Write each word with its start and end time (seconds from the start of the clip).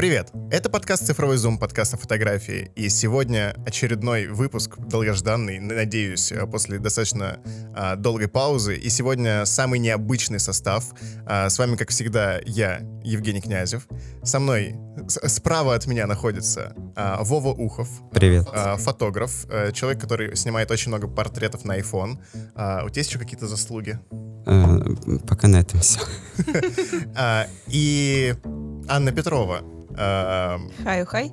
Привет! 0.00 0.30
Это 0.50 0.70
подкаст 0.70 1.04
«Цифровой 1.04 1.36
зум», 1.36 1.58
подкаст 1.58 1.92
о 1.92 1.98
фотографии. 1.98 2.72
И 2.74 2.88
сегодня 2.88 3.54
очередной 3.66 4.28
выпуск, 4.28 4.78
долгожданный, 4.78 5.58
надеюсь, 5.58 6.32
э, 6.32 6.46
после 6.46 6.78
достаточно 6.78 7.38
а, 7.76 7.96
долгой 7.96 8.28
паузы. 8.28 8.76
И 8.76 8.88
сегодня 8.88 9.44
самый 9.44 9.78
необычный 9.78 10.40
состав. 10.40 10.86
А, 11.26 11.50
с 11.50 11.58
вами, 11.58 11.76
как 11.76 11.90
всегда, 11.90 12.40
я, 12.46 12.80
Евгений 13.04 13.42
Князев. 13.42 13.86
Со 14.22 14.40
мной 14.40 14.74
справа 15.06 15.74
от 15.74 15.86
меня 15.86 16.06
находится 16.06 16.74
а, 16.96 17.22
Вова 17.22 17.50
Ухов. 17.50 17.90
Привет. 18.10 18.48
А, 18.54 18.78
фотограф, 18.78 19.44
а, 19.50 19.70
человек, 19.70 20.00
который 20.00 20.34
снимает 20.34 20.70
очень 20.70 20.88
много 20.88 21.08
портретов 21.08 21.66
на 21.66 21.78
iPhone. 21.78 22.16
А, 22.54 22.84
у 22.86 22.88
тебя 22.88 23.00
есть 23.00 23.10
еще 23.10 23.18
какие-то 23.18 23.46
заслуги? 23.46 23.98
А, 24.46 24.80
пока 25.28 25.46
на 25.46 25.60
этом 25.60 25.78
все. 25.80 26.00
А, 27.14 27.46
и 27.66 28.34
Анна 28.88 29.12
Петрова, 29.12 29.62
Хай-хай. 29.96 31.32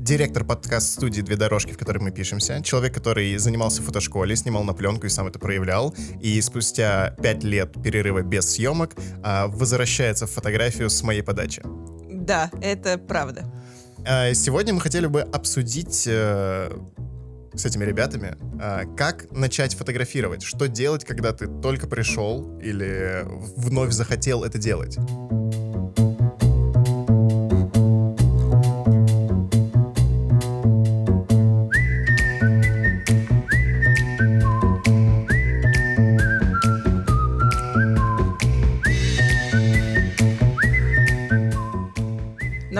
Директор 0.00 0.44
подкаст-студии 0.44 1.22
«Две 1.22 1.36
дорожки», 1.36 1.72
в 1.72 1.78
которой 1.78 1.98
мы 1.98 2.10
пишемся. 2.10 2.62
Человек, 2.62 2.94
который 2.94 3.36
занимался 3.36 3.82
в 3.82 3.86
фотошколе, 3.86 4.34
снимал 4.36 4.64
на 4.64 4.72
пленку 4.72 5.06
и 5.06 5.08
сам 5.08 5.26
это 5.26 5.38
проявлял. 5.38 5.94
И 6.20 6.40
спустя 6.40 7.14
пять 7.22 7.42
лет 7.44 7.74
перерыва 7.82 8.22
без 8.22 8.50
съемок 8.54 8.94
а, 9.22 9.48
возвращается 9.48 10.26
в 10.26 10.30
фотографию 10.30 10.90
с 10.90 11.02
моей 11.02 11.22
подачи. 11.22 11.62
Да, 12.10 12.50
это 12.60 12.98
правда. 12.98 13.52
А, 14.06 14.32
сегодня 14.34 14.74
мы 14.74 14.80
хотели 14.80 15.06
бы 15.06 15.22
обсудить 15.22 16.04
э, 16.06 16.70
с 17.54 17.66
этими 17.66 17.84
ребятами, 17.84 18.36
э, 18.60 18.84
как 18.96 19.30
начать 19.30 19.74
фотографировать. 19.74 20.42
Что 20.42 20.68
делать, 20.68 21.04
когда 21.04 21.32
ты 21.32 21.46
только 21.46 21.86
пришел 21.86 22.58
или 22.60 23.24
вновь 23.56 23.92
захотел 23.92 24.44
это 24.44 24.58
делать. 24.58 24.98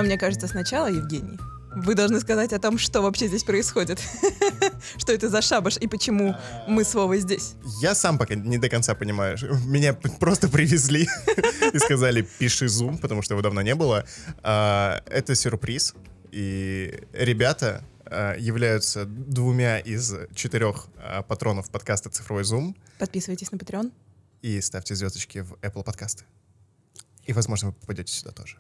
Мне 0.09 0.17
кажется, 0.17 0.49
сначала, 0.49 0.87
Евгений, 0.87 1.39
вы 1.71 1.95
должны 1.95 2.19
сказать 2.21 2.55
о 2.55 2.59
том, 2.59 2.79
что 2.79 3.03
вообще 3.03 3.29
здесь 3.29 3.45
происходит. 3.45 4.01
что 4.97 5.13
это 5.13 5.29
за 5.29 5.43
шабаш 5.43 5.77
и 5.77 5.87
почему 5.87 6.35
мы 6.67 6.85
с 6.85 6.95
Вовой 6.95 7.21
здесь. 7.21 7.57
Я 7.83 7.95
сам 7.95 8.17
пока 8.17 8.35
не 8.35 8.57
до 8.57 8.71
конца 8.71 8.95
понимаю. 8.95 9.37
Меня 9.67 9.93
просто 9.93 10.49
привезли 10.49 11.07
и 11.75 11.79
сказали, 11.79 12.27
пиши 12.39 12.69
зум, 12.69 12.97
потому 12.97 13.21
что 13.21 13.35
его 13.35 13.43
давно 13.43 13.61
не 13.61 13.75
было. 13.75 14.07
А, 14.43 15.03
это 15.05 15.35
сюрприз. 15.35 15.95
И 16.33 16.99
ребята 17.13 17.85
а, 18.07 18.35
являются 18.39 19.05
двумя 19.05 19.79
из 19.79 20.15
четырех 20.35 20.87
а, 20.97 21.23
патронов 21.23 21.69
подкаста 21.69 22.09
«Цифровой 22.09 22.45
зум». 22.45 22.75
Подписывайтесь 22.99 23.53
на 23.53 23.57
Patreon. 23.57 23.93
И 24.41 24.59
ставьте 24.63 24.95
звездочки 24.95 25.41
в 25.41 25.53
Apple 25.61 25.85
подкасты. 25.85 26.25
И, 27.27 27.35
возможно, 27.35 27.69
вы 27.69 27.75
попадете 27.75 28.11
сюда 28.11 28.33
тоже. 28.33 28.57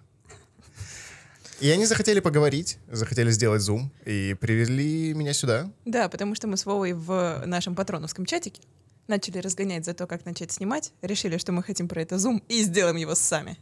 И 1.61 1.70
они 1.70 1.87
захотели 1.87 2.20
поговорить, 2.20 2.78
захотели 2.89 3.31
сделать 3.31 3.62
зум 3.62 3.91
и 4.05 4.37
привели 4.41 5.12
меня 5.12 5.33
сюда. 5.33 5.70
Да, 5.84 6.09
потому 6.09 6.34
что 6.37 6.47
мы 6.47 6.56
с 6.56 6.64
Вовой 6.64 6.92
в 6.92 7.42
нашем 7.47 7.75
патроновском 7.75 8.27
чатике 8.27 8.62
начали 9.09 9.39
разгонять 9.39 9.84
за 9.84 9.95
то, 9.95 10.06
как 10.06 10.25
начать 10.25 10.53
снимать, 10.53 10.92
решили, 11.03 11.36
что 11.39 11.51
мы 11.51 11.62
хотим 11.64 11.89
про 11.89 12.03
это 12.03 12.19
зум 12.19 12.42
и 12.48 12.62
сделаем 12.62 12.97
его 12.97 13.14
сами. 13.17 13.59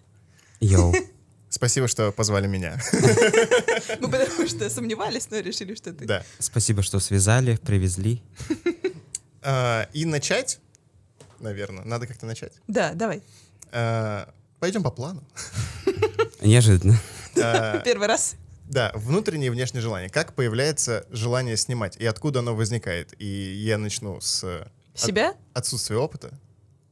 Йоу. 0.61 0.95
Спасибо, 1.49 1.89
что 1.89 2.13
позвали 2.13 2.47
меня. 2.47 2.79
Ну, 4.01 4.11
потому 4.11 4.47
что 4.47 4.69
сомневались, 4.69 5.31
но 5.31 5.39
решили, 5.39 5.75
что 5.75 5.93
ты. 5.93 6.05
Да. 6.05 6.23
Спасибо, 6.39 6.83
что 6.83 7.01
связали, 7.01 7.57
привезли. 7.57 8.23
А, 9.49 9.89
И 9.93 10.05
начать, 10.05 10.59
наверное, 11.39 11.85
надо 11.85 12.09
как-то 12.09 12.27
начать. 12.27 12.53
Да, 12.67 12.95
давай. 12.95 13.23
А, 13.71 14.29
Пойдем 14.59 14.83
по 14.83 14.91
плану. 14.91 15.23
Неожиданно. 16.41 16.99
А, 17.43 17.79
Первый 17.81 18.09
раз. 18.09 18.35
Да, 18.69 18.91
внутреннее 18.95 19.47
и 19.47 19.51
внешнее 19.51 19.81
желание. 19.81 20.11
Как 20.11 20.35
появляется 20.35 21.07
желание 21.11 21.57
снимать 21.57 21.97
и 21.97 22.07
откуда 22.07 22.41
оно 22.41 22.55
возникает? 22.55 23.15
И 23.21 23.27
я 23.27 23.79
начну 23.79 24.21
с 24.21 24.43
э, 24.43 24.67
от- 24.95 25.01
Себя? 25.01 25.35
отсутствия 25.55 25.97
опыта, 25.99 26.39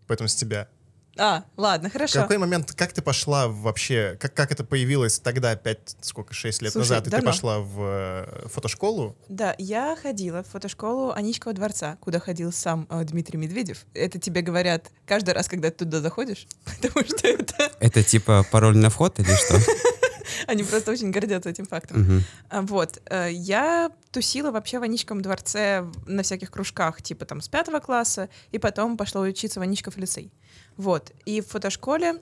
поэтому 0.07 0.29
с 0.29 0.35
тебя. 0.37 0.69
А, 1.17 1.45
ладно, 1.57 1.91
В 1.91 1.93
хорошо. 1.93 2.23
какой 2.23 2.39
момент, 2.39 2.73
как 2.73 2.93
ты 2.93 3.01
пошла 3.01 3.47
вообще, 3.47 4.17
как, 4.21 4.35
как 4.35 4.51
это 4.51 4.65
появилось 4.65 5.21
тогда, 5.21 5.55
пять, 5.55 5.97
сколько, 6.01 6.35
шесть 6.35 6.61
лет 6.61 6.73
Слушай, 6.73 6.91
назад, 6.91 7.07
и 7.07 7.11
ты 7.11 7.23
пошла 7.23 7.61
в 7.61 7.77
э, 7.81 8.49
фотошколу? 8.49 9.17
Да, 9.29 9.55
я 9.59 9.97
ходила 10.01 10.43
в 10.43 10.49
фотошколу 10.49 11.13
Аничкова 11.13 11.55
дворца, 11.55 11.99
куда 12.01 12.19
ходил 12.19 12.53
сам 12.53 12.89
э, 12.91 13.05
Дмитрий 13.05 13.39
Медведев. 13.39 13.85
Это 13.95 14.19
тебе 14.19 14.43
говорят 14.43 14.91
каждый 15.07 15.35
раз, 15.35 15.47
когда 15.47 15.71
ты 15.71 15.85
туда 15.85 16.01
заходишь, 16.01 16.49
потому 16.65 17.07
что 17.07 17.29
это... 17.29 17.71
Это 17.79 18.03
типа 18.03 18.45
пароль 18.51 18.77
на 18.77 18.91
вход 18.91 19.19
или 19.21 19.35
что? 19.35 19.57
Они 20.47 20.63
просто 20.63 20.91
очень 20.91 21.11
гордятся 21.11 21.51
этим 21.51 21.67
фактом. 21.67 22.23
А, 22.51 22.63
Вот. 22.63 23.01
э, 23.07 23.31
Я 23.33 23.91
тусила 24.11 24.51
вообще 24.51 24.79
в 24.79 24.83
Аничковом 24.83 25.23
дворце 25.23 25.83
в- 25.83 26.09
на 26.09 26.23
всяких 26.23 26.51
кружках, 26.51 27.03
типа 27.03 27.25
там 27.25 27.41
с 27.41 27.49
пятого 27.49 27.81
класса, 27.81 28.29
и 28.53 28.59
потом 28.59 28.97
пошла 28.97 29.21
учиться 29.23 29.61
в 29.61 29.63
Аничков 29.63 29.97
лицей. 29.97 30.33
Вот. 30.77 31.13
И 31.25 31.41
в 31.41 31.49
фотошколе 31.49 32.21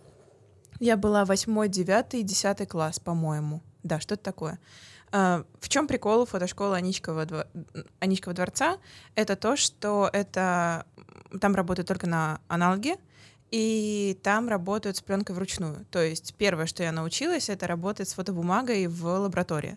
я 0.81 0.97
была 0.97 1.25
восьмой, 1.25 1.69
девятый, 1.69 2.23
десятый 2.23 2.67
класс, 2.67 2.99
по-моему. 2.99 3.63
Да, 3.83 4.01
что-то 4.01 4.23
такое. 4.23 4.59
А, 5.13 5.45
В 5.61 5.69
чем 5.69 5.87
прикол 5.87 6.25
фотошколы 6.27 6.77
Аничкова, 6.77 7.25
дво- 7.27 7.47
Аничкова 8.01 8.35
дворца? 8.35 8.79
Это 9.15 9.37
то, 9.37 9.57
что 9.57 10.09
это 10.13 10.87
там 11.41 11.55
работают 11.55 11.89
только 11.89 12.07
на 12.07 12.41
аналоге, 12.49 12.97
и 13.53 14.19
там 14.23 14.49
работают 14.49 14.97
с 14.97 15.03
пленкой 15.03 15.37
вручную. 15.37 15.85
То 15.91 16.03
есть 16.03 16.35
первое, 16.37 16.67
что 16.67 16.83
я 16.83 16.91
научилась, 16.91 17.51
это 17.51 17.67
работать 17.67 18.09
с 18.09 18.15
фотобумагой 18.15 18.87
в 18.87 19.05
лаборатории. 19.05 19.77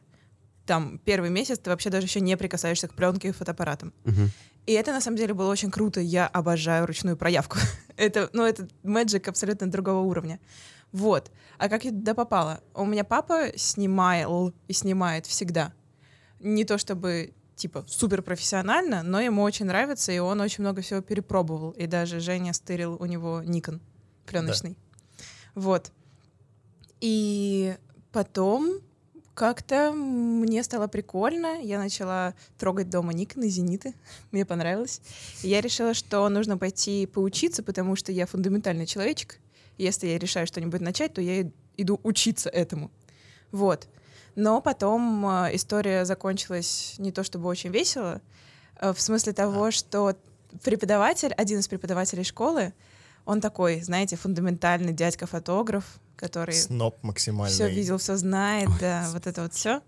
Там 0.65 0.97
первый 1.03 1.29
месяц 1.29 1.59
ты 1.59 1.69
вообще 1.69 1.89
даже 1.89 2.07
еще 2.07 2.21
не 2.21 2.37
прикасаешься 2.37 2.87
к 2.87 2.93
пленке 2.93 3.27
и 3.27 3.31
фотоаппаратам. 3.31 3.93
Мгм. 4.05 4.31
И 4.65 4.71
это 4.71 4.93
на 4.93 5.01
самом 5.01 5.17
деле 5.17 5.33
было 5.33 5.51
очень 5.51 5.71
круто. 5.71 5.99
Я 5.99 6.25
обожаю 6.25 6.87
ручную 6.87 7.17
проявку. 7.17 7.57
это, 7.97 8.29
ну, 8.31 8.43
это 8.43 8.67
мэджик 8.83 9.27
абсолютно 9.27 9.69
другого 9.69 9.99
уровня. 9.99 10.39
Вот. 10.93 11.29
А 11.57 11.67
как 11.67 11.83
я 11.83 11.91
туда 11.91 12.13
попала? 12.13 12.61
У 12.73 12.85
меня 12.85 13.03
папа 13.03 13.49
снимал 13.57 14.53
и 14.69 14.73
снимает 14.73 15.25
всегда. 15.25 15.73
Не 16.39 16.63
то 16.63 16.77
чтобы 16.77 17.33
типа 17.55 17.85
супер 17.87 18.21
профессионально, 18.21 19.03
но 19.03 19.19
ему 19.19 19.41
очень 19.41 19.65
нравится, 19.65 20.11
и 20.11 20.19
он 20.19 20.41
очень 20.41 20.63
много 20.63 20.81
всего 20.81 21.01
перепробовал. 21.01 21.71
И 21.71 21.87
даже 21.87 22.19
Женя 22.19 22.53
стырил 22.53 22.97
у 22.99 23.05
него 23.05 23.41
Никон 23.43 23.81
пленочный. 24.25 24.77
Вот. 25.53 25.91
И 26.99 27.75
потом 28.11 28.81
как-то 29.33 29.91
мне 29.91 30.63
стало 30.63 30.87
прикольно. 30.87 31.61
Я 31.61 31.77
начала 31.77 32.33
трогать 32.57 32.89
дома 32.89 33.13
Никоны, 33.13 33.49
Зениты. 33.49 33.93
Мне 34.31 34.45
понравилось. 34.45 35.01
И 35.43 35.49
я 35.49 35.61
решила, 35.61 35.93
что 35.93 36.27
нужно 36.29 36.57
пойти 36.57 37.05
поучиться, 37.05 37.61
потому 37.61 37.95
что 37.95 38.11
я 38.11 38.25
фундаментальный 38.25 38.85
человечек. 38.85 39.39
Если 39.77 40.07
я 40.07 40.17
решаю 40.17 40.47
что-нибудь 40.47 40.79
начать, 40.79 41.13
то 41.13 41.21
я 41.21 41.51
иду 41.75 41.99
учиться 42.03 42.49
этому. 42.49 42.91
Вот. 43.51 43.89
Но 44.35 44.61
потом 44.61 45.25
э, 45.25 45.55
история 45.55 46.05
закончилась 46.05 46.95
не 46.97 47.11
то 47.11 47.23
чтобы 47.23 47.47
очень 47.47 47.71
весело, 47.71 48.21
э, 48.79 48.93
в 48.93 48.99
смысле 48.99 49.33
того, 49.33 49.71
что 49.71 50.15
преподаватель, 50.63 51.33
один 51.33 51.59
из 51.59 51.67
преподавателей 51.67 52.23
школы, 52.23 52.73
он 53.25 53.41
такой, 53.41 53.81
знаете, 53.81 54.17
фундаментальный 54.17 54.93
дядька-фотограф, 54.93 55.85
который 56.15 56.53
Сноп 56.53 57.01
максимальный. 57.01 57.53
все 57.53 57.69
видел, 57.69 57.97
все 57.97 58.17
знает, 58.17 58.69
да, 58.79 59.09
вот 59.13 59.25
это 59.25 59.43
вот 59.43 59.53
все. 59.53 59.81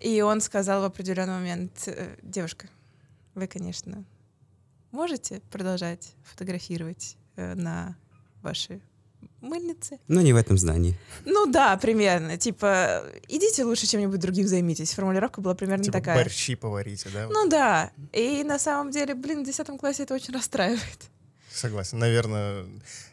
И 0.00 0.20
он 0.20 0.40
сказал 0.40 0.82
в 0.82 0.84
определенный 0.84 1.34
момент, 1.34 1.72
«Э, 1.86 2.16
девушка, 2.22 2.68
вы, 3.34 3.46
конечно, 3.46 4.04
можете 4.90 5.40
продолжать 5.50 6.12
фотографировать 6.24 7.16
на 7.36 7.96
ваши 8.42 8.80
мыльницы? 9.40 9.98
Но 10.08 10.20
не 10.20 10.32
в 10.32 10.36
этом 10.36 10.58
здании. 10.58 10.98
Ну 11.24 11.46
да, 11.46 11.76
примерно. 11.76 12.36
Типа, 12.36 13.04
идите 13.28 13.64
лучше 13.64 13.86
чем-нибудь 13.86 14.20
другим 14.20 14.46
займитесь. 14.46 14.92
Формулировка 14.94 15.40
была 15.40 15.54
примерно 15.54 15.84
Типа 15.84 15.98
такая. 15.98 16.16
борщи 16.16 16.54
поварите, 16.54 17.08
да? 17.10 17.28
Ну 17.30 17.48
да. 17.48 17.90
И 18.12 18.42
на 18.44 18.58
самом 18.58 18.90
деле, 18.90 19.14
блин, 19.14 19.42
в 19.42 19.46
10 19.46 19.66
классе 19.78 20.04
это 20.04 20.14
очень 20.14 20.34
расстраивает. 20.34 21.10
Согласен. 21.52 21.98
Наверное, 21.98 22.66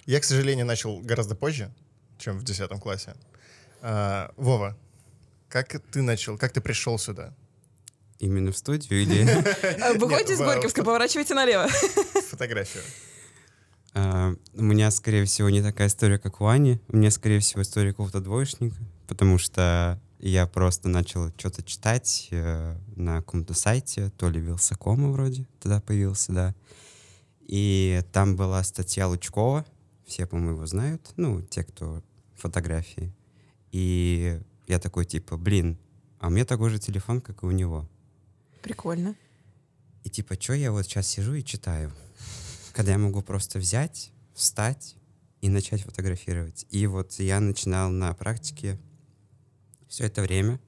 я, 0.05 0.19
к 0.19 0.23
сожалению, 0.23 0.65
начал 0.65 0.99
гораздо 0.99 1.35
позже, 1.35 1.71
чем 2.17 2.37
в 2.37 2.43
10 2.43 2.69
классе. 2.79 3.15
А, 3.81 4.31
Вова, 4.37 4.77
как 5.49 5.79
ты 5.91 6.01
начал, 6.01 6.37
как 6.37 6.51
ты 6.51 6.61
пришел 6.61 6.97
сюда? 6.97 7.33
Именно 8.19 8.51
в 8.51 8.57
студию 8.57 9.01
или... 9.01 9.97
Выходите 9.97 10.33
из 10.33 10.39
Горьковска, 10.39 10.83
поворачивайте 10.83 11.33
налево. 11.33 11.67
Фотографию. 12.29 12.83
А, 13.93 14.33
У 14.53 14.63
меня, 14.63 14.89
скорее 14.91 15.25
всего, 15.25 15.49
не 15.49 15.61
такая 15.61 15.87
история, 15.87 16.17
как 16.17 16.41
у 16.41 16.47
Ани. 16.47 16.79
У 16.87 16.97
меня, 16.97 17.11
скорее 17.11 17.39
всего, 17.39 17.61
история 17.61 17.91
какого-то 17.91 18.21
двоечника, 18.21 18.75
потому 19.07 19.37
что 19.37 20.01
я 20.19 20.47
просто 20.47 20.89
начал 20.89 21.29
что-то 21.37 21.63
читать 21.63 22.29
э, 22.31 22.77
на 22.95 23.17
каком-то 23.17 23.53
сайте, 23.53 24.09
то 24.17 24.29
ли 24.29 24.39
Вилсакома 24.39 25.11
вроде 25.11 25.45
тогда 25.59 25.81
появился, 25.81 26.31
да. 26.31 26.55
И 27.41 28.01
там 28.13 28.35
была 28.35 28.63
статья 28.63 29.07
Лучкова, 29.07 29.65
все, 30.05 30.25
по-моему, 30.25 30.51
его 30.51 30.65
знают, 30.65 31.11
ну, 31.17 31.41
те, 31.41 31.63
кто 31.63 32.01
фотографии. 32.35 33.13
И 33.71 34.39
я 34.67 34.79
такой, 34.79 35.05
типа, 35.05 35.37
блин, 35.37 35.77
а 36.19 36.27
у 36.27 36.29
меня 36.29 36.45
такой 36.45 36.69
же 36.69 36.79
телефон, 36.79 37.19
как 37.19 37.43
и 37.43 37.45
у 37.45 37.51
него. 37.51 37.89
Прикольно. 38.61 39.15
И 40.03 40.09
типа, 40.09 40.35
что 40.39 40.53
я 40.53 40.71
вот 40.71 40.85
сейчас 40.85 41.07
сижу 41.07 41.33
и 41.33 41.43
читаю? 41.43 41.91
Когда 42.73 42.91
я 42.91 42.97
могу 42.97 43.21
просто 43.21 43.59
взять, 43.59 44.11
встать 44.33 44.95
и 45.39 45.47
начать 45.47 45.83
фотографировать. 45.83 46.65
И 46.71 46.85
вот 46.87 47.13
я 47.19 47.39
начинал 47.39 47.89
на 47.89 48.13
практике 48.13 48.77
все 49.87 50.05
это 50.05 50.21
время. 50.21 50.59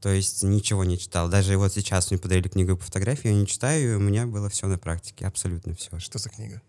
То 0.00 0.08
есть 0.08 0.42
ничего 0.42 0.84
не 0.84 0.98
читал. 0.98 1.28
Даже 1.28 1.56
вот 1.56 1.72
сейчас 1.72 2.10
мне 2.10 2.18
подарили 2.18 2.48
книгу 2.48 2.76
по 2.76 2.84
фотографии, 2.84 3.28
я 3.28 3.34
не 3.34 3.46
читаю, 3.46 3.92
и 3.92 3.94
у 3.94 4.00
меня 4.00 4.26
было 4.26 4.48
все 4.48 4.66
на 4.66 4.78
практике, 4.78 5.26
абсолютно 5.26 5.74
все. 5.74 5.98
Что 5.98 6.18
за 6.18 6.28
книга? 6.30 6.60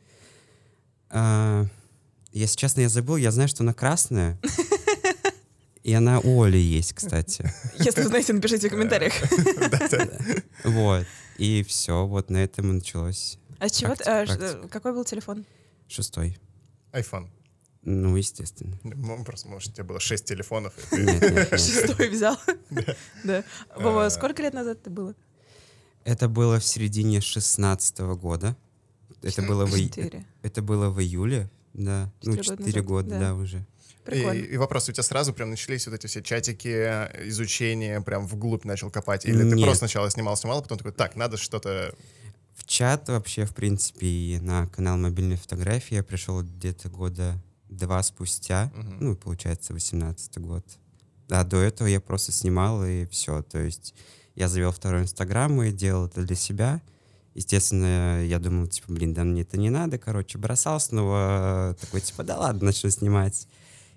А, 1.10 1.66
если 2.32 2.58
честно, 2.58 2.82
я 2.82 2.90
забыл, 2.90 3.16
я 3.18 3.32
знаю, 3.32 3.50
что 3.50 3.64
она 3.64 3.74
красная. 3.74 4.40
И 5.84 5.94
она 5.94 6.20
у 6.20 6.42
Оли 6.42 6.58
есть, 6.58 6.94
кстати. 6.94 7.50
Если 7.78 8.02
вы 8.02 8.08
знаете, 8.08 8.34
напишите 8.34 8.68
в 8.68 8.72
комментариях. 8.72 9.14
Вот. 10.64 11.06
И 11.38 11.64
все, 11.64 12.08
вот 12.08 12.30
на 12.30 12.38
этом 12.38 12.72
и 12.72 12.74
началось. 12.74 13.38
А 13.60 13.70
с 13.70 13.72
чего... 13.78 13.96
ты- 13.96 14.04
Практика, 14.04 14.22
а, 14.22 14.26
ш- 14.26 14.38
практика. 14.38 14.68
Какой 14.70 14.94
был 14.94 15.06
телефон? 15.06 15.46
Шестой. 15.88 16.38
iPhone. 16.94 17.30
Ну, 17.84 18.16
естественно. 18.16 18.80
Ну, 18.84 19.24
Просто, 19.24 19.48
может, 19.48 19.70
у 19.70 19.74
тебя 19.74 19.84
было 19.84 20.00
6 20.00 20.26
телефонов. 20.26 20.74
ты-. 20.90 21.48
Шестой 21.58 22.10
взял. 22.10 22.38
Да. 23.24 23.44
Вова, 23.76 24.06
А. 24.06 24.10
сколько 24.10 24.42
лет 24.42 24.54
назад 24.54 24.80
это 24.82 24.90
было? 24.90 25.14
Это 26.04 26.28
было 26.28 26.60
в 26.60 26.66
середине 26.66 27.22
шестнадцатого 27.22 28.16
года. 28.16 28.56
Это 29.22 29.42
было, 29.42 29.66
в, 29.66 29.74
это 30.44 30.62
было 30.62 30.90
в 30.90 31.00
июле, 31.02 31.50
да. 31.74 32.12
Ну, 32.22 32.38
Четыре 32.38 32.82
года 32.84 33.20
да. 33.20 33.34
уже. 33.34 33.66
Прикольно. 34.04 34.38
И, 34.40 34.54
и 34.54 34.58
вопрос, 34.58 34.88
у 34.88 34.92
тебя 34.92 35.02
сразу 35.02 35.34
прям 35.34 35.50
начались 35.50 35.88
вот 35.88 35.96
эти 35.96 36.06
все 36.06 36.22
чатики, 36.22 36.68
изучение, 37.28 38.02
прям 38.02 38.28
вглубь 38.28 38.64
начал 38.66 38.92
копать? 38.92 39.26
Или 39.26 39.40
ты 39.40 39.56
Нет. 39.56 39.64
просто 39.64 39.80
сначала 39.80 40.12
снимал, 40.12 40.38
снимал, 40.38 40.60
а 40.60 40.62
потом 40.62 40.78
такой, 40.78 40.92
так, 40.92 41.16
надо 41.16 41.38
что-то... 41.38 41.96
В 42.56 42.66
чат 42.66 43.10
вообще, 43.10 43.46
в 43.46 43.54
принципе, 43.54 44.08
и 44.08 44.40
на 44.40 44.68
канал 44.68 44.98
мобильной 44.98 45.36
фотографии 45.36 45.96
я 45.96 46.04
пришел 46.04 46.42
где-то 46.42 46.90
года 46.90 47.36
два 47.70 48.02
спустя. 48.02 48.72
Мгм. 48.74 48.98
Ну, 49.02 49.16
получается, 49.16 49.74
восемнадцатый 49.74 50.42
год. 50.42 50.66
А 51.30 51.44
до 51.44 51.58
этого 51.58 51.88
я 51.88 52.00
просто 52.00 52.32
снимал 52.32 52.84
и 52.86 53.06
все. 53.08 53.42
То 53.42 53.60
есть 53.60 53.94
я 54.36 54.48
завел 54.48 54.72
второй 54.72 55.02
инстаграм 55.02 55.62
и 55.62 55.72
делал 55.72 56.08
это 56.08 56.24
для 56.24 56.36
себя. 56.36 56.82
Естественно, 57.34 58.24
я 58.24 58.40
думал, 58.40 58.68
типа, 58.68 58.94
блин, 58.94 59.14
да 59.14 59.26
мне 59.26 59.42
это 59.42 59.58
не 59.58 59.70
надо. 59.70 59.98
Короче, 59.98 60.38
бросал 60.38 60.80
снова, 60.80 61.76
такой, 61.82 62.00
типа, 62.00 62.24
да 62.24 62.38
ладно, 62.38 62.68
начну 62.68 62.90
снимать. 62.90 63.48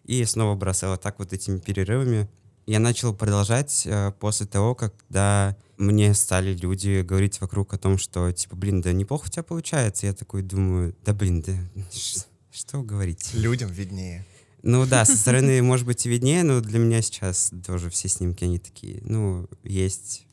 И 0.05 0.25
снова 0.25 0.57
бросал 0.57 0.93
вот 0.93 1.03
так 1.03 1.19
вот 1.21 1.33
этими 1.33 1.59
перерывами. 1.59 2.29
Я 2.69 2.81
начал 2.81 3.15
продолжать 3.15 3.85
э, 3.87 4.13
после 4.21 4.45
того, 4.45 4.75
когда 4.75 5.57
мне 5.79 6.13
стали 6.13 6.53
люди 6.53 7.01
говорить 7.01 7.41
вокруг 7.41 7.73
о 7.73 7.79
том, 7.79 7.97
что, 7.97 8.31
типа, 8.31 8.57
блин, 8.57 8.83
да 8.83 8.93
неплохо 8.93 9.25
у 9.25 9.31
тебя 9.31 9.43
получается. 9.43 10.05
Я 10.05 10.13
такой 10.13 10.43
думаю, 10.43 10.95
да 11.03 11.15
блин, 11.15 11.41
да 11.41 11.55
что 12.51 12.79
вы 12.79 12.85
говорите? 12.85 13.39
Людям 13.39 13.71
виднее. 13.71 14.27
Ну 14.63 14.85
да, 14.85 15.07
со 15.07 15.17
стороны, 15.17 15.63
может 15.63 15.87
быть, 15.87 16.05
и 16.05 16.11
виднее, 16.11 16.43
но 16.43 16.61
для 16.61 16.79
меня 16.79 17.01
сейчас 17.01 17.53
тоже 17.67 17.89
все 17.89 18.09
снимки, 18.09 18.45
они 18.45 18.59
такие, 18.59 19.01
ну, 19.03 19.49
есть 19.65 20.27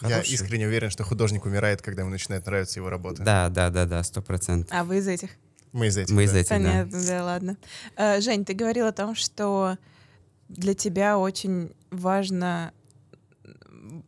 Я 0.00 0.08
хорошие. 0.08 0.36
искренне 0.36 0.66
уверен, 0.66 0.88
что 0.88 1.04
художник 1.04 1.44
умирает, 1.44 1.82
когда 1.82 2.00
ему 2.00 2.10
начинает 2.10 2.46
нравиться 2.46 2.80
его 2.80 2.88
работа. 2.88 3.22
Да, 3.22 3.50
да, 3.50 3.68
да, 3.68 3.84
да, 3.84 4.02
сто 4.04 4.22
процентов. 4.22 4.74
А 4.74 4.84
вы 4.84 5.00
из 5.00 5.06
этих? 5.06 5.28
Мы 5.72 5.88
из 5.88 5.98
этих. 5.98 6.14
Мы 6.14 6.24
из 6.24 6.32
да. 6.32 6.38
этих, 6.38 6.48
да. 6.48 6.56
Понятно, 6.56 7.06
да, 7.06 7.24
ладно. 7.24 7.56
А, 7.94 8.20
Жень, 8.22 8.46
ты 8.46 8.54
говорил 8.54 8.86
о 8.86 8.92
том, 8.92 9.14
что 9.14 9.76
для 10.48 10.74
тебя 10.74 11.18
очень 11.18 11.72
важно 11.90 12.72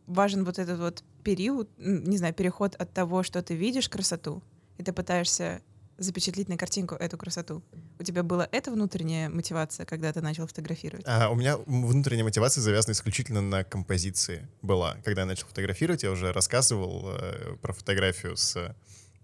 важен 0.07 0.43
вот 0.43 0.59
этот 0.59 0.79
вот 0.79 1.03
период, 1.23 1.69
не 1.77 2.17
знаю, 2.17 2.33
переход 2.33 2.75
от 2.75 2.93
того, 2.93 3.23
что 3.23 3.41
ты 3.41 3.55
видишь 3.55 3.89
красоту, 3.89 4.41
и 4.77 4.83
ты 4.83 4.93
пытаешься 4.93 5.61
запечатлеть 5.97 6.47
на 6.47 6.57
картинку 6.57 6.95
эту 6.95 7.17
красоту. 7.17 7.61
У 7.99 8.03
тебя 8.03 8.23
была 8.23 8.47
эта 8.51 8.71
внутренняя 8.71 9.29
мотивация, 9.29 9.85
когда 9.85 10.13
ты 10.13 10.21
начал 10.21 10.47
фотографировать? 10.47 11.05
А, 11.05 11.29
у 11.29 11.35
меня 11.35 11.57
внутренняя 11.57 12.23
мотивация 12.23 12.61
завязана 12.61 12.93
исключительно 12.93 13.41
на 13.41 13.63
композиции 13.65 14.47
была. 14.61 14.95
Когда 15.03 15.21
я 15.21 15.27
начал 15.27 15.47
фотографировать, 15.47 16.03
я 16.03 16.11
уже 16.11 16.31
рассказывал 16.31 17.09
э, 17.09 17.57
про 17.61 17.73
фотографию 17.73 18.37
с 18.37 18.75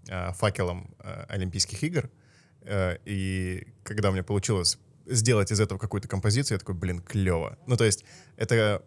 э, 0.10 0.34
факелом 0.34 0.94
э, 1.00 1.26
Олимпийских 1.30 1.82
игр. 1.82 2.10
Э, 2.62 2.98
и 3.06 3.68
когда 3.84 4.10
у 4.10 4.12
меня 4.12 4.24
получилось 4.24 4.78
сделать 5.06 5.52
из 5.52 5.60
этого 5.60 5.78
какую-то 5.78 6.08
композицию, 6.08 6.56
я 6.56 6.60
такой, 6.60 6.76
блин, 6.76 7.02
клево. 7.02 7.58
Ну, 7.68 7.78
то 7.78 7.84
есть 7.84 8.06
это 8.38 8.84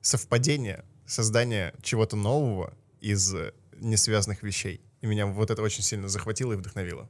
совпадение, 0.00 0.84
создание 1.06 1.74
чего-то 1.82 2.16
нового 2.16 2.74
из 3.00 3.34
несвязанных 3.76 4.42
вещей. 4.42 4.80
И 5.00 5.06
меня 5.06 5.26
вот 5.26 5.50
это 5.50 5.62
очень 5.62 5.82
сильно 5.82 6.08
захватило 6.08 6.52
и 6.52 6.56
вдохновило. 6.56 7.08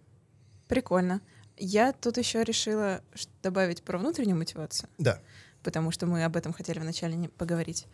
Прикольно. 0.68 1.20
Я 1.58 1.92
тут 1.92 2.16
еще 2.16 2.44
решила 2.44 3.02
добавить 3.42 3.82
про 3.82 3.98
внутреннюю 3.98 4.36
мотивацию. 4.36 4.88
Да. 4.98 5.20
потому 5.62 5.90
что 5.90 6.06
мы 6.06 6.24
об 6.24 6.36
этом 6.36 6.52
хотели 6.52 6.78
вначале 6.80 7.14
не 7.14 7.28
поговорить, 7.28 7.86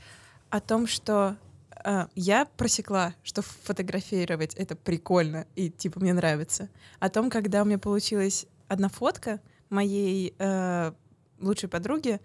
о 0.51 0.61
том, 0.61 0.87
что 0.87 1.37
э, 1.85 2.07
я 2.15 2.47
просекла, 2.47 3.15
что 3.23 3.43
фотографировать 3.43 4.55
это 4.55 4.75
прикольно 4.75 5.47
и 5.55 5.69
типа 5.71 6.01
мне 6.01 6.13
нравится. 6.13 6.71
О 6.99 7.11
том, 7.11 7.31
когда 7.31 7.63
у 7.63 7.65
меня 7.67 7.79
получилась 7.79 8.47
одна 8.69 8.89
фотка 8.89 9.41
моей 9.71 10.35
э, 10.39 10.93
лучшей 11.41 11.69
подруги, 11.69 12.21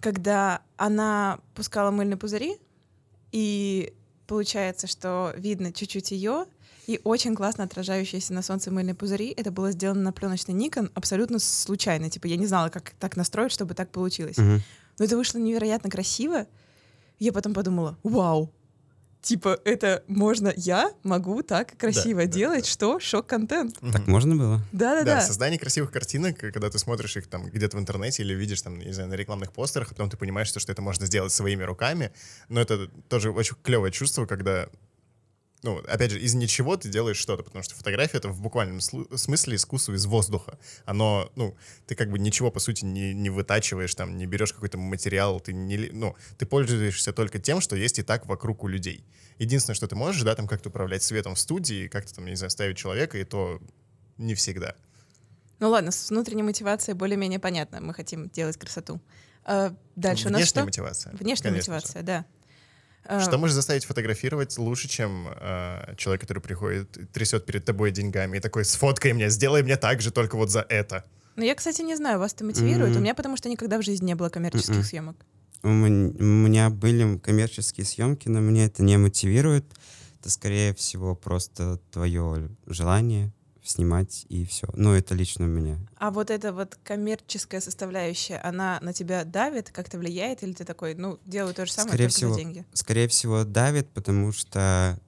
когда 0.00 0.62
она 0.76 1.40
пускала 1.54 1.90
мыльные 1.90 2.16
пузыри, 2.16 2.56
и 3.32 3.94
получается, 4.26 4.86
что 4.86 5.32
видно 5.36 5.72
чуть-чуть 5.72 6.10
ее, 6.10 6.46
и 6.86 7.00
очень 7.02 7.34
классно 7.34 7.64
отражающиеся 7.64 8.32
на 8.32 8.42
солнце 8.42 8.70
мыльные 8.70 8.94
пузыри. 8.94 9.32
Это 9.36 9.50
было 9.50 9.72
сделано 9.72 10.02
на 10.02 10.12
пленочный 10.12 10.54
Nikon 10.54 10.90
абсолютно 10.94 11.38
случайно. 11.38 12.10
Типа 12.10 12.26
я 12.26 12.36
не 12.36 12.46
знала, 12.46 12.68
как 12.68 12.90
так 13.00 13.16
настроить, 13.16 13.52
чтобы 13.52 13.74
так 13.74 13.90
получилось. 13.90 14.38
Мгм. 14.38 14.62
Но 14.98 15.04
это 15.04 15.16
вышло 15.16 15.38
невероятно 15.38 15.90
красиво. 15.90 16.46
Я 17.18 17.32
потом 17.32 17.54
подумала, 17.54 17.98
вау, 18.02 18.52
типа 19.22 19.58
это 19.64 20.04
можно, 20.06 20.52
я 20.56 20.92
могу 21.02 21.42
так 21.42 21.76
красиво 21.76 22.22
да, 22.22 22.26
делать, 22.26 22.64
да. 22.64 22.70
что 22.70 23.00
шок-контент. 23.00 23.78
Так 23.92 24.06
можно 24.06 24.36
было? 24.36 24.56
Да, 24.72 24.96
Да-да-да. 24.96 25.20
создание 25.20 25.58
красивых 25.58 25.90
картинок, 25.90 26.38
когда 26.38 26.70
ты 26.70 26.78
смотришь 26.78 27.16
их 27.16 27.26
там 27.28 27.46
где-то 27.46 27.76
в 27.76 27.80
интернете 27.80 28.22
или 28.22 28.34
видишь 28.34 28.62
там, 28.62 28.78
не 28.78 28.92
знаю, 28.92 29.08
на 29.08 29.14
рекламных 29.14 29.52
постерах, 29.52 29.88
а 29.88 29.94
потом 29.94 30.10
ты 30.10 30.16
понимаешь, 30.16 30.48
что, 30.48 30.60
что 30.60 30.72
это 30.72 30.82
можно 30.82 31.06
сделать 31.06 31.32
своими 31.32 31.62
руками. 31.62 32.12
Но 32.48 32.60
это 32.60 32.88
тоже 33.08 33.30
очень 33.30 33.56
клевое 33.62 33.92
чувство, 33.92 34.26
когда, 34.26 34.68
ну, 35.62 35.78
опять 35.78 36.10
же, 36.12 36.20
из 36.20 36.34
ничего 36.34 36.76
ты 36.76 36.88
делаешь 36.88 37.16
что-то, 37.16 37.42
потому 37.42 37.62
что 37.62 37.74
фотография— 37.74 38.16
это 38.18 38.28
в 38.28 38.40
буквальном 38.40 38.80
смысле 38.80 39.56
искусство 39.56 39.94
из 39.94 40.06
воздуха. 40.06 40.58
Оно, 40.84 41.30
ну, 41.34 41.56
ты 41.86 41.94
как 41.94 42.10
бы 42.10 42.18
ничего, 42.18 42.50
по 42.50 42.60
сути, 42.60 42.84
не, 42.84 43.14
не 43.14 43.30
вытачиваешь, 43.30 43.94
там, 43.94 44.16
не 44.16 44.26
берешь 44.26 44.52
какой-то 44.52 44.78
материал, 44.78 45.40
ты 45.40 45.52
не, 45.52 45.90
ну, 45.92 46.14
ты 46.38 46.46
пользуешься 46.46 47.12
только 47.12 47.38
тем, 47.38 47.60
что 47.60 47.74
есть 47.74 47.98
и 47.98 48.02
так 48.02 48.26
вокруг 48.26 48.64
у 48.64 48.68
людей. 48.68 49.04
Единственное, 49.38 49.74
что 49.74 49.88
ты 49.88 49.96
можешь, 49.96 50.22
да, 50.22 50.34
там 50.34 50.46
как-то 50.46 50.68
управлять 50.68 51.02
светом 51.02 51.34
в 51.34 51.40
студии, 51.40 51.88
как-то 51.88 52.14
там, 52.14 52.26
не 52.26 52.36
знаю, 52.36 52.50
ставить 52.50 52.76
человека, 52.76 53.18
и 53.18 53.24
то 53.24 53.60
не 54.18 54.34
всегда. 54.34 54.74
Ну 55.58 55.70
ладно, 55.70 55.90
с 55.90 56.10
внутренней 56.10 56.42
мотивацией 56.42 56.96
более-менее 56.96 57.38
понятно. 57.38 57.80
Мы 57.80 57.94
хотим 57.94 58.28
делать 58.28 58.56
красоту. 58.56 59.00
А 59.44 59.74
дальше 59.94 60.28
у 60.28 60.30
нас 60.30 60.40
Внешняя 60.40 60.46
что? 60.46 60.64
мотивация. 60.64 61.12
Внешняя 61.12 61.50
конечно 61.50 61.72
же. 61.72 61.76
мотивация, 61.76 62.02
да. 62.02 62.26
А, 63.08 63.20
Что 63.20 63.38
может 63.38 63.54
заставить 63.54 63.84
фотографировать 63.84 64.56
лучше, 64.58 64.88
чем 64.88 65.28
э, 65.28 65.94
человек, 65.96 66.22
который 66.22 66.40
приходит, 66.40 66.96
и 66.96 67.04
трясет 67.04 67.46
перед 67.46 67.64
тобой 67.64 67.90
деньгами 67.90 68.38
и 68.38 68.40
такой, 68.40 68.64
сфоткай 68.64 69.12
меня, 69.12 69.28
сделай 69.28 69.62
мне 69.62 69.76
так 69.76 70.00
же, 70.00 70.10
только 70.10 70.36
вот 70.36 70.50
за 70.50 70.66
это. 70.68 71.04
Ну, 71.36 71.44
я, 71.44 71.54
кстати, 71.54 71.82
не 71.82 71.96
знаю, 71.96 72.18
вас 72.18 72.32
это 72.32 72.44
мотивирует. 72.44 72.90
Мгм. 72.90 72.98
У 73.00 73.02
меня 73.02 73.14
потому 73.14 73.36
что 73.36 73.48
никогда 73.48 73.78
в 73.78 73.82
жизни 73.82 74.06
не 74.06 74.14
было 74.14 74.28
коммерческих 74.28 74.76
Мгм. 74.76 74.84
съемок. 74.84 75.16
У 75.62 75.68
меня 75.68 76.70
были 76.70 77.18
коммерческие 77.18 77.84
съемки, 77.84 78.28
но 78.28 78.40
меня 78.40 78.66
это 78.66 78.82
не 78.82 78.96
мотивирует. 78.98 79.64
Это, 80.20 80.30
скорее 80.30 80.74
всего, 80.74 81.14
просто 81.14 81.78
твое 81.90 82.48
желание 82.66 83.32
снимать 83.68 84.26
и 84.28 84.44
все. 84.44 84.68
Ну, 84.74 84.92
это 84.92 85.14
лично 85.14 85.44
у 85.44 85.48
меня. 85.48 85.78
А 85.96 86.10
вот 86.10 86.30
эта 86.30 86.52
вот 86.52 86.78
коммерческая 86.84 87.60
составляющая, 87.60 88.38
она 88.38 88.78
на 88.80 88.92
тебя 88.92 89.24
давит, 89.24 89.70
как-то 89.70 89.98
влияет, 89.98 90.42
или 90.42 90.52
ты 90.52 90.64
такой, 90.64 90.94
ну, 90.94 91.18
делаю 91.26 91.54
то 91.54 91.66
же 91.66 91.72
самое, 91.72 91.90
Скорее 91.90 92.08
всего. 92.08 92.32
за 92.32 92.38
деньги? 92.40 92.64
Скорее 92.72 93.08
всего, 93.08 93.44
давит, 93.44 93.88
потому 93.90 94.32
что 94.32 94.98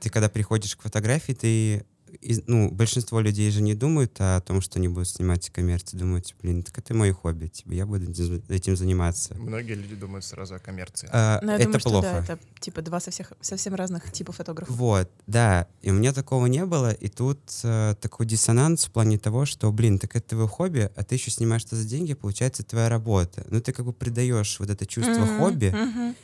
ты, 0.00 0.10
когда 0.10 0.28
приходишь 0.28 0.76
к 0.76 0.82
фотографии, 0.82 1.32
ты 1.32 1.86
из- 2.20 2.42
ну, 2.46 2.70
большинство 2.70 3.20
людей 3.20 3.50
же 3.50 3.62
не 3.62 3.74
думают 3.74 4.14
о 4.18 4.40
том, 4.40 4.60
что 4.60 4.78
они 4.78 4.88
будут 4.88 5.08
снимать 5.08 5.48
коммерцию. 5.50 6.00
Думают, 6.00 6.34
блин, 6.42 6.62
так 6.62 6.78
это 6.78 6.94
мое 6.94 7.12
хобби, 7.12 7.46
типа, 7.48 7.72
я 7.72 7.86
буду 7.86 8.10
этим- 8.48 8.76
заниматься. 8.76 9.34
Многие 9.34 9.74
люди 9.74 9.94
думают 9.94 10.24
сразу 10.24 10.54
о 10.54 10.58
коммерции. 10.58 11.08
А, 11.12 11.40
Но 11.42 11.52
я 11.52 11.56
это 11.56 11.64
думаю, 11.64 11.80
что 11.80 11.90
плохо. 11.90 12.24
да, 12.26 12.34
это 12.34 12.38
типа 12.60 12.82
два 12.82 13.00
со 13.00 13.10
всех, 13.10 13.32
совсем 13.40 13.74
разных 13.74 14.10
типов 14.12 14.36
фотографов. 14.36 14.74
Вот, 14.76 15.10
да. 15.26 15.66
И 15.82 15.90
у 15.90 15.94
меня 15.94 16.12
такого 16.12 16.46
не 16.46 16.64
было. 16.64 16.90
И 16.92 17.08
тут 17.08 17.40
э, 17.64 17.94
такой 18.00 18.26
диссонанс 18.26 18.86
в 18.86 18.90
плане 18.90 19.18
того, 19.18 19.44
что, 19.46 19.70
блин, 19.72 19.98
так 19.98 20.16
это 20.16 20.28
твое 20.30 20.48
хобби, 20.48 20.90
а 20.94 21.04
ты 21.04 21.14
еще 21.16 21.30
снимаешь 21.30 21.64
это 21.64 21.76
за 21.76 21.86
деньги, 21.88 22.14
получается, 22.14 22.62
это 22.62 22.70
твоя 22.70 22.88
работа. 22.88 23.44
Ну, 23.50 23.60
ты 23.60 23.72
как 23.72 23.84
бы 23.86 23.92
придаешь 23.92 24.58
вот 24.58 24.70
это 24.70 24.86
чувство 24.86 25.12
Мгм, 25.24 25.38
хобби, 25.38 25.66
мгм. 25.74 26.14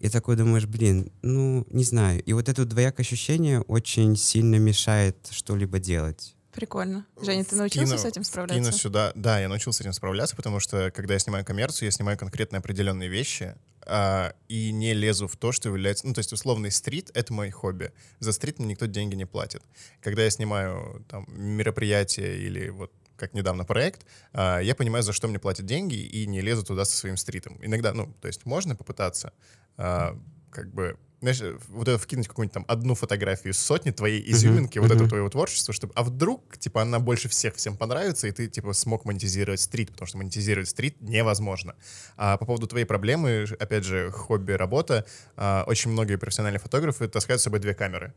И 0.00 0.08
такой 0.08 0.36
думаешь, 0.36 0.66
блин, 0.66 1.10
ну, 1.22 1.66
не 1.70 1.84
знаю. 1.84 2.22
И 2.22 2.32
вот 2.32 2.48
это 2.48 2.64
двоякое 2.64 3.04
ощущение 3.04 3.60
очень 3.62 4.16
сильно 4.16 4.56
мешает 4.56 5.16
что-либо 5.30 5.78
делать. 5.78 6.36
Прикольно. 6.56 7.06
Женя, 7.20 7.44
ты 7.44 7.54
научился 7.54 7.98
с 7.98 8.04
этим 8.06 8.24
справляться? 8.24 8.72
сюда, 8.72 9.12
да, 9.14 9.38
я 9.38 9.48
научился 9.48 9.78
с 9.78 9.80
этим 9.82 9.92
справляться, 9.92 10.34
потому 10.36 10.58
что 10.58 10.90
когда 10.90 11.12
я 11.12 11.20
снимаю 11.20 11.44
коммерцию, 11.44 11.88
я 11.88 11.90
снимаю 11.90 12.16
конкретно 12.16 12.58
определенные 12.58 13.10
вещи 13.10 13.54
а, 13.86 14.34
и 14.48 14.72
не 14.72 14.94
лезу 14.94 15.28
в 15.28 15.36
то, 15.36 15.52
что 15.52 15.68
является, 15.68 16.06
ну 16.06 16.14
то 16.14 16.20
есть 16.20 16.32
условный 16.32 16.70
стрит— 16.70 17.10
это 17.14 17.32
мой 17.34 17.50
хобби. 17.50 17.92
За 18.20 18.32
стрит 18.32 18.58
мне 18.58 18.68
никто 18.68 18.86
деньги 18.86 19.14
не 19.14 19.26
платит. 19.26 19.62
Когда 20.00 20.24
я 20.24 20.30
снимаю 20.30 21.04
там 21.08 21.26
мероприятие 21.28 22.38
или 22.38 22.70
вот 22.70 22.90
как 23.16 23.34
недавно 23.34 23.64
проект, 23.64 24.06
а, 24.32 24.60
я 24.60 24.74
понимаю, 24.74 25.02
за 25.02 25.12
что 25.12 25.28
мне 25.28 25.38
платят 25.38 25.66
деньги, 25.66 25.96
и 25.96 26.26
не 26.26 26.40
лезу 26.40 26.64
туда 26.64 26.84
со 26.84 26.96
своим 26.96 27.16
стритом. 27.16 27.58
Иногда, 27.62 27.92
ну, 27.92 28.12
то 28.20 28.28
есть 28.28 28.46
можно 28.46 28.76
попытаться, 28.76 29.32
а, 29.76 30.18
как 30.50 30.72
бы, 30.72 30.98
знаешь, 31.20 31.42
вот 31.68 31.88
это 31.88 31.98
вкинуть 31.98 32.28
какую-нибудь 32.28 32.54
там 32.54 32.64
одну 32.68 32.94
фотографию 32.94 33.52
из 33.52 33.58
сотни 33.58 33.90
твоей 33.90 34.22
изюминки, 34.30 34.78
вот 34.78 34.90
это 34.90 35.08
твоего 35.08 35.28
творчества, 35.28 35.74
чтобы, 35.74 35.92
а 35.96 36.02
вдруг, 36.02 36.58
типа, 36.58 36.82
она 36.82 36.98
больше 36.98 37.28
всех 37.28 37.54
всем 37.56 37.76
понравится, 37.76 38.26
и 38.26 38.32
ты, 38.32 38.48
типа, 38.48 38.72
смог 38.72 39.04
монетизировать 39.04 39.60
стрит, 39.60 39.92
потому 39.92 40.06
что 40.06 40.18
монетизировать 40.18 40.68
стрит 40.68 41.00
невозможно. 41.00 41.74
А 42.16 42.36
по 42.36 42.44
поводу 42.44 42.66
твоей 42.66 42.84
проблемы, 42.84 43.46
опять 43.58 43.84
же, 43.84 44.10
хобби, 44.10 44.52
работа, 44.52 45.06
а, 45.36 45.64
очень 45.66 45.90
многие 45.90 46.16
профессиональные 46.16 46.60
фотографы 46.60 47.08
таскают 47.08 47.40
с 47.40 47.44
собой 47.44 47.60
две 47.60 47.74
камеры. 47.74 48.14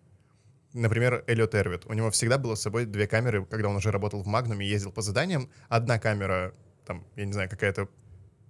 Например, 0.73 1.23
Эллиот 1.25 1.55
Эрвит. 1.55 1.85
У 1.87 1.93
него 1.93 2.11
всегда 2.11 2.37
было 2.37 2.55
с 2.55 2.61
собой 2.61 2.85
две 2.85 3.07
камеры, 3.07 3.45
когда 3.45 3.69
он 3.69 3.75
уже 3.75 3.91
работал 3.91 4.21
в 4.21 4.27
Магнуме 4.27 4.65
и 4.67 4.69
ездил 4.69 4.91
по 4.91 5.01
заданиям. 5.01 5.49
Одна 5.67 5.97
камера, 5.97 6.53
там, 6.85 7.05
я 7.15 7.25
не 7.25 7.33
знаю, 7.33 7.49
какая-то 7.49 7.89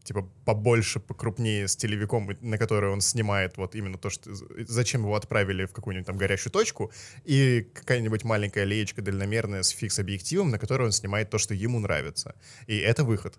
типа 0.03 0.27
побольше, 0.45 0.99
покрупнее 0.99 1.67
с 1.67 1.75
телевиком, 1.75 2.29
на 2.41 2.57
который 2.57 2.89
он 2.89 3.01
снимает 3.01 3.57
вот 3.57 3.75
именно 3.75 3.97
то, 3.97 4.09
что 4.09 4.31
зачем 4.67 5.01
его 5.01 5.15
отправили 5.15 5.65
в 5.65 5.71
какую-нибудь 5.71 6.07
там 6.07 6.17
горящую 6.17 6.51
точку, 6.51 6.91
и 7.25 7.67
какая-нибудь 7.73 8.23
маленькая 8.23 8.63
леечка 8.63 9.01
дальномерная 9.01 9.63
с 9.63 9.69
фикс-объективом, 9.69 10.49
на 10.49 10.59
которой 10.59 10.83
он 10.83 10.91
снимает 10.91 11.29
то, 11.29 11.37
что 11.37 11.53
ему 11.53 11.79
нравится. 11.79 12.35
И 12.67 12.77
это 12.77 13.03
выход. 13.03 13.37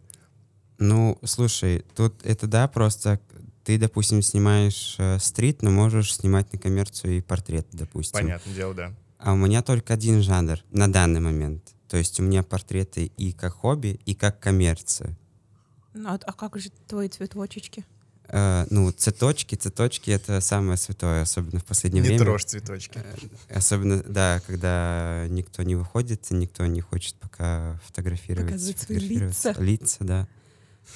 Ну, 0.78 1.18
слушай, 1.24 1.84
тут 1.94 2.24
это 2.24 2.46
да, 2.46 2.66
просто 2.68 3.20
ты, 3.64 3.78
допустим, 3.78 4.22
снимаешь 4.22 4.96
э, 4.98 5.18
стрит, 5.18 5.62
но 5.62 5.70
можешь 5.70 6.14
снимать 6.14 6.52
на 6.52 6.58
коммерцию 6.58 7.18
и 7.18 7.20
портрет, 7.20 7.66
допустим. 7.72 8.18
Понятное 8.18 8.54
дело, 8.54 8.74
да. 8.74 8.94
А 9.18 9.34
у 9.34 9.36
меня 9.36 9.62
только 9.62 9.92
один 9.92 10.22
жанр 10.22 10.58
на 10.70 10.90
данный 10.90 11.20
момент. 11.20 11.62
То 11.88 11.96
есть 11.96 12.18
у 12.20 12.22
меня 12.22 12.42
портреты 12.42 13.04
и 13.04 13.32
как 13.32 13.52
хобби, 13.52 14.00
и 14.06 14.14
как 14.14 14.40
коммерция. 14.40 15.18
Ну, 16.00 16.08
а, 16.08 16.18
а 16.24 16.32
как 16.32 16.58
же 16.58 16.70
твои 16.86 17.08
цветочечки? 17.08 17.84
Э, 18.28 18.64
ну, 18.70 18.90
цветочки, 18.90 19.54
цветочки— 19.54 20.10
это 20.12 20.40
самое 20.40 20.78
святое, 20.78 21.22
особенно 21.22 21.58
в 21.60 21.64
последнее 21.64 22.00
Не 22.02 22.08
время. 22.08 22.24
трожь 22.24 22.44
цветочки. 22.44 23.02
Особенно, 23.50 24.02
да, 24.02 24.40
когда 24.46 25.26
никто 25.28 25.62
не 25.62 25.74
выходит, 25.74 26.30
никто 26.30 26.64
не 26.66 26.80
хочет 26.80 27.16
пока 27.16 27.78
фотографировать. 27.84 28.46
Показывать 28.46 28.78
свои 28.78 28.98
лица. 28.98 29.54
Лица, 29.58 30.04
да. 30.04 30.28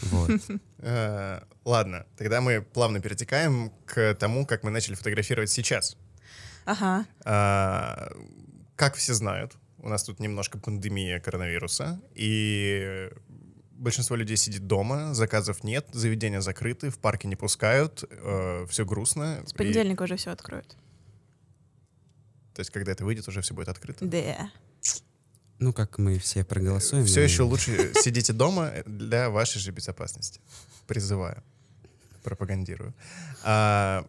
Вот. 0.02 0.30
Э, 0.86 1.40
Ладно, 1.64 2.04
тогда 2.18 2.42
мы 2.42 2.60
плавно 2.60 3.00
перетекаем 3.00 3.72
к 3.86 4.14
тому, 4.14 4.44
как 4.44 4.64
мы 4.64 4.70
начали 4.70 4.94
фотографировать 4.94 5.50
сейчас. 5.50 5.96
Ага. 6.66 7.06
А, 7.24 8.10
Как 8.76 8.96
все 8.96 9.14
знают, 9.14 9.56
у 9.78 9.88
нас 9.88 10.04
тут 10.04 10.20
немножко 10.20 10.58
пандемия 10.58 11.20
коронавируса, 11.20 11.98
и 12.14 13.10
большинство 13.76 14.16
людей 14.16 14.36
сидит 14.36 14.66
дома, 14.66 15.14
заказов 15.14 15.64
нет, 15.64 15.86
заведения 15.92 16.40
закрыты, 16.40 16.90
в 16.90 16.98
парке 16.98 17.28
не 17.28 17.36
пускают, 17.36 18.04
все 18.68 18.84
грустно. 18.84 19.42
С 19.46 19.52
И- 19.52 19.56
понедельника 19.56 20.02
уже 20.04 20.16
все 20.16 20.30
откроют. 20.30 20.76
то 22.54 22.60
есть, 22.60 22.70
когда 22.70 22.92
это 22.92 23.04
выйдет, 23.04 23.26
уже 23.28 23.40
все 23.40 23.52
будет 23.54 23.68
открыто. 23.68 24.04
Да. 24.06 24.50
Ну, 25.58 25.72
как 25.72 25.98
мы 25.98 26.18
все 26.18 26.44
проголосуем. 26.44 27.04
Все 27.04 27.20
и- 27.20 27.24
еще 27.24 27.42
лучше 27.42 27.92
сидите 28.02 28.32
дома 28.32 28.72
для 28.86 29.30
вашей 29.30 29.58
же 29.60 29.70
безопасности. 29.72 30.40
Призываю. 30.86 31.42
Пропагандирую. 32.22 32.94
А, 33.42 34.06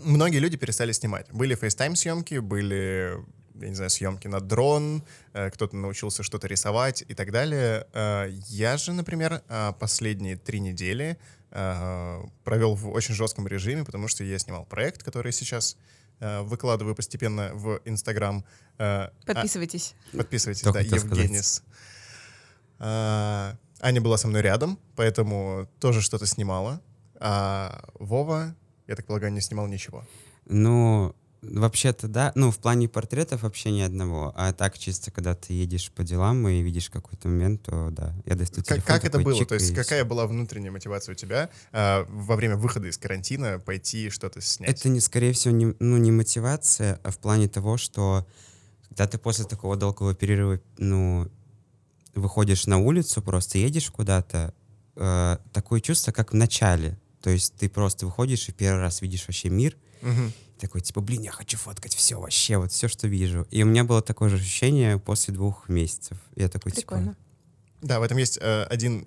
Многие 0.00 0.38
люди 0.38 0.56
перестали 0.56 0.92
снимать. 0.92 1.26
Были 1.32 1.56
фейстайм-съемки, 1.56 2.38
были, 2.38 3.16
я 3.60 3.68
не 3.68 3.74
знаю, 3.74 3.90
съемки 3.90 4.28
на 4.28 4.40
дрон, 4.40 5.02
э, 5.32 5.50
кто-то 5.50 5.76
научился 5.76 6.22
что-то 6.22 6.46
рисовать 6.46 7.04
и 7.06 7.14
так 7.14 7.30
далее. 7.32 7.86
Э, 7.92 8.28
Я 8.48 8.76
же, 8.76 8.92
например, 8.92 9.42
э, 9.48 9.72
последние 9.78 10.36
три 10.36 10.60
недели 10.60 11.16
провел 12.44 12.74
в 12.74 12.90
очень 12.90 13.14
жестком 13.14 13.48
режиме, 13.48 13.82
потому 13.82 14.06
что 14.06 14.22
я 14.22 14.38
снимал 14.38 14.66
проект, 14.66 15.02
который 15.02 15.32
сейчас 15.32 15.78
выкладываю 16.20 16.94
постепенно 16.94 17.52
в 17.54 17.80
Инстаграм. 17.86 18.44
А- 18.76 19.10
Подписывайтесь. 19.24 19.94
Подписывайтесь, 20.12 20.60
Что 20.60 20.72
да. 20.72 20.80
Евгенис. 20.80 21.62
А, 22.78 23.56
Аня 23.80 24.00
была 24.00 24.18
со 24.18 24.28
мной 24.28 24.42
рядом, 24.42 24.78
поэтому 24.96 25.68
тоже 25.80 26.02
что-то 26.02 26.26
снимала. 26.26 26.80
А 27.18 27.82
Вова, 27.98 28.54
я 28.86 28.94
так 28.96 29.06
полагаю, 29.06 29.32
не 29.32 29.40
снимал 29.40 29.66
ничего. 29.68 30.06
Ну, 30.46 31.14
вообще-то 31.42 32.08
да. 32.08 32.32
Ну, 32.34 32.50
в 32.50 32.58
плане 32.58 32.88
портретов 32.88 33.42
вообще 33.42 33.70
ни 33.70 33.80
одного. 33.80 34.32
А 34.36 34.52
так 34.52 34.78
чисто, 34.78 35.10
когда 35.10 35.34
ты 35.34 35.52
едешь 35.52 35.90
по 35.92 36.02
делам 36.02 36.46
и 36.48 36.62
видишь 36.62 36.90
какой-то 36.90 37.28
момент, 37.28 37.62
то 37.62 37.90
да. 37.90 38.14
Я 38.24 38.34
достаю 38.34 38.64
Как, 38.64 38.76
телефон, 38.76 38.86
как 38.86 39.04
это 39.04 39.18
такой 39.18 39.32
было? 39.32 39.38
чик, 39.38 39.48
То 39.48 39.54
есть 39.54 39.70
и 39.70 39.74
какая 39.74 40.04
была 40.04 40.26
внутренняя 40.26 40.72
мотивация 40.72 41.12
у 41.12 41.16
тебя 41.16 41.50
а, 41.72 42.04
во 42.08 42.36
время 42.36 42.56
выхода 42.56 42.88
из 42.88 42.98
карантина 42.98 43.58
пойти 43.58 44.10
что-то 44.10 44.40
снять? 44.40 44.70
Это, 44.70 44.88
не, 44.88 45.00
скорее 45.00 45.32
всего, 45.32 45.54
не, 45.54 45.74
ну, 45.78 45.96
не 45.96 46.10
мотивация, 46.10 47.00
а 47.02 47.10
в 47.10 47.18
плане 47.18 47.48
того, 47.48 47.76
что 47.76 48.26
когда 48.88 49.06
ты 49.06 49.18
после 49.18 49.44
такого 49.44 49.76
долгого 49.76 50.14
перерыва, 50.14 50.60
ну, 50.76 51.30
выходишь 52.14 52.66
на 52.66 52.78
улицу, 52.78 53.22
просто 53.22 53.58
едешь 53.58 53.90
куда-то, 53.90 54.54
э, 54.96 55.38
такое 55.52 55.80
чувство, 55.80 56.10
как 56.10 56.32
в 56.32 56.34
начале. 56.34 56.98
То 57.22 57.30
есть 57.30 57.54
ты 57.54 57.68
просто 57.68 58.06
выходишь 58.06 58.48
и 58.48 58.52
первый 58.52 58.80
раз 58.80 59.02
видишь 59.02 59.26
вообще 59.28 59.50
мир, 59.50 59.76
Мгм. 60.02 60.32
Такой, 60.58 60.80
типа, 60.80 61.00
блин, 61.00 61.22
я 61.22 61.30
хочу 61.32 61.56
фоткать 61.56 61.94
все 61.94 62.20
вообще, 62.20 62.58
вот 62.58 62.72
все, 62.72 62.88
что 62.88 63.06
вижу. 63.08 63.46
И 63.50 63.62
у 63.62 63.66
меня 63.66 63.84
было 63.84 64.02
такое 64.02 64.28
же 64.28 64.36
ощущение 64.36 64.98
после 64.98 65.32
двух 65.34 65.68
месяцев. 65.68 66.18
Я 66.36 66.48
такой, 66.48 66.72
Прикольно. 66.72 67.10
типа, 67.14 67.16
Да, 67.82 68.00
в 68.00 68.02
этом 68.02 68.18
есть 68.18 68.38
э, 68.40 68.64
один 68.64 69.06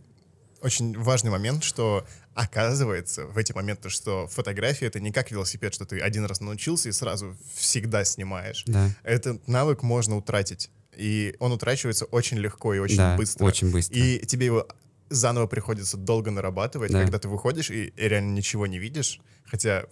очень 0.61 0.97
важный 0.97 1.31
момент, 1.31 1.63
что 1.63 2.05
оказывается 2.33 3.25
в 3.25 3.37
эти 3.37 3.51
моменты, 3.51 3.89
что 3.89 4.27
фотография— 4.27 4.85
это 4.87 4.99
не 4.99 5.11
как 5.11 5.31
велосипед, 5.31 5.73
что 5.73 5.85
ты 5.85 5.99
один 5.99 6.25
раз 6.25 6.39
научился 6.39 6.89
и 6.89 6.91
сразу 6.91 7.35
всегда 7.55 8.03
снимаешь. 8.05 8.63
да, 8.67 8.89
Этот 9.03 9.47
навык 9.47 9.83
можно 9.83 10.15
утратить. 10.17 10.69
И 10.95 11.35
он 11.39 11.51
утрачивается 11.51 12.05
очень 12.05 12.37
легко 12.37 12.73
и 12.73 12.79
очень 12.79 12.97
да, 12.97 13.15
быстро. 13.17 13.45
очень 13.45 13.71
быстро. 13.71 13.97
И 13.97 14.25
тебе 14.25 14.45
его 14.47 14.67
заново 15.09 15.47
приходится 15.47 15.97
долго 15.97 16.31
нарабатывать, 16.31 16.91
Да. 16.91 17.01
когда 17.01 17.19
ты 17.19 17.27
выходишь 17.27 17.69
и 17.71 17.93
реально 17.97 18.33
ничего 18.35 18.67
не 18.67 18.77
видишь. 18.79 19.19
Хотя 19.45 19.85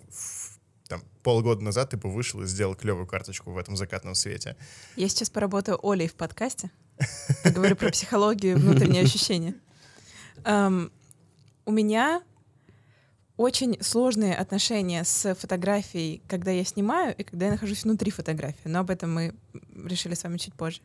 там, 0.89 1.03
полгода 1.21 1.63
назад 1.63 1.91
ты 1.91 1.97
бы 1.97 2.09
вышел 2.09 2.41
и 2.41 2.47
сделал 2.47 2.75
клевую 2.75 3.05
карточку 3.05 3.51
в 3.51 3.57
этом 3.57 3.77
закатном 3.77 4.15
свете. 4.15 4.57
Я 4.95 5.07
сейчас 5.07 5.29
поработаю 5.29 5.79
Олей 5.87 6.07
в 6.07 6.15
подкасте. 6.15 6.71
Говорю 7.45 7.75
про 7.75 7.91
психологию 7.91 8.57
внутренние 8.57 9.03
ощущения. 9.03 9.53
Эм, 10.43 10.91
У 11.65 11.71
меня 11.71 12.23
очень 13.37 13.81
сложные 13.81 14.35
отношения 14.35 15.03
с 15.03 15.35
фотографией, 15.35 16.23
когда 16.27 16.49
я 16.49 16.65
снимаю 16.65 17.15
и 17.15 17.23
когда 17.23 17.45
я 17.45 17.51
нахожусь 17.51 17.83
внутри 17.83 18.09
фотографии. 18.09 18.67
Но 18.67 18.79
об 18.79 18.89
этом 18.89 19.13
мы 19.13 19.35
решили 19.75 20.15
с 20.15 20.23
вами 20.23 20.37
чуть 20.37 20.55
позже. 20.55 20.81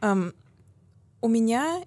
Эм, 0.00 0.32
У 1.20 1.28
меня 1.28 1.84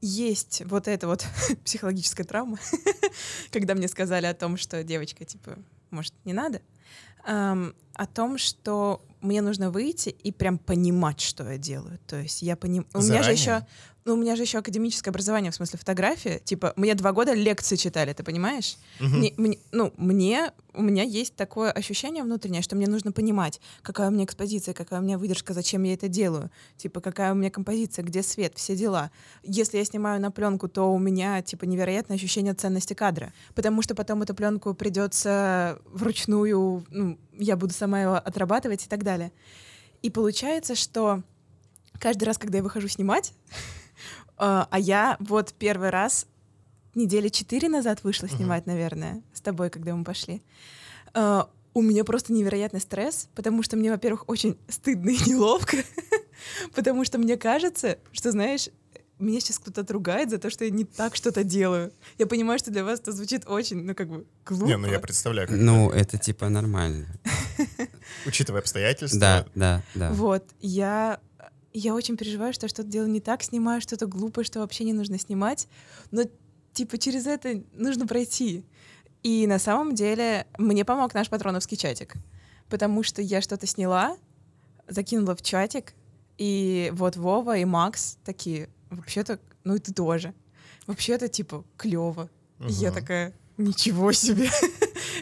есть 0.00 0.62
вот 0.66 0.86
эта 0.86 1.08
вот 1.08 1.26
психологическая 1.64 2.24
травма, 2.24 2.58
когда 3.50 3.74
мне 3.74 3.88
сказали 3.88 4.26
о 4.26 4.34
том, 4.34 4.56
что 4.56 4.84
девочка, 4.84 5.24
типа, 5.24 5.58
может, 5.90 6.14
не 6.24 6.32
надо, 6.32 6.62
Эм, 7.26 7.74
о 7.94 8.06
том, 8.06 8.38
что 8.38 9.04
мне 9.20 9.40
нужно 9.40 9.70
выйти 9.70 10.10
и 10.10 10.32
прям 10.32 10.58
понимать, 10.58 11.20
что 11.20 11.50
я 11.50 11.58
делаю. 11.58 11.98
То 12.06 12.16
есть 12.16 12.42
я 12.42 12.56
понимаю... 12.56 12.86
У 12.94 13.00
меня 13.00 13.22
же 13.22 13.32
еще 13.32 13.66
Ну, 14.06 14.14
у 14.14 14.16
меня 14.18 14.36
же 14.36 14.42
еще 14.42 14.58
академическое 14.58 15.10
образование, 15.10 15.50
в 15.50 15.54
смысле 15.54 15.78
фотография. 15.78 16.38
Типа, 16.38 16.74
мне 16.76 16.94
два 16.94 17.12
года 17.12 17.32
лекции 17.32 17.76
читали, 17.76 18.12
ты 18.12 18.22
понимаешь? 18.22 18.76
Мгм. 19.00 19.18
Мне- 19.18 19.34
мне- 19.38 19.58
ну, 19.72 19.94
мне, 19.96 20.52
у 20.74 20.82
меня 20.82 21.02
есть 21.04 21.36
такое 21.36 21.70
ощущение 21.70 22.22
внутреннее, 22.22 22.60
что 22.60 22.76
мне 22.76 22.86
нужно 22.86 23.12
понимать, 23.12 23.62
какая 23.80 24.08
у 24.08 24.10
меня 24.10 24.24
экспозиция, 24.24 24.74
какая 24.74 25.00
у 25.00 25.02
меня 25.02 25.16
выдержка, 25.16 25.54
зачем 25.54 25.84
я 25.84 25.94
это 25.94 26.08
делаю, 26.08 26.50
типа, 26.76 27.00
какая 27.00 27.32
у 27.32 27.34
меня 27.34 27.48
композиция, 27.50 28.04
где 28.04 28.22
свет, 28.22 28.52
все 28.56 28.76
дела. 28.76 29.10
Если 29.42 29.78
я 29.78 29.84
снимаю 29.86 30.20
на 30.20 30.30
пленку, 30.30 30.68
то 30.68 30.92
у 30.92 30.98
меня, 30.98 31.40
типа, 31.40 31.64
невероятное 31.64 32.16
ощущение 32.18 32.52
ценности 32.52 32.92
кадра, 32.92 33.32
потому 33.54 33.80
что 33.80 33.94
потом 33.94 34.20
эту 34.20 34.34
пленку 34.34 34.74
придется 34.74 35.78
вручную, 35.86 36.84
ну, 36.90 37.18
я 37.38 37.56
буду 37.56 37.72
сама 37.72 38.02
его 38.02 38.14
отрабатывать 38.16 38.84
и 38.84 38.88
так 38.88 39.02
далее. 39.02 39.32
И 40.02 40.10
получается, 40.10 40.74
что 40.74 41.22
каждый 41.98 42.24
раз, 42.24 42.36
когда 42.36 42.58
я 42.58 42.64
выхожу 42.64 42.88
снимать, 42.88 43.32
а 44.36 44.68
а 44.70 44.78
я 44.78 45.16
вот 45.20 45.54
первый 45.58 45.90
раз 45.90 46.26
недели 46.94 47.28
четыре 47.28 47.68
назад 47.68 48.04
вышла 48.04 48.28
снимать, 48.28 48.66
наверное, 48.66 49.22
с 49.32 49.40
тобой, 49.40 49.70
когда 49.70 49.94
мы 49.94 50.04
пошли. 50.04 50.42
А, 51.12 51.48
У 51.72 51.82
меня 51.82 52.04
просто 52.04 52.32
невероятный 52.32 52.80
стресс, 52.80 53.28
потому 53.34 53.62
что 53.64 53.76
мне, 53.76 53.90
во-первых, 53.90 54.28
очень 54.28 54.56
стыдно 54.68 55.10
и 55.10 55.18
неловко, 55.28 55.78
потому 56.74 57.04
что 57.04 57.18
мне 57.18 57.36
кажется, 57.36 57.98
что, 58.12 58.30
знаешь, 58.30 58.68
меня 59.18 59.40
сейчас 59.40 59.58
кто-то 59.58 59.80
отругает 59.82 60.30
за 60.30 60.38
то, 60.38 60.50
что 60.50 60.64
я 60.64 60.70
не 60.70 60.84
так 60.84 61.16
что-то 61.16 61.44
делаю. 61.44 61.92
Я 62.18 62.26
понимаю, 62.26 62.58
что 62.58 62.70
для 62.70 62.84
вас 62.84 63.00
это 63.00 63.12
звучит 63.12 63.44
очень, 63.46 63.84
ну, 63.84 63.94
как 63.94 64.08
бы, 64.08 64.26
глупо. 64.44 64.66
Не, 64.66 64.76
ну 64.76 64.88
я 64.88 64.98
представляю, 64.98 65.48
как 65.48 65.56
Ну, 65.56 65.90
это, 65.90 66.16
это 66.16 66.18
типа 66.18 66.48
нормально. 66.48 67.06
учитывая 68.26 68.60
обстоятельства. 68.60 69.20
Да, 69.20 69.46
да, 69.54 69.82
да. 69.94 70.10
Вот, 70.12 70.44
я, 70.60 71.20
я 71.74 71.94
очень 71.94 72.16
переживаю, 72.16 72.52
что 72.52 72.64
я 72.64 72.68
что-то 72.68 72.88
делаю 72.88 73.10
не 73.10 73.20
так, 73.20 73.42
снимаю 73.42 73.80
что-то 73.80 74.06
глупое, 74.06 74.44
что 74.44 74.60
вообще 74.60 74.84
не 74.84 74.92
нужно 74.92 75.18
снимать, 75.18 75.68
но 76.10 76.22
типа 76.72 76.98
через 76.98 77.26
это 77.26 77.62
нужно 77.74 78.06
пройти. 78.06 78.64
И 79.22 79.46
на 79.46 79.58
самом 79.58 79.94
деле 79.94 80.46
мне 80.58 80.84
помог 80.84 81.14
наш 81.14 81.28
патроновский 81.28 81.76
чатик, 81.76 82.14
потому 82.68 83.02
что 83.02 83.20
я 83.22 83.40
что-то 83.40 83.66
сняла, 83.66 84.16
закинула 84.88 85.34
в 85.34 85.42
чатик, 85.42 85.94
и 86.38 86.90
вот 86.94 87.16
Вова 87.16 87.56
и 87.56 87.64
Макс 87.64 88.18
такие, 88.24 88.68
вообще-то, 88.90 89.38
ну 89.64 89.74
и 89.76 89.78
ты 89.78 89.92
тоже. 89.92 90.34
Вообще-то, 90.86 91.28
типа, 91.28 91.64
клево. 91.76 92.28
И 92.60 92.72
я 92.72 92.92
такая, 92.92 93.32
ничего 93.56 94.12
себе. 94.12 94.48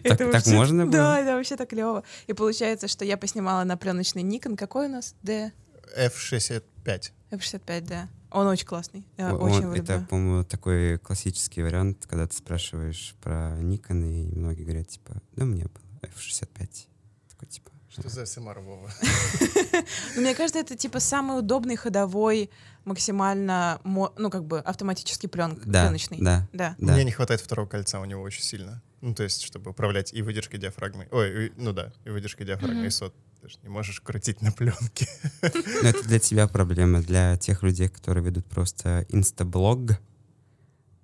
Так- 0.02 0.14
Это 0.14 0.24
так 0.24 0.32
вообще- 0.32 0.54
можно 0.54 0.84
было? 0.84 0.92
Да, 0.92 1.20
это 1.20 1.36
вообще 1.36 1.54
так 1.56 1.68
клево. 1.68 2.02
И 2.26 2.32
получается, 2.32 2.88
что 2.88 3.04
я 3.04 3.16
поснимала 3.16 3.62
на 3.62 3.76
пленочный 3.76 4.22
Nikon. 4.22 4.56
Какой 4.56 4.86
у 4.86 4.88
нас? 4.88 5.14
D 5.22 5.52
F65. 5.96 7.12
F65, 7.30 7.80
да. 7.82 8.08
Он 8.30 8.46
очень 8.46 8.66
классный. 8.66 9.06
Я 9.18 9.34
Он- 9.34 9.42
очень 9.42 9.62
его 9.62 9.74
это, 9.74 9.92
люблю. 9.94 10.06
по-моему, 10.08 10.44
такой 10.44 10.98
классический 10.98 11.62
вариант, 11.62 12.06
когда 12.06 12.26
ты 12.26 12.34
спрашиваешь 12.36 13.14
про 13.20 13.58
Nikon, 13.60 14.04
и 14.04 14.34
многие 14.34 14.64
говорят, 14.64 14.88
типа, 14.88 15.20
да, 15.36 15.44
мне 15.44 15.64
было 15.64 16.10
F65. 16.16 16.86
Такой, 17.30 17.48
типа, 17.48 17.70
Что 17.90 18.08
за 18.08 18.24
СМР, 18.24 18.60
Вова? 18.60 18.90
Но 20.16 20.22
мне 20.22 20.34
кажется, 20.34 20.58
это 20.60 20.76
типа 20.76 20.98
самый 21.00 21.38
удобный 21.38 21.76
ходовой, 21.76 22.50
максимально, 22.86 23.80
ну 23.84 24.30
как 24.30 24.44
бы 24.44 24.60
автоматический 24.60 25.28
плен, 25.28 25.60
да, 25.64 25.82
пленочный. 25.84 26.18
да, 26.20 26.48
Да. 26.52 26.74
да. 26.78 26.92
Мне 26.94 27.04
не 27.04 27.10
хватает 27.12 27.40
второго 27.40 27.66
кольца 27.68 28.00
у 28.00 28.04
него 28.06 28.22
очень 28.22 28.42
сильно. 28.42 28.82
Ну, 29.02 29.14
то 29.14 29.24
есть, 29.24 29.42
чтобы 29.42 29.72
управлять 29.72 30.12
и 30.14 30.22
выдержкой 30.22 30.58
диафрагмы. 30.58 31.08
Ой, 31.10 31.52
ну 31.56 31.72
да, 31.72 31.92
и 32.04 32.10
выдержкой 32.10 32.46
диафрагмы, 32.46 32.86
и 32.86 32.90
сот. 32.90 33.14
Ты 33.42 33.48
же 33.48 33.58
не 33.64 33.68
можешь 33.68 34.00
крутить 34.00 34.40
на 34.40 34.52
пленке. 34.52 35.08
Но 35.42 35.88
это 35.88 36.04
для 36.04 36.20
тебя 36.20 36.46
проблема. 36.46 37.02
Для 37.02 37.36
тех 37.36 37.64
людей, 37.64 37.88
которые 37.88 38.24
ведут 38.24 38.46
просто 38.46 39.04
инстаблог, 39.08 39.98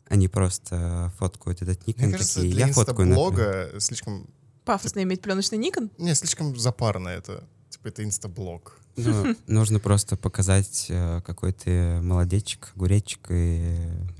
они 0.08 0.28
просто 0.28 1.12
фоткают 1.18 1.62
этот 1.62 1.80
Nikon 1.88 2.04
Мне 2.04 2.12
кажется, 2.12 2.34
такие, 2.36 2.54
для 2.54 2.66
я 2.68 2.72
фоткаю 2.72 3.08
на 3.08 3.16
плен». 3.16 3.26
инстаблога 3.26 3.80
слишком... 3.80 4.30
Пафосно 4.64 5.02
иметь 5.02 5.20
пленочный 5.20 5.58
Nikon. 5.58 5.90
Не, 5.98 6.14
слишком 6.14 6.56
запарно 6.56 7.08
это. 7.08 7.42
Типа 7.70 7.88
это 7.88 8.04
инстаблог. 8.04 8.78
Ну, 8.94 9.34
нужно 9.48 9.80
просто 9.80 10.16
показать, 10.16 10.86
э, 10.90 11.20
какой 11.26 11.52
ты 11.52 12.00
молодечек, 12.02 12.70
огуречек, 12.76 13.26
и 13.30 13.74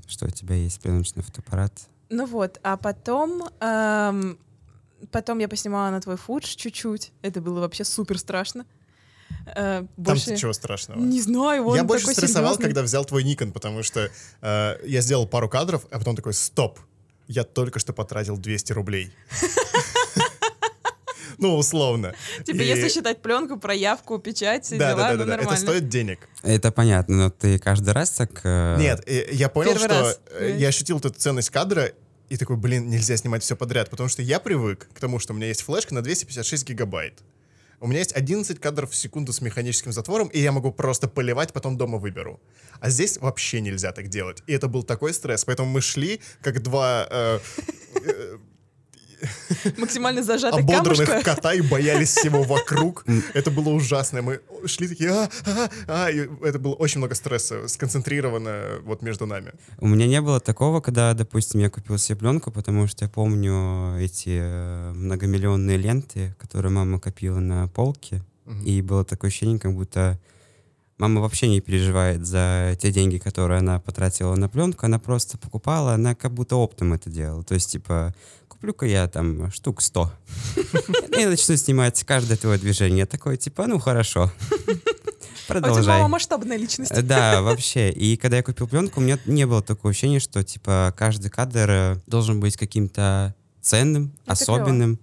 что 0.07 0.25
у 0.25 0.29
тебя 0.29 0.55
есть 0.55 0.81
пленочный 0.81 1.23
фотоаппарат. 1.23 1.73
Ну 2.09 2.25
вот, 2.25 2.59
а 2.63 2.75
потом... 2.75 3.47
эм, 3.61 4.37
потом 5.11 5.39
я 5.39 5.47
поснимала 5.47 5.89
на 5.91 6.01
твой 6.01 6.17
фудж 6.17 6.55
чуть-чуть. 6.55 7.11
Это 7.21 7.41
было 7.41 7.59
вообще 7.59 7.83
супер 7.83 8.17
страшно. 8.19 8.65
Э, 9.55 9.85
больше... 9.97 10.27
Там 10.27 10.37
чего 10.37 10.53
страшного? 10.53 10.99
Не 10.99 11.21
знаю, 11.21 11.65
он 11.67 11.75
я 11.75 11.83
больше 11.83 12.05
такой 12.05 12.15
стрессовал, 12.15 12.49
серьезный. 12.53 12.63
когда 12.65 12.81
взял 12.83 13.05
твой 13.05 13.23
Никон, 13.23 13.51
потому 13.51 13.83
что 13.83 14.09
э, 14.41 14.75
я 14.85 15.01
сделал 15.01 15.27
пару 15.27 15.47
кадров, 15.49 15.85
а 15.91 15.99
потом 15.99 16.15
такой, 16.15 16.33
стоп, 16.33 16.79
я 17.27 17.43
только 17.43 17.79
что 17.79 17.93
потратил 17.93 18.37
200 18.37 18.73
рублей. 18.73 19.13
Ну, 21.41 21.55
условно. 21.55 22.13
Типа, 22.45 22.57
И- 22.57 22.65
если 22.67 22.89
считать 22.89 23.21
пленку, 23.21 23.57
проявку, 23.57 24.19
печать, 24.19 24.65
все 24.65 24.77
Да, 24.77 24.89
дела, 24.91 25.01
да, 25.11 25.15
да, 25.15 25.25
ну 25.25 25.25
да. 25.25 25.37
Это 25.37 25.55
стоит 25.55 25.87
денег. 25.87 26.19
Это 26.43 26.69
понятно, 26.69 27.15
но 27.15 27.29
ты 27.29 27.57
каждый 27.59 27.93
раз 27.93 28.09
так... 28.09 28.41
э, 28.43 28.75
Нет, 28.77 29.01
э, 29.07 29.29
я 29.31 29.47
понял, 29.47 29.71
Первый 29.71 29.85
что 29.85 30.01
раз. 30.01 30.19
э, 30.31 30.57
я 30.59 30.67
ощутил 30.67 30.97
эту 30.97 31.11
ценность 31.11 31.49
кадра 31.49 31.93
и 32.29 32.37
такой, 32.37 32.57
блин, 32.57 32.89
нельзя 32.89 33.17
снимать 33.17 33.43
все 33.43 33.55
подряд, 33.55 33.89
потому 33.89 34.09
что 34.09 34.21
я 34.21 34.39
привык 34.39 34.87
к 34.93 34.99
тому, 34.99 35.19
что 35.19 35.33
у 35.33 35.35
меня 35.35 35.47
есть 35.47 35.61
флешка 35.61 35.93
на 35.93 36.01
256 36.01 36.69
гигабайт. 36.69 37.19
У 37.81 37.87
меня 37.87 37.99
есть 37.99 38.13
11 38.13 38.59
кадров 38.59 38.91
в 38.91 38.95
секунду 38.95 39.31
с 39.31 39.41
механическим 39.41 39.93
затвором, 39.93 40.27
и 40.27 40.39
я 40.39 40.51
могу 40.51 40.71
просто 40.71 41.07
поливать, 41.07 41.53
потом 41.53 41.77
дома 41.77 41.97
выберу. 41.97 42.41
А 42.81 42.89
здесь 42.89 43.17
вообще 43.17 43.61
нельзя 43.61 43.93
так 43.93 44.09
делать. 44.09 44.43
И 44.47 44.53
это 44.53 44.67
был 44.67 44.83
такой 44.83 45.13
стресс, 45.13 45.45
поэтому 45.45 45.69
мы 45.69 45.81
шли, 45.81 46.19
как 46.41 46.61
два 46.61 47.07
э, 47.09 47.39
э, 48.05 48.37
Максимально 49.77 50.23
зажатый 50.23 50.61
ободранных 50.61 51.07
камушка. 51.07 51.35
кота 51.35 51.53
и 51.53 51.61
боялись 51.61 52.09
всего 52.09 52.43
вокруг. 52.43 53.05
Это 53.33 53.51
было 53.51 53.69
ужасно. 53.69 54.21
Мы 54.21 54.39
шли 54.65 54.87
такие, 54.87 55.11
а, 55.11 55.29
а, 55.45 55.69
а, 55.87 56.11
и 56.11 56.27
это 56.43 56.59
было 56.59 56.73
очень 56.73 56.99
много 56.99 57.15
стресса, 57.15 57.67
сконцентрировано 57.67 58.79
вот 58.83 59.01
между 59.01 59.25
нами. 59.25 59.53
У 59.79 59.87
меня 59.87 60.07
не 60.07 60.21
было 60.21 60.39
такого, 60.39 60.81
когда, 60.81 61.13
допустим, 61.13 61.59
я 61.59 61.69
купил 61.69 61.97
себе 61.97 62.17
пленку, 62.17 62.51
потому 62.51 62.87
что 62.87 63.05
я 63.05 63.09
помню 63.09 63.97
эти 63.99 64.39
э, 64.41 64.91
многомиллионные 64.93 65.77
ленты, 65.77 66.35
которые 66.39 66.71
мама 66.71 66.99
копила 66.99 67.39
на 67.39 67.67
полке, 67.67 68.23
и 68.65 68.81
было 68.81 69.05
такое 69.05 69.29
ощущение, 69.29 69.59
как 69.59 69.75
будто 69.75 70.19
мама 70.99 71.21
вообще 71.21 71.47
не 71.47 71.61
переживает 71.61 72.25
за 72.25 72.77
те 72.79 72.91
деньги, 72.91 73.17
которые 73.17 73.59
она 73.59 73.79
потратила 73.79 74.35
на 74.35 74.49
пленку, 74.49 74.85
она 74.85 74.99
просто 74.99 75.37
покупала, 75.37 75.93
она 75.93 76.13
как 76.13 76.33
будто 76.33 76.57
оптом 76.57 76.93
это 76.93 77.09
делала. 77.09 77.43
То 77.43 77.55
есть, 77.55 77.71
типа, 77.71 78.13
куплю-ка 78.59 78.85
я 78.85 79.07
там 79.07 79.49
штук 79.51 79.81
100. 79.81 80.11
И 81.17 81.25
начну 81.25 81.55
снимать 81.55 82.03
каждое 82.03 82.35
твое 82.37 82.59
движение. 82.59 82.99
Я 82.99 83.05
такой, 83.05 83.37
типа, 83.37 83.67
ну 83.67 83.79
хорошо. 83.79 84.31
А 85.47 85.53
у 85.53 85.55
тебя 85.55 85.67
Продолжай. 85.67 85.97
мама 85.97 86.09
масштабная 86.09 86.57
личность. 86.57 86.93
Да, 87.07 87.41
вообще. 87.41 87.89
И 87.89 88.17
когда 88.17 88.37
я 88.37 88.43
купил 88.43 88.67
пленку, 88.67 88.99
у 88.99 89.03
меня 89.03 89.17
не 89.25 89.47
было 89.47 89.63
такого 89.63 89.89
ощущения, 89.89 90.19
что 90.19 90.43
типа 90.43 90.93
каждый 90.95 91.31
кадр 91.31 91.69
э, 91.71 91.95
должен 92.05 92.39
быть 92.39 92.55
каким-то 92.55 93.33
ценным, 93.59 94.13
Это 94.25 94.33
особенным, 94.33 94.99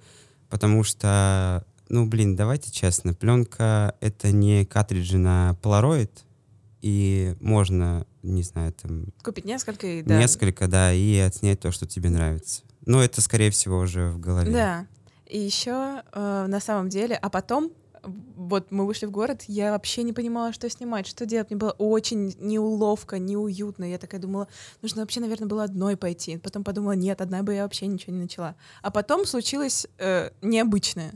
потому 0.48 0.84
что, 0.84 1.64
ну 1.88 2.06
блин, 2.06 2.36
давайте 2.36 2.70
честно, 2.70 3.12
пленка 3.12 3.96
это 4.00 4.30
не 4.30 4.64
картриджи 4.64 5.18
на 5.18 5.58
Polaroid, 5.62 6.12
и 6.80 7.34
можно, 7.40 8.06
не 8.22 8.44
знаю, 8.44 8.72
там 8.72 9.06
Купить 9.24 9.46
несколько 9.46 9.84
и 9.84 10.02
да. 10.02 10.16
несколько, 10.16 10.68
да, 10.68 10.92
и 10.92 11.16
отснять 11.16 11.58
то, 11.58 11.72
что 11.72 11.86
тебе 11.86 12.08
нравится. 12.08 12.62
Но 12.86 13.02
это, 13.02 13.20
скорее 13.20 13.50
всего, 13.50 13.78
уже 13.78 14.10
в 14.10 14.18
голове. 14.20 14.50
Да. 14.52 14.86
И 15.26 15.38
еще 15.38 16.02
э, 16.12 16.46
на 16.48 16.60
самом 16.60 16.88
деле, 16.88 17.16
а 17.16 17.28
потом 17.28 17.72
вот 18.36 18.70
мы 18.70 18.86
вышли 18.86 19.06
в 19.06 19.10
город, 19.10 19.42
я 19.48 19.72
вообще 19.72 20.02
не 20.02 20.12
понимала, 20.12 20.52
что 20.52 20.70
снимать, 20.70 21.06
что 21.06 21.26
делать. 21.26 21.50
Мне 21.50 21.58
было 21.58 21.72
очень 21.72 22.34
неуловко, 22.38 23.18
неуютно. 23.18 23.84
Я 23.84 23.98
такая 23.98 24.20
думала, 24.20 24.48
нужно 24.82 25.02
вообще, 25.02 25.20
наверное, 25.20 25.48
было 25.48 25.64
одной 25.64 25.96
пойти. 25.96 26.36
Потом 26.36 26.64
подумала, 26.64 26.92
нет, 26.92 27.20
одна 27.20 27.42
бы 27.42 27.54
я 27.54 27.64
вообще 27.64 27.86
ничего 27.86 28.12
не 28.12 28.22
начала. 28.22 28.54
А 28.82 28.90
потом 28.90 29.26
случилось 29.26 29.86
э, 29.98 30.30
необычное. 30.42 31.14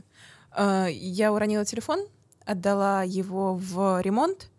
Э, 0.55 0.87
я 0.91 1.31
уронила 1.31 1.65
телефон, 1.65 2.05
отдала 2.45 3.03
его 3.03 3.55
в 3.55 4.01
ремонт, 4.01 4.49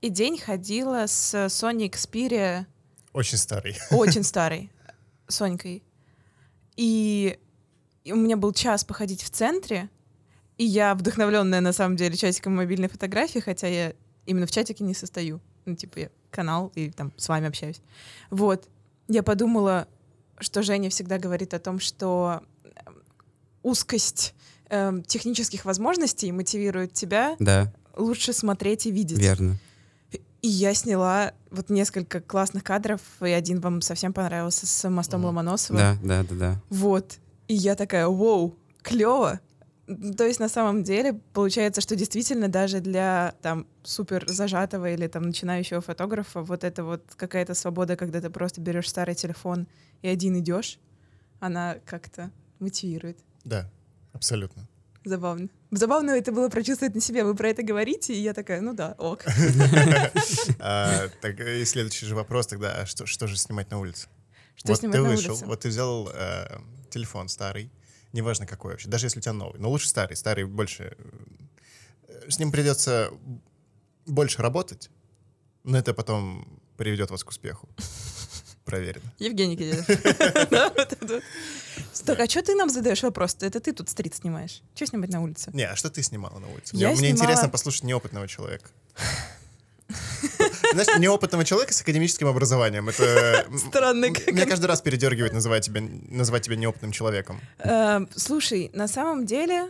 и 0.00 0.08
день 0.08 0.38
ходила 0.38 1.06
с 1.06 1.34
Sony 1.48 1.90
Xperia 1.90 2.66
Очень 3.12 3.38
старый. 3.38 3.76
очень 3.90 4.22
старый, 4.22 4.70
Сонькой. 5.26 5.82
И, 6.80 7.38
и 8.04 8.12
у 8.12 8.16
меня 8.16 8.38
был 8.38 8.54
час 8.54 8.84
походить 8.84 9.22
в 9.22 9.28
центре, 9.28 9.90
и 10.56 10.64
я 10.64 10.94
вдохновленная 10.94 11.60
на 11.60 11.74
самом 11.74 11.96
деле 11.96 12.16
чатиком 12.16 12.56
мобильной 12.56 12.88
фотографии, 12.88 13.38
хотя 13.40 13.66
я 13.66 13.92
именно 14.24 14.46
в 14.46 14.50
чатике 14.50 14.82
не 14.82 14.94
состою. 14.94 15.42
Ну, 15.66 15.76
типа, 15.76 15.98
я 15.98 16.08
канал 16.30 16.72
и 16.74 16.88
там 16.90 17.12
с 17.18 17.28
вами 17.28 17.48
общаюсь. 17.48 17.82
Вот. 18.30 18.66
Я 19.08 19.22
подумала, 19.22 19.88
что 20.38 20.62
Женя 20.62 20.88
всегда 20.88 21.18
говорит 21.18 21.52
о 21.52 21.58
том, 21.58 21.80
что 21.80 22.40
эм, 22.86 23.02
узкость 23.62 24.34
эм, 24.70 25.02
технических 25.02 25.66
возможностей 25.66 26.32
мотивирует 26.32 26.94
тебя 26.94 27.36
Да, 27.40 27.70
лучше 27.94 28.32
смотреть 28.32 28.86
и 28.86 28.90
видеть. 28.90 29.18
верно. 29.18 29.58
И 30.42 30.48
я 30.48 30.72
сняла 30.74 31.32
вот 31.50 31.68
несколько 31.68 32.20
классных 32.20 32.64
кадров, 32.64 33.00
и 33.20 33.30
один 33.30 33.60
вам 33.60 33.82
совсем 33.82 34.12
понравился 34.12 34.66
с 34.66 34.88
мостом. 34.88 35.24
Ломоносова. 35.24 35.78
Да, 35.78 35.96
да, 36.02 36.22
да, 36.22 36.34
да. 36.34 36.62
Вот. 36.70 37.18
И 37.48 37.54
я 37.54 37.74
такая, 37.74 38.06
вау, 38.06 38.56
клево. 38.82 39.40
То 40.16 40.24
есть 40.24 40.38
на 40.38 40.48
самом 40.48 40.84
деле 40.84 41.20
получается, 41.32 41.80
что 41.80 41.96
действительно 41.96 42.48
даже 42.48 42.80
для 42.80 43.34
там 43.42 43.66
супер 43.82 44.24
зажатого 44.28 44.90
или 44.90 45.08
там 45.08 45.24
начинающего 45.24 45.80
фотографа 45.80 46.42
вот 46.42 46.62
это 46.62 46.84
вот 46.84 47.02
какая-то 47.16 47.54
свобода, 47.54 47.96
когда 47.96 48.20
ты 48.20 48.30
просто 48.30 48.60
берешь 48.60 48.88
старый 48.88 49.16
телефон 49.16 49.66
и 50.02 50.08
один 50.08 50.38
идешь, 50.38 50.78
она 51.40 51.76
как-то 51.84 52.30
мотивирует. 52.60 53.18
Да, 53.44 53.68
абсолютно. 54.12 54.68
Забавно. 55.04 55.48
Забавно 55.70 56.10
это 56.10 56.30
было 56.32 56.48
прочувствовать 56.48 56.94
на 56.94 57.00
себе. 57.00 57.24
Вы 57.24 57.34
про 57.34 57.48
это 57.48 57.62
говорите, 57.62 58.12
и 58.14 58.20
я 58.20 58.34
такая, 58.34 58.60
ну 58.60 58.74
да, 58.74 58.94
ок. 58.98 59.24
А, 60.58 61.08
Так, 61.20 61.40
и 61.40 61.64
следующий 61.64 62.06
же 62.06 62.14
вопрос 62.14 62.46
тогда, 62.46 62.74
а 62.82 62.86
что, 62.86 63.06
что 63.06 63.26
же 63.26 63.36
снимать 63.36 63.70
на 63.70 63.78
улице? 63.78 64.08
Что 64.56 64.68
вот 64.68 64.78
снимать 64.78 64.96
ты 64.96 65.02
на 65.02 65.08
вышел, 65.08 65.32
улице? 65.32 65.46
вот 65.46 65.60
ты 65.60 65.68
взял 65.68 66.08
э, 66.12 66.58
телефон 66.90 67.28
старый, 67.28 67.70
неважно 68.12 68.46
какой 68.46 68.72
вообще, 68.72 68.88
даже 68.88 69.06
если 69.06 69.20
у 69.20 69.22
тебя 69.22 69.32
новый, 69.32 69.58
но 69.58 69.70
лучше 69.70 69.88
старый, 69.88 70.16
старый 70.16 70.44
больше... 70.44 70.94
э, 72.08 72.28
С 72.30 72.38
ним 72.38 72.52
придется 72.52 73.10
больше 74.06 74.42
работать, 74.42 74.90
но 75.64 75.78
это 75.78 75.94
потом 75.94 76.60
приведет 76.76 77.10
вас 77.10 77.24
к 77.24 77.30
успеху. 77.30 77.68
Проверено. 78.64 79.12
Евгений 79.18 79.56
вот. 80.50 81.22
Так, 82.04 82.20
а 82.20 82.26
что 82.28 82.42
ты 82.42 82.54
нам 82.54 82.70
задаешь 82.70 83.02
вопрос? 83.02 83.36
Это 83.40 83.60
ты 83.60 83.72
тут 83.72 83.88
стрит 83.88 84.14
снимаешь. 84.14 84.62
Что 84.74 84.86
снимать 84.86 85.10
на 85.10 85.22
улице? 85.22 85.50
Не, 85.52 85.64
а 85.64 85.76
что 85.76 85.90
ты 85.90 86.02
снимала 86.02 86.38
на 86.38 86.48
улице? 86.48 86.76
Мне, 86.76 87.10
интересно 87.10 87.48
послушать 87.48 87.84
неопытного 87.84 88.28
человека. 88.28 88.70
Знаешь, 90.72 90.98
неопытного 90.98 91.44
человека 91.44 91.72
с 91.72 91.80
академическим 91.80 92.28
образованием. 92.28 92.88
Это 92.88 93.46
Странно, 93.68 94.12
как 94.12 94.28
Меня 94.28 94.46
каждый 94.46 94.66
раз 94.66 94.80
передергивает 94.80 95.32
называть 95.32 95.66
тебя, 95.66 95.80
называть 95.80 96.44
тебя 96.44 96.56
неопытным 96.56 96.92
человеком. 96.92 97.40
Э, 97.58 98.06
Слушай, 98.14 98.70
на 98.72 98.86
самом 98.86 99.26
деле 99.26 99.68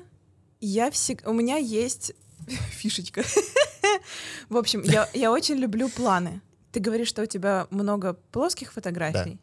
я 0.61 0.91
всегда... 0.91 1.31
У 1.31 1.33
меня 1.33 1.57
есть 1.57 2.13
фишечка. 2.71 3.25
В 4.49 4.57
общем, 4.57 4.83
я, 4.83 5.09
я 5.15 5.33
очень 5.33 5.57
люблю 5.57 5.89
планы. 5.89 6.41
Ты 6.73 6.81
говоришь, 6.81 7.09
что 7.09 7.23
у 7.23 7.27
тебя 7.27 7.67
много 7.71 8.15
плоских 8.33 8.73
фотографий, 8.73 9.39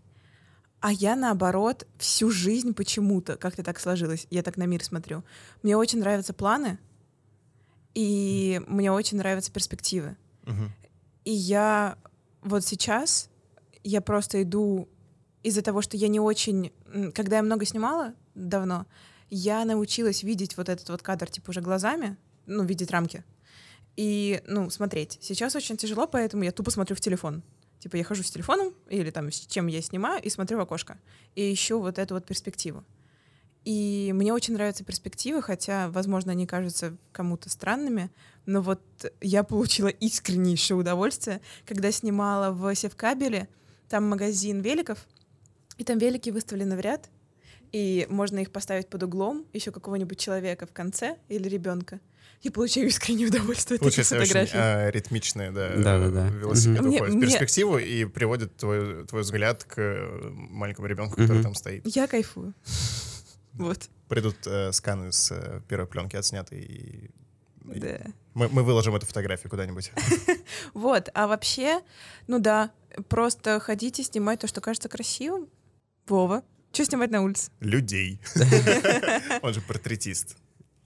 а 0.80 0.92
я, 0.92 1.16
наоборот, 1.16 1.88
всю 1.98 2.30
жизнь 2.30 2.74
почему-то, 2.74 3.36
как-то 3.36 3.64
так 3.64 3.80
сложилось, 3.80 4.28
я 4.30 4.44
так 4.44 4.58
на 4.58 4.64
мир 4.64 4.84
смотрю. 4.84 5.24
Мне 5.64 5.76
очень 5.76 6.00
нравятся 6.00 6.34
планы, 6.34 6.78
и 7.94 8.62
мне 8.68 8.92
очень 8.92 9.18
нравятся 9.18 9.52
перспективы. 9.52 10.16
Мгм. 10.44 10.72
И 11.26 11.32
я 11.32 11.98
вот 12.42 12.64
сейчас, 12.64 13.30
я 13.84 14.02
просто 14.02 14.44
иду 14.44 14.88
из-за 15.44 15.62
того, 15.62 15.82
что 15.82 15.98
я 15.98 16.08
не 16.08 16.20
очень... 16.20 16.72
Когда 17.14 17.38
я 17.38 17.44
много 17.44 17.66
снимала 17.66 18.14
давно, 18.36 18.86
я 19.30 19.66
научилась 19.66 20.24
видеть 20.24 20.58
вот 20.58 20.70
этот 20.70 20.90
вот 20.90 21.02
кадр, 21.02 21.30
типа, 21.30 21.50
уже 21.50 21.62
глазами, 21.62 22.18
ну, 22.46 22.64
видеть 22.64 22.92
рамки. 22.92 23.24
И, 23.98 24.42
ну, 24.46 24.70
смотреть. 24.70 25.18
Сейчас 25.22 25.56
очень 25.56 25.76
тяжело, 25.76 26.08
поэтому 26.08 26.44
я 26.44 26.52
тупо 26.52 26.72
смотрю 26.72 26.96
в 26.96 27.02
телефон. 27.02 27.44
Типа, 27.80 27.96
я 27.98 28.04
хожу 28.04 28.24
с 28.24 28.32
телефоном, 28.32 28.74
или 28.90 29.10
там 29.10 29.32
с 29.32 29.40
чем 29.48 29.68
я 29.68 29.82
снимаю, 29.82 30.22
и 30.22 30.30
смотрю 30.30 30.58
в 30.58 30.62
окошко. 30.62 30.98
И 31.36 31.52
ищу 31.52 31.80
вот 31.80 31.98
эту 31.98 32.14
вот 32.14 32.26
перспективу. 32.26 32.84
И 33.66 34.14
мне 34.16 34.32
очень 34.32 34.54
нравятся 34.54 34.86
перспективы, 34.86 35.42
хотя, 35.42 35.90
возможно, 35.90 36.32
они 36.32 36.48
кажутся 36.48 36.96
кому-то 37.12 37.50
странными, 37.50 38.10
но 38.46 38.62
вот 38.62 38.82
я 39.20 39.44
получила 39.44 39.90
искреннейшее 39.90 40.78
удовольствие, 40.78 41.42
когда 41.66 41.92
снимала 41.92 42.52
в 42.52 42.74
Севкабеле, 42.76 43.50
там 43.90 44.08
магазин 44.08 44.62
великов, 44.62 45.06
и 45.78 45.84
там 45.84 45.98
велики 45.98 46.30
выставлены 46.30 46.78
в 46.78 46.80
ряд, 46.80 47.10
и 47.74 48.08
можно 48.10 48.40
их 48.40 48.52
поставить 48.52 48.88
под 48.88 49.04
углом, 49.04 49.46
еще 49.52 49.72
какого-нибудь 49.72 50.18
человека 50.18 50.66
в 50.66 50.72
конце 50.72 51.18
или 51.28 51.50
ребенка. 51.50 52.00
И 52.44 52.50
получаю 52.52 52.88
искреннее 52.88 53.28
удовольствие 53.28 53.78
от 53.78 53.82
этих 53.82 53.96
Получается 53.96 54.16
очень 54.16 54.28
фотографий. 54.28 54.58
а, 54.58 54.92
ритмичная, 54.92 55.52
да, 55.52 55.70
Да-да-да. 55.76 56.28
велосипед 56.30 56.82
Мгм. 56.82 56.88
уходит 56.94 57.14
в 57.14 57.18
Мне- 57.18 57.26
мне- 57.26 57.28
перспективу 57.28 57.78
и 57.80 58.06
приводит 58.06 58.56
твой, 58.58 59.06
твой 59.08 59.22
взгляд 59.24 59.64
к 59.64 59.80
э, 59.82 60.30
маленькому 60.32 60.88
ребенку, 60.88 61.16
который 61.16 61.36
Мгм. 61.38 61.44
там 61.44 61.56
стоит. 61.56 61.86
Я 61.86 62.08
кайфую. 62.08 62.54
Вот, 63.54 63.90
Придут 64.08 64.36
э, 64.46 64.72
сканы 64.72 65.12
с 65.12 65.32
э, 65.32 65.62
первой 65.68 65.88
пленки 65.88 66.16
отсняты, 66.16 66.56
и 66.60 67.10
да. 67.66 67.98
мы, 68.36 68.48
мы 68.50 68.62
выложим 68.64 68.96
эту 68.96 69.08
фотографию 69.08 69.50
куда-нибудь. 69.50 69.92
Вот, 70.76 71.10
а 71.16 71.26
вообще, 71.28 71.82
ну 72.28 72.38
да, 72.40 72.70
просто 73.10 73.60
ходите 73.60 74.04
снимать 74.04 74.40
то, 74.42 74.48
что 74.48 74.62
кажется 74.62 74.90
красивым. 74.90 75.48
Вова, 76.08 76.44
что 76.72 76.86
снимать 76.86 77.10
на 77.10 77.24
улице? 77.24 77.50
Людей. 77.60 78.22
Он 79.42 79.54
же 79.54 79.62
портретист. 79.62 80.38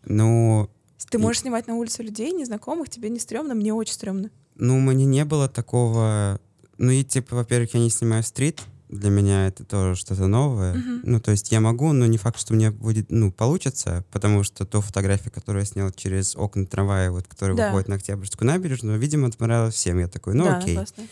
Ну, 0.05 0.69
Ты 1.09 1.17
можешь 1.17 1.41
снимать 1.41 1.67
на 1.67 1.75
улице 1.75 2.03
людей, 2.03 2.31
незнакомых, 2.31 2.89
тебе 2.89 3.09
не 3.09 3.19
стрёмно, 3.19 3.53
мне 3.55 3.73
очень 3.73 3.93
стрёмно. 3.93 4.29
ну, 4.55 4.77
у 4.77 4.79
меня 4.79 5.05
не 5.05 5.25
было 5.25 5.47
такого... 5.49 6.39
Ну 6.77 6.91
и, 6.91 7.03
типа, 7.03 7.35
во-первых, 7.35 7.73
я 7.73 7.79
не 7.79 7.89
снимаю 7.89 8.23
стрит. 8.23 8.61
Для 8.89 9.09
меня 9.09 9.47
это 9.47 9.63
тоже 9.63 9.95
что-то 9.95 10.27
новое. 10.27 10.73
Мгм. 10.73 11.01
Ну, 11.03 11.19
то 11.21 11.31
есть 11.31 11.51
я 11.51 11.61
могу, 11.61 11.93
но 11.93 12.05
не 12.07 12.17
факт, 12.17 12.39
что 12.39 12.53
мне 12.53 12.71
будет, 12.71 13.09
ну, 13.09 13.31
получится, 13.31 14.03
потому 14.11 14.43
что 14.43 14.65
ту 14.65 14.81
фотографию, 14.81 15.31
которую 15.31 15.61
я 15.61 15.65
снял 15.65 15.91
через 15.91 16.35
окна 16.35 16.65
трамвая, 16.65 17.09
вот, 17.11 17.27
который 17.27 17.55
Да. 17.55 17.67
выходит 17.67 17.87
на 17.87 17.95
Октябрьскую 17.95 18.47
набережную, 18.47 18.99
видимо, 18.99 19.31
понравилось 19.31 19.75
всем. 19.75 19.99
Я 19.99 20.07
такой, 20.07 20.33
ну, 20.33 20.43
да, 20.43 20.57
окей. 20.57 20.75
классно. 20.75 21.03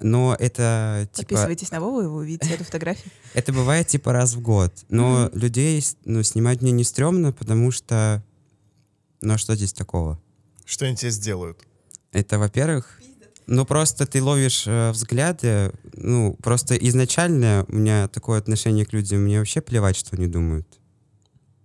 Но 0.00 0.36
это, 0.38 1.08
типа, 1.12 1.28
Подписывайтесь 1.30 1.70
на 1.72 1.80
Вову, 1.80 2.00
и 2.02 2.06
вы 2.06 2.18
увидите 2.18 2.54
эту 2.54 2.64
фотографию. 2.64 3.10
это 3.34 3.52
бывает, 3.52 3.88
типа, 3.88 4.12
раз 4.12 4.34
в 4.34 4.40
год. 4.40 4.72
Но 4.88 5.28
людей, 5.34 5.84
ну, 6.04 6.22
снимать 6.22 6.62
мне 6.62 6.70
не 6.70 6.84
стрёмно, 6.84 7.32
потому 7.32 7.70
что... 7.72 8.22
Ну, 9.20 9.34
а 9.34 9.38
что 9.38 9.54
здесь 9.54 9.72
такого? 9.72 10.20
Что 10.64 10.86
они 10.86 10.96
тебе 10.96 11.10
сделают? 11.10 11.64
Это, 12.12 12.38
во-первых, 12.38 13.00
ну 13.46 13.64
просто 13.64 14.06
ты 14.06 14.22
ловишь 14.22 14.64
э, 14.66 14.90
взгляды, 14.90 15.72
ну 15.94 16.36
просто 16.42 16.74
изначально 16.76 17.64
у 17.68 17.76
меня 17.76 18.08
такое 18.08 18.38
отношение 18.38 18.84
к 18.84 18.92
людям, 18.92 19.22
мне 19.22 19.38
вообще 19.38 19.60
плевать, 19.60 19.96
что 19.96 20.16
они 20.16 20.26
думают. 20.26 20.77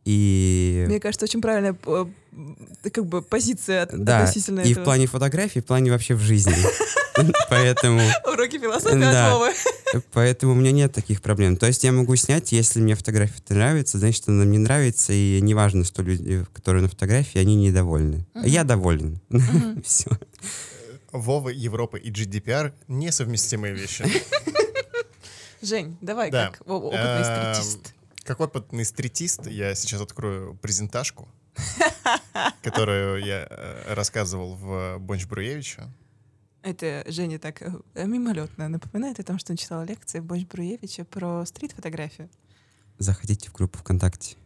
И 0.05 0.83
Мне 0.87 0.99
кажется, 0.99 1.25
очень 1.25 1.41
правильная 1.41 1.77
э, 1.85 2.05
как 2.91 3.05
бы 3.05 3.21
позиция 3.21 3.83
от- 3.83 4.03
да, 4.03 4.19
относительно 4.19 4.59
и 4.61 4.69
в 4.69 4.71
этого. 4.71 4.83
плане 4.85 5.07
фотографий, 5.07 5.59
и 5.59 5.61
в 5.61 5.65
плане 5.65 5.91
вообще 5.91 6.13
в 6.15 6.19
жизни. 6.19 6.53
Поэтому, 7.49 8.01
Уроки 8.25 8.57
философии 8.59 8.99
Да. 8.99 9.37
от 9.93 10.03
поэтому 10.11 10.53
у 10.53 10.55
меня 10.55 10.71
нет 10.71 10.91
таких 10.91 11.21
проблем. 11.21 11.55
То 11.57 11.67
есть 11.67 11.83
я 11.83 11.91
могу 11.91 12.15
снять, 12.15 12.51
если 12.51 12.81
мне 12.81 12.95
фотография 12.95 13.39
нравится, 13.49 13.99
значит 13.99 14.27
она 14.27 14.43
мне 14.45 14.57
нравится, 14.57 15.13
и 15.13 15.39
неважно, 15.39 15.83
что 15.85 16.01
люди, 16.01 16.43
которые 16.53 16.81
на 16.81 16.89
фотографии, 16.89 17.37
они 17.39 17.55
недовольны. 17.55 18.25
Я 18.43 18.63
доволен. 18.63 19.19
Все. 19.85 20.09
Вова, 21.11 21.49
Европа 21.49 21.97
и 21.97 22.09
GDPR— 22.11 22.73
несовместимые 22.87 23.75
вещи. 23.75 24.03
Жень, 25.61 25.95
давай, 26.01 26.31
Да. 26.31 26.49
как 26.49 26.67
опытный 26.67 26.99
Эм, 26.99 27.53
стритист. 27.53 27.93
Как 28.23 28.39
опытный 28.39 28.85
стритист, 28.85 29.47
я 29.47 29.75
сейчас 29.75 29.99
открою 29.99 30.55
презентажку, 30.55 31.27
которую 32.63 33.23
я 33.25 33.47
э, 33.49 33.93
рассказывал 33.93 34.55
в 34.55 34.97
Бонч 34.99 35.25
Бруевича. 35.25 35.91
Это 36.61 37.03
Женя 37.07 37.37
так 37.37 37.61
э, 37.61 38.05
мимолетно 38.05 38.69
напоминает 38.69 39.19
о 39.19 39.23
том, 39.23 39.37
что 39.39 39.51
он 39.51 39.57
читал 39.57 39.83
лекции 39.83 40.19
в 40.19 40.25
Бонч 40.25 40.47
Бруевича 40.47 41.03
про 41.03 41.45
стрит-фотографию. 41.45 42.29
Заходите 42.97 43.49
в 43.49 43.53
группу 43.53 43.77
ВКонтакте. 43.79 44.37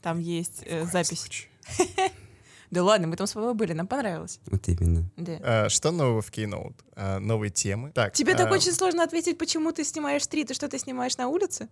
Там 0.00 0.18
есть 0.18 0.62
э, 0.64 0.86
запись. 0.86 1.48
Да 2.70 2.82
ладно, 2.82 3.06
мы 3.06 3.16
там 3.16 3.28
с 3.28 3.34
Вовой 3.36 3.54
были, 3.54 3.72
нам 3.74 3.86
понравилось. 3.86 4.40
Вот 4.46 4.66
именно. 4.68 5.08
Да. 5.16 5.38
А, 5.42 5.68
Что 5.68 5.92
нового 5.92 6.20
в 6.20 6.30
Keynote? 6.30 6.74
А, 6.96 7.20
Новые 7.20 7.50
темы. 7.50 7.92
Так, 7.92 8.12
Тебе 8.14 8.34
так 8.34 8.48
а, 8.48 8.52
очень 8.52 8.72
сложно 8.72 9.04
ответить, 9.04 9.38
почему 9.38 9.70
ты 9.70 9.84
снимаешь 9.84 10.24
стрит 10.24 10.50
и 10.50 10.54
что 10.54 10.68
ты 10.68 10.76
снимаешь 10.78 11.16
на 11.16 11.28
улице? 11.28 11.68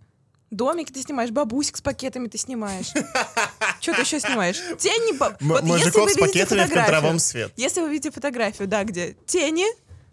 Домики 0.55 0.93
ты 0.93 1.03
снимаешь, 1.03 1.31
бабусик 1.31 1.77
с 1.77 1.83
пакетами 1.83 2.29
ты 2.29 2.39
снимаешь. 2.39 2.87
Что 3.81 3.95
ты 3.95 4.03
еще 4.03 4.21
снимаешь? 4.21 4.57
Тени, 4.79 5.19
Мужиков 5.43 6.05
вы 6.05 6.11
с 6.13 6.17
видите 6.17 6.21
пакетами 6.21 6.59
в 6.61 6.63
фотографию, 6.63 6.75
контровом 6.93 7.19
свет. 7.19 7.53
если 7.57 7.81
вы 7.81 7.91
видите 7.91 8.11
фотографию, 8.13 8.69
да, 8.69 8.85
где 8.85 9.17
тени, 9.27 9.67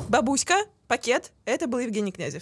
бабуська, 0.10 0.56
пакет, 0.88 1.32
это 1.46 1.68
был 1.68 1.78
Евгений 1.78 2.12
Князев. 2.12 2.42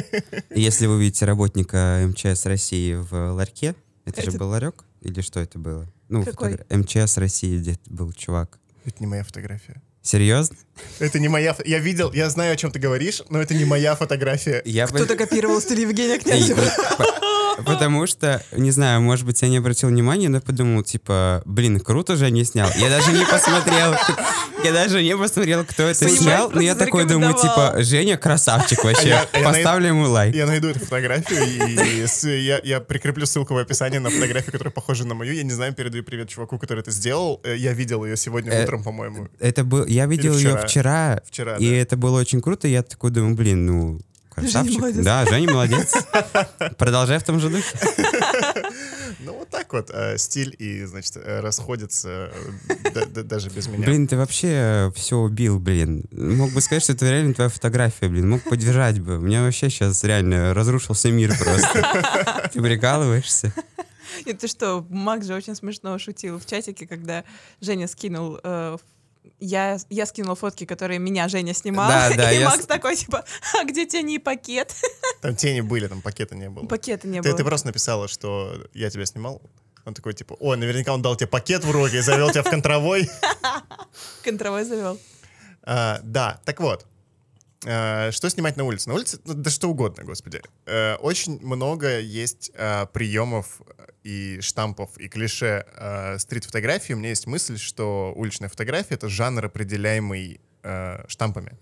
Если 0.50 0.86
вы 0.86 1.00
видите 1.00 1.26
работника 1.26 2.02
МЧС 2.08 2.46
России 2.46 2.94
в 2.94 3.12
ларьке, 3.34 3.74
это, 4.06 4.22
Это- 4.22 4.30
же 4.30 4.38
был 4.38 4.48
ларек? 4.48 4.82
Или 5.02 5.20
что 5.20 5.38
это 5.38 5.58
было? 5.58 5.86
Ну, 6.08 6.24
Какой? 6.24 6.52
фотогра- 6.56 6.76
МЧС 6.78 7.18
России, 7.18 7.58
где 7.58 7.78
был 7.86 8.10
чувак. 8.12 8.58
Это 8.86 8.96
не 9.00 9.06
моя 9.06 9.22
фотография. 9.22 9.82
Серьезно? 10.02 10.56
Это 10.98 11.18
не 11.18 11.28
моя... 11.28 11.56
Я 11.64 11.78
видел, 11.78 12.12
я 12.12 12.28
знаю, 12.28 12.52
о 12.52 12.56
чем 12.56 12.70
ты 12.70 12.78
говоришь, 12.78 13.22
но 13.30 13.40
это 13.40 13.54
не 13.54 13.64
моя 13.64 13.96
фотография. 13.96 14.60
Я 14.66 14.86
Кто-то 14.86 15.16
копировал 15.16 15.60
стиль 15.62 15.80
Евгения 15.80 16.18
Князева. 16.18 16.60
Потому 17.64 18.06
что, 18.06 18.42
не 18.56 18.70
знаю, 18.70 19.00
может 19.00 19.24
быть, 19.26 19.40
я 19.42 19.48
не 19.48 19.58
обратил 19.58 19.88
внимания, 19.88 20.28
но 20.28 20.40
подумал, 20.40 20.82
типа, 20.82 21.42
блин, 21.44 21.80
круто 21.80 22.16
же 22.16 22.30
не 22.30 22.44
снял. 22.44 22.68
Я 22.76 22.88
даже 22.88 23.12
не 23.12 23.24
посмотрел, 23.24 23.94
я 24.64 24.72
даже 24.72 25.02
не 25.02 25.16
посмотрел, 25.16 25.64
кто 25.64 25.84
это 25.84 25.98
Понимаешь, 26.00 26.18
снял, 26.20 26.50
но 26.50 26.60
я 26.60 26.74
такой 26.74 27.06
думаю, 27.06 27.34
типа, 27.34 27.74
Женя 27.78 28.16
красавчик 28.16 28.82
вообще, 28.84 29.08
Я- 29.08 29.28
я 29.32 29.42
поставлю 29.44 29.88
ему 29.88 30.08
лайк. 30.08 30.34
Я 30.34 30.46
найду 30.46 30.68
эту 30.68 30.80
фотографию, 30.80 31.42
и, 31.44 32.40
я, 32.44 32.60
я 32.64 32.80
прикреплю 32.80 33.26
ссылку 33.26 33.54
в 33.54 33.58
описании 33.58 33.98
на 33.98 34.10
фотографию, 34.10 34.52
которая 34.52 34.72
похожа 34.72 35.06
на 35.06 35.14
мою. 35.14 35.32
Я 35.32 35.42
не 35.42 35.52
знаю, 35.52 35.74
передаю 35.74 36.02
привет 36.04 36.28
чуваку, 36.28 36.58
который 36.58 36.80
это 36.80 36.90
сделал. 36.90 37.40
Э, 37.44 37.54
Я 37.56 37.72
видел 37.72 38.04
ее 38.04 38.16
сегодня 38.16 38.52
Э, 38.52 38.62
утром, 38.64 38.82
по-моему. 38.82 39.28
Это 39.38 39.64
был, 39.64 39.86
я 39.86 40.06
видел 40.06 40.34
ее 40.36 40.50
вчера. 40.50 40.66
вчера, 40.66 41.20
Вчера, 41.26 41.56
и 41.56 41.70
да. 41.70 41.76
это 41.76 41.96
было 41.96 42.20
очень 42.20 42.40
круто. 42.40 42.68
Я 42.68 42.82
такой 42.82 43.10
думаю, 43.10 43.34
блин, 43.36 43.66
ну, 43.66 44.00
красавчик. 44.34 44.78
молодец. 44.80 45.04
Да, 45.04 45.26
Женя 45.26 45.52
молодец. 45.52 45.94
Продолжай 46.78 47.18
в 47.18 47.24
том 47.24 47.40
же 47.40 47.48
духе. 47.50 47.78
Ну, 49.20 49.32
вот 49.38 49.48
так 49.50 49.72
вот. 49.72 49.90
э, 49.92 50.18
Стиль 50.18 50.54
и, 50.58 50.84
значит, 50.84 51.16
э, 51.16 51.40
расходятся 51.40 52.30
э, 52.68 52.90
да- 52.94 53.06
да- 53.06 53.22
даже 53.22 53.48
без 53.50 53.66
меня. 53.68 53.86
Блин, 53.86 54.06
ты 54.06 54.16
вообще 54.16 54.92
все 54.96 55.16
убил, 55.16 55.58
блин. 55.60 56.04
Мог 56.12 56.52
бы 56.52 56.60
сказать, 56.60 56.82
что 56.82 56.92
это 56.92 57.08
реально 57.08 57.34
твоя 57.34 57.48
фотография, 57.50 58.08
блин. 58.08 58.28
Мог 58.28 58.42
поддержать 58.42 59.00
бы. 59.00 59.18
У 59.18 59.20
меня 59.20 59.42
вообще 59.42 59.70
сейчас 59.70 60.02
реально 60.04 60.52
разрушился 60.54 61.10
мир 61.10 61.32
просто. 61.38 62.50
Ты 62.52 62.60
прикалываешься? 62.60 63.52
И 64.26 64.32
ты 64.32 64.46
что, 64.46 64.86
Макс 64.90 65.26
же 65.26 65.34
очень 65.34 65.54
смешно 65.56 65.98
шутил 65.98 66.38
в 66.38 66.46
чатике, 66.46 66.86
когда 66.86 67.24
Женя 67.60 67.88
скинул... 67.88 68.38
э, 68.42 68.76
я, 69.38 69.78
я 69.90 70.06
скинула 70.06 70.34
фотки, 70.34 70.64
которые 70.64 70.98
меня 70.98 71.28
Женя 71.28 71.54
снимала. 71.54 71.88
Да, 71.88 72.16
да, 72.16 72.32
и 72.32 72.40
я 72.40 72.48
Макс 72.48 72.66
такой, 72.66 72.96
типа, 72.96 73.24
а 73.58 73.64
где 73.64 73.86
тени 73.86 74.16
и 74.16 74.18
пакет? 74.18 74.74
Там 75.22 75.36
тени 75.36 75.60
были, 75.60 75.86
там 75.86 76.02
пакета 76.02 76.34
не 76.34 76.50
было. 76.50 76.66
Пакета 76.66 77.08
не 77.08 77.20
Ты, 77.22 77.28
было. 77.28 77.36
ты 77.38 77.44
просто 77.44 77.68
написала, 77.68 78.08
что 78.08 78.66
я 78.74 78.90
тебя 78.90 79.06
снимал. 79.06 79.40
Он 79.84 79.94
такой, 79.94 80.14
типа, 80.14 80.36
ой, 80.40 80.56
наверняка 80.56 80.94
он 80.94 81.02
дал 81.02 81.16
тебе 81.16 81.26
пакет 81.26 81.64
в 81.64 81.70
руки 81.70 81.96
и 81.96 82.00
завел 82.00 82.30
тебя 82.30 82.42
в 82.42 82.50
контровой. 82.50 83.08
Контровой 84.22 84.64
завел. 84.64 84.98
А, 85.62 86.00
да, 86.02 86.40
так 86.44 86.60
вот. 86.60 86.86
А, 87.66 88.10
что 88.12 88.28
снимать 88.30 88.56
на 88.56 88.64
улице? 88.64 88.88
На 88.88 88.94
улице, 88.94 89.18
ну, 89.24 89.34
да 89.34 89.50
что 89.50 89.68
угодно, 89.68 90.04
господи. 90.04 90.42
Э, 90.66 90.96
очень 90.96 91.40
много 91.40 91.98
есть 92.00 92.50
а, 92.56 92.86
приемов 92.86 93.62
и 94.02 94.40
штампов, 94.40 94.98
и 94.98 95.08
клише 95.08 95.64
стрит-фотографии. 96.18 96.92
У 96.92 96.96
меня 96.96 97.08
есть 97.08 97.26
мысль, 97.26 97.58
что 97.58 98.12
уличная 98.16 98.50
фотография— 98.50 98.94
это 98.96 99.08
жанр, 99.08 99.46
определяемый 99.46 100.40
штампами. 101.08 101.56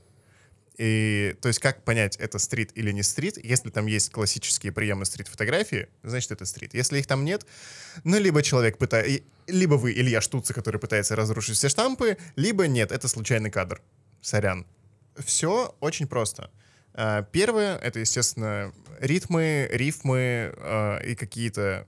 И, 0.79 1.37
то 1.41 1.49
есть, 1.49 1.61
как 1.61 1.85
понять, 1.85 2.17
это 2.17 2.39
стрит 2.39 2.73
или 2.75 2.91
не 2.91 3.03
стрит? 3.03 3.37
Если 3.37 3.71
там 3.71 3.87
есть 3.87 4.11
классические 4.11 4.73
приемы 4.73 5.05
стрит-фотографии, 5.05 5.89
значит, 6.03 6.33
это 6.33 6.45
стрит. 6.45 6.75
Если 6.75 6.99
их 6.99 7.07
там 7.07 7.25
нет, 7.25 7.47
ну, 8.05 8.19
либо 8.19 8.43
человек 8.43 8.79
пытается... 8.79 9.23
Либо 9.47 9.75
вы 9.75 9.93
Илья 9.93 10.21
Штуца, 10.21 10.55
который 10.55 10.81
пытается 10.81 11.15
разрушить 11.15 11.57
все 11.57 11.69
штампы, 11.69 12.17
либо 12.37 12.67
нет, 12.67 12.91
это 12.91 13.07
случайный 13.07 13.51
кадр. 13.51 13.81
Сорян. 14.21 14.67
Все 15.17 15.75
очень 15.81 16.07
просто. 16.07 16.51
А, 16.95 17.23
Первое— 17.23 17.77
это, 17.83 18.01
естественно, 18.01 18.73
ритмы, 19.01 19.69
рифмы 19.71 20.53
а, 20.57 20.99
и 20.99 21.15
какие-то 21.15 21.87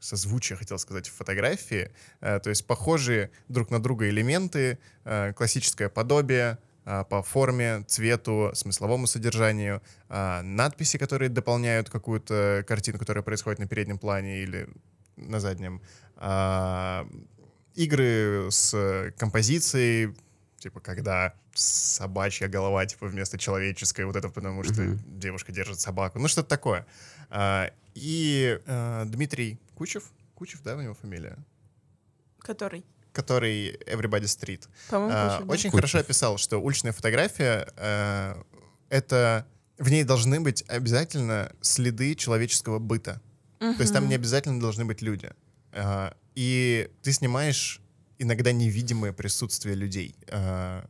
созвучия, 0.00 0.56
хотел 0.56 0.78
сказать, 0.78 1.08
фотографии. 1.08 1.90
А, 2.20 2.38
То 2.38 2.50
есть 2.50 2.66
похожие 2.66 3.30
друг 3.48 3.70
на 3.70 3.82
друга 3.82 4.08
элементы, 4.08 4.78
а, 5.04 5.32
классическое 5.32 5.88
подобие 5.88 6.58
а, 6.84 7.04
по 7.04 7.22
форме, 7.22 7.84
цвету, 7.86 8.50
смысловому 8.54 9.06
содержанию, 9.06 9.82
а, 10.08 10.42
надписи, 10.42 10.98
которые 10.98 11.28
дополняют 11.28 11.90
какую-то 11.90 12.64
картину, 12.66 12.98
которая 12.98 13.22
происходит 13.22 13.58
на 13.58 13.66
переднем 13.66 13.98
плане 13.98 14.42
или 14.42 14.68
на 15.16 15.40
заднем, 15.40 15.82
игры 17.74 18.48
с 18.50 19.12
композицией, 19.16 20.14
типа 20.58 20.80
когда 20.80 21.34
собачья 21.54 22.48
голова 22.48 22.84
типа 22.86 23.06
вместо 23.06 23.38
человеческой, 23.38 24.04
вот 24.04 24.16
это 24.16 24.28
потому 24.28 24.62
что 24.64 24.82
Мгм. 24.82 25.18
девушка 25.20 25.52
держит 25.52 25.80
собаку, 25.80 26.18
ну 26.18 26.28
что-то 26.28 26.48
такое. 26.48 26.86
А, 27.30 27.70
И 27.94 28.60
а, 28.66 29.04
Дмитрий 29.06 29.58
Кучев, 29.74 30.04
Кучев, 30.34 30.62
да, 30.62 30.76
у 30.76 30.80
него 30.80 30.94
фамилия? 30.94 31.36
Который? 32.40 32.84
который 33.12 33.72
Everybody 33.86 34.24
Street, 34.24 34.68
По-моему, 34.90 35.12
а, 35.16 35.30
Кучер, 35.30 35.46
да. 35.46 35.52
очень 35.52 35.70
Кучер. 35.70 35.80
хорошо 35.82 35.98
описал, 35.98 36.38
что 36.38 36.58
уличная 36.58 36.92
фотография 36.92 37.66
а, 37.76 38.40
это 38.90 39.44
в 39.78 39.90
ней 39.90 40.04
должны 40.04 40.40
быть 40.40 40.62
обязательно 40.68 41.50
следы 41.60 42.14
человеческого 42.14 42.78
быта. 42.78 43.20
То 43.58 43.74
есть 43.80 43.92
там 43.92 44.08
не 44.08 44.14
обязательно 44.14 44.60
должны 44.60 44.84
быть 44.84 45.02
люди. 45.02 45.30
А, 45.72 46.14
И 46.36 46.88
ты 47.02 47.12
снимаешь 47.12 47.80
иногда 48.18 48.52
невидимое 48.52 49.12
присутствие 49.12 49.74
людей. 49.74 50.14
а, 50.30 50.84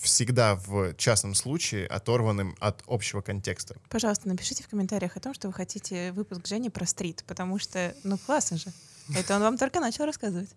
Всегда 0.00 0.54
в 0.56 0.94
частном 0.96 1.34
случае 1.34 1.86
оторванным 1.86 2.56
от 2.60 2.82
общего 2.86 3.22
контекста. 3.22 3.76
Пожалуйста, 3.88 4.28
напишите 4.28 4.62
в 4.62 4.68
комментариях 4.68 5.16
о 5.16 5.20
том, 5.20 5.32
что 5.32 5.48
вы 5.48 5.54
хотите 5.54 6.12
выпуск 6.12 6.46
Жени 6.46 6.68
про 6.68 6.84
стрит, 6.84 7.24
потому 7.26 7.58
что, 7.58 7.94
ну, 8.04 8.18
классно 8.18 8.58
же. 8.58 8.70
Это 9.16 9.34
он 9.36 9.40
вам 9.40 9.56
только 9.56 9.80
начал 9.80 10.04
рассказывать. 10.04 10.50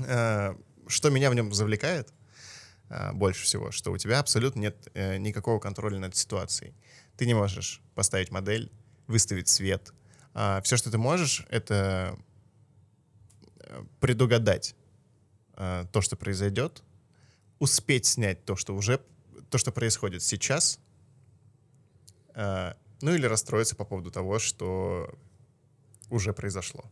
Э, 0.00 0.54
Что 0.86 1.08
меня 1.08 1.30
в 1.30 1.34
нем 1.34 1.54
завлекает 1.54 2.12
э, 2.90 3.12
больше 3.14 3.44
всего, 3.44 3.70
что 3.70 3.90
у 3.90 3.96
тебя 3.96 4.18
абсолютно 4.18 4.60
нет 4.60 4.76
э, 4.92 5.16
никакого 5.16 5.58
контроля 5.60 5.98
над 5.98 6.14
ситуацией. 6.14 6.74
Ты 7.16 7.24
не 7.24 7.32
можешь 7.32 7.80
поставить 7.94 8.30
модель, 8.30 8.70
выставить 9.06 9.48
свет. 9.48 9.94
Все, 10.62 10.76
что 10.76 10.90
ты 10.90 10.98
можешь, 10.98 11.46
это 11.48 12.18
э, 13.60 13.82
предугадать 13.98 14.74
э, 15.58 15.84
то, 15.92 16.00
что 16.00 16.16
произойдет, 16.16 16.82
успеть 17.58 18.06
снять 18.06 18.44
то, 18.44 18.56
что 18.56 18.74
уже, 18.74 19.00
то, 19.50 19.58
что 19.58 19.72
происходит 19.72 20.22
сейчас, 20.22 20.78
э, 22.34 22.72
ну 23.02 23.14
или 23.14 23.26
расстроиться 23.26 23.76
по 23.76 23.84
поводу 23.84 24.10
того, 24.10 24.38
что 24.38 25.12
уже 26.10 26.32
произошло. 26.32 26.84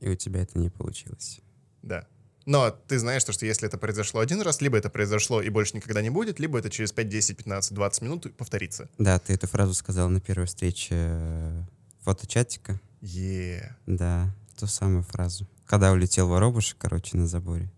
И 0.00 0.08
у 0.08 0.14
тебя 0.14 0.42
это 0.42 0.58
не 0.58 0.70
получилось. 0.70 1.40
Да. 1.82 2.06
Но 2.46 2.70
ты 2.70 2.98
знаешь, 2.98 3.24
то, 3.24 3.32
что 3.32 3.46
если 3.46 3.68
это 3.68 3.78
произошло 3.78 4.20
один 4.20 4.42
раз, 4.42 4.60
либо 4.60 4.76
это 4.76 4.90
произошло 4.90 5.40
и 5.40 5.48
больше 5.48 5.76
никогда 5.76 6.02
не 6.02 6.10
будет, 6.10 6.38
либо 6.38 6.58
это 6.58 6.68
через 6.68 6.92
5, 6.92 7.08
10, 7.08 7.36
15, 7.38 7.72
20 7.72 8.02
минут 8.02 8.36
повторится. 8.36 8.88
Да, 8.98 9.18
ты 9.18 9.32
эту 9.32 9.46
фразу 9.46 9.72
сказал 9.72 10.10
на 10.10 10.20
первой 10.20 10.46
встрече 10.46 10.94
э, 10.94 11.62
фоточатика. 12.00 12.78
Е. 13.00 13.74
Да, 13.86 14.34
ту 14.58 14.66
самую 14.66 15.04
фразу. 15.04 15.48
Когда 15.64 15.92
улетел 15.92 16.28
воробушек, 16.28 16.76
короче, 16.78 17.16
на 17.16 17.26
заборе, 17.26 17.72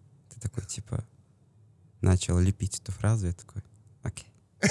такой, 0.48 0.64
типа, 0.64 1.04
начал 2.00 2.38
лепить 2.38 2.78
эту 2.78 2.92
фразу, 2.92 3.26
я 3.26 3.32
такой, 3.32 3.62
окей. 4.02 4.28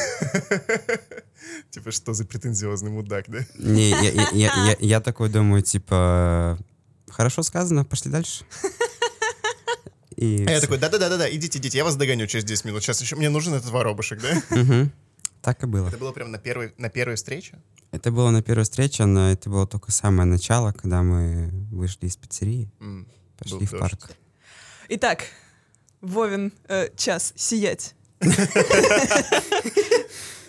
Типа, 1.69 1.91
что 1.91 2.13
за 2.13 2.25
претензиозный 2.25 2.91
мудак, 2.91 3.25
да? 3.29 3.39
Не, 3.59 3.89
я, 3.89 3.99
я, 4.01 4.29
я, 4.31 4.53
я- 4.69 4.77
я 4.79 5.01
такой 5.01 5.29
думаю, 5.29 5.61
типа, 5.61 6.57
хорошо 7.09 7.43
сказано, 7.43 7.85
пошли 7.85 8.11
дальше. 8.11 8.45
И 10.15 10.45
А 10.47 10.51
я 10.51 10.61
такой, 10.61 10.77
да-да-да-да, 10.77 11.29
идите, 11.29 11.59
идите, 11.59 11.77
я 11.77 11.83
вас 11.83 11.95
догоню 11.97 12.25
через 12.27 12.45
10 12.45 12.65
минут. 12.65 12.81
Сейчас 12.83 13.01
еще 13.01 13.15
мне 13.17 13.29
нужен 13.29 13.53
этот 13.53 13.69
воробушек, 13.69 14.21
да? 14.21 14.41
Так 15.41 15.61
и 15.61 15.67
было. 15.67 15.89
Это 15.89 15.97
было 15.99 16.11
прям 16.11 16.31
на 16.31 16.39
первой, 16.39 16.73
на 16.79 16.89
первой 16.89 17.17
встрече? 17.17 17.61
Это 17.91 18.09
было 18.11 18.31
на 18.31 18.41
первой 18.41 18.63
встрече, 18.63 19.05
но 19.05 19.29
это 19.31 19.47
было 19.49 19.67
только 19.67 19.91
самое 19.91 20.25
начало, 20.27 20.71
когда 20.71 21.03
мы 21.03 21.51
вышли 21.69 22.07
из 22.07 22.15
пиццерии, 22.17 22.71
пошли 23.37 23.67
в 23.67 23.71
парк. 23.77 24.09
Итак, 24.89 25.25
Вовин 26.05 26.53
э, 26.67 26.89
час 26.95 27.33
сиять. 27.35 27.95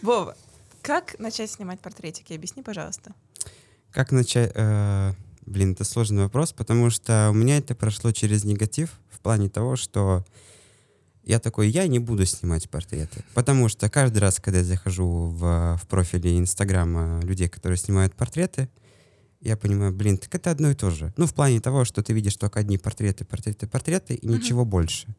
Вова, 0.02 0.36
как 0.82 1.18
начать 1.18 1.50
снимать 1.50 1.80
портретики? 1.80 2.34
Объясни, 2.34 2.62
пожалуйста. 2.62 3.12
Как 3.90 4.12
начать? 4.12 4.52
э, 4.54 5.12
блин, 5.46 5.72
это 5.72 5.84
сложный 5.84 6.24
вопрос, 6.24 6.52
потому 6.52 6.90
что 6.90 7.28
у 7.30 7.34
меня 7.34 7.56
это 7.56 7.74
прошло 7.74 8.12
через 8.12 8.44
негатив 8.44 8.90
в 9.08 9.20
плане 9.20 9.48
того, 9.48 9.76
что 9.76 10.24
я 11.24 11.38
такой, 11.40 11.68
я 11.70 11.86
не 11.86 11.98
буду 11.98 12.26
снимать 12.26 12.68
портреты. 12.68 13.24
Потому 13.34 13.68
что 13.68 13.88
каждый 13.88 14.18
раз, 14.18 14.38
когда 14.38 14.58
я 14.58 14.64
захожу 14.64 15.28
в, 15.30 15.78
в 15.82 15.88
профили 15.88 16.38
Инстаграма 16.38 17.20
людей, 17.22 17.48
которые 17.48 17.78
снимают 17.78 18.14
портреты, 18.14 18.68
я 19.40 19.56
понимаю, 19.56 19.92
блин, 19.92 20.18
так 20.18 20.34
это 20.34 20.50
одно 20.50 20.70
и 20.70 20.74
то 20.74 20.90
же. 20.90 21.14
Ну, 21.16 21.26
в 21.26 21.34
плане 21.34 21.60
того, 21.60 21.84
что 21.84 22.02
ты 22.02 22.12
видишь 22.12 22.36
только 22.36 22.60
одни 22.60 22.78
портреты, 22.78 23.24
портреты, 23.24 23.66
портреты, 23.66 24.14
и 24.14 24.26
ничего 24.26 24.64
больше. 24.64 25.14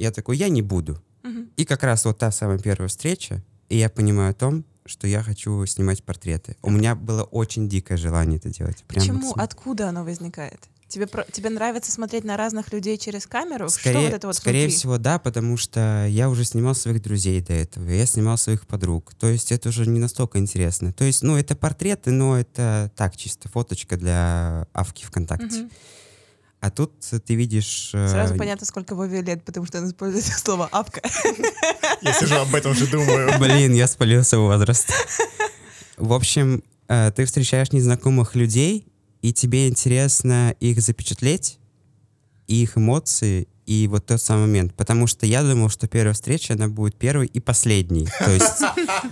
Я 0.00 0.12
такой, 0.12 0.38
я 0.38 0.48
не 0.48 0.62
буду. 0.62 0.98
И 1.56 1.66
как 1.66 1.82
раз 1.82 2.06
вот 2.06 2.18
та 2.18 2.30
самая 2.30 2.58
первая 2.58 2.88
встреча, 2.88 3.42
и 3.68 3.76
я 3.76 3.90
понимаю 3.90 4.30
о 4.30 4.34
том, 4.34 4.64
что 4.86 5.06
я 5.06 5.22
хочу 5.22 5.66
снимать 5.66 6.02
портреты. 6.02 6.56
У 6.62 6.70
меня 6.70 6.94
было 6.94 7.22
очень 7.22 7.68
дикое 7.68 7.98
желание 7.98 8.38
это 8.38 8.48
делать. 8.48 8.82
Почему? 8.88 9.34
Откуда 9.36 9.90
оно 9.90 10.02
возникает? 10.02 10.58
Тебе, 10.88 11.06
тебе 11.30 11.50
нравится 11.50 11.92
смотреть 11.92 12.24
на 12.24 12.36
разных 12.36 12.72
людей 12.72 12.96
через 12.98 13.26
камеру? 13.26 13.68
что 13.68 13.78
Скорее, 13.78 14.06
вот 14.06 14.14
это 14.14 14.26
вот 14.26 14.36
скорее 14.36 14.62
внутри? 14.62 14.76
всего, 14.76 14.98
да, 14.98 15.18
потому 15.20 15.56
что 15.56 16.06
я 16.08 16.28
уже 16.28 16.44
снимал 16.44 16.74
своих 16.74 17.00
друзей 17.02 17.40
до 17.42 17.52
этого, 17.52 17.88
я 17.88 18.06
снимал 18.06 18.38
своих 18.38 18.66
подруг. 18.66 19.14
То 19.14 19.28
есть 19.28 19.52
это 19.52 19.68
уже 19.68 19.86
не 19.86 20.00
настолько 20.00 20.38
интересно. 20.38 20.92
То 20.92 21.04
есть, 21.04 21.22
ну, 21.22 21.36
это 21.36 21.54
портреты, 21.54 22.10
но 22.10 22.36
это 22.36 22.90
так, 22.96 23.16
чисто 23.16 23.48
фоточка 23.48 23.96
для 23.96 24.66
авки 24.72 25.04
ВКонтакте. 25.04 25.60
Мгм. 25.60 25.70
А 26.60 26.70
тут 26.70 26.92
ты 27.24 27.34
видишь... 27.34 27.90
э, 27.94 28.08
Сразу 28.08 28.36
понятно, 28.36 28.66
сколько 28.66 28.94
Вове 28.94 29.22
лет, 29.22 29.42
потому 29.44 29.64
что 29.66 29.78
он 29.78 29.88
использует 29.88 30.24
слово 30.38 30.68
«апка». 30.70 31.00
Я 32.02 32.12
сижу 32.12 32.34
об 32.36 32.54
этом 32.54 32.74
же 32.74 32.86
думаю. 32.86 33.38
Блин, 33.38 33.74
я 33.74 33.86
спалил 33.86 34.22
свой 34.24 34.42
возраст. 34.42 34.90
В 35.96 36.12
общем, 36.12 36.62
э, 36.88 37.12
ты 37.14 37.24
встречаешь 37.24 37.72
незнакомых 37.72 38.34
людей, 38.34 38.86
и 39.22 39.32
тебе 39.32 39.68
интересно 39.68 40.54
их 40.60 40.80
запечатлеть, 40.80 41.58
и 42.46 42.62
их 42.62 42.76
эмоции, 42.76 43.48
и 43.66 43.86
вот 43.86 44.06
тот 44.06 44.20
самый 44.20 44.46
момент. 44.46 44.74
Потому 44.74 45.06
что 45.06 45.26
я 45.26 45.42
думал, 45.42 45.68
что 45.68 45.86
первая 45.88 46.14
встреча, 46.14 46.54
она 46.54 46.68
будет 46.68 46.96
первой 46.96 47.26
и 47.26 47.38
последней. 47.40 48.08
То 48.18 48.30
есть 48.30 48.62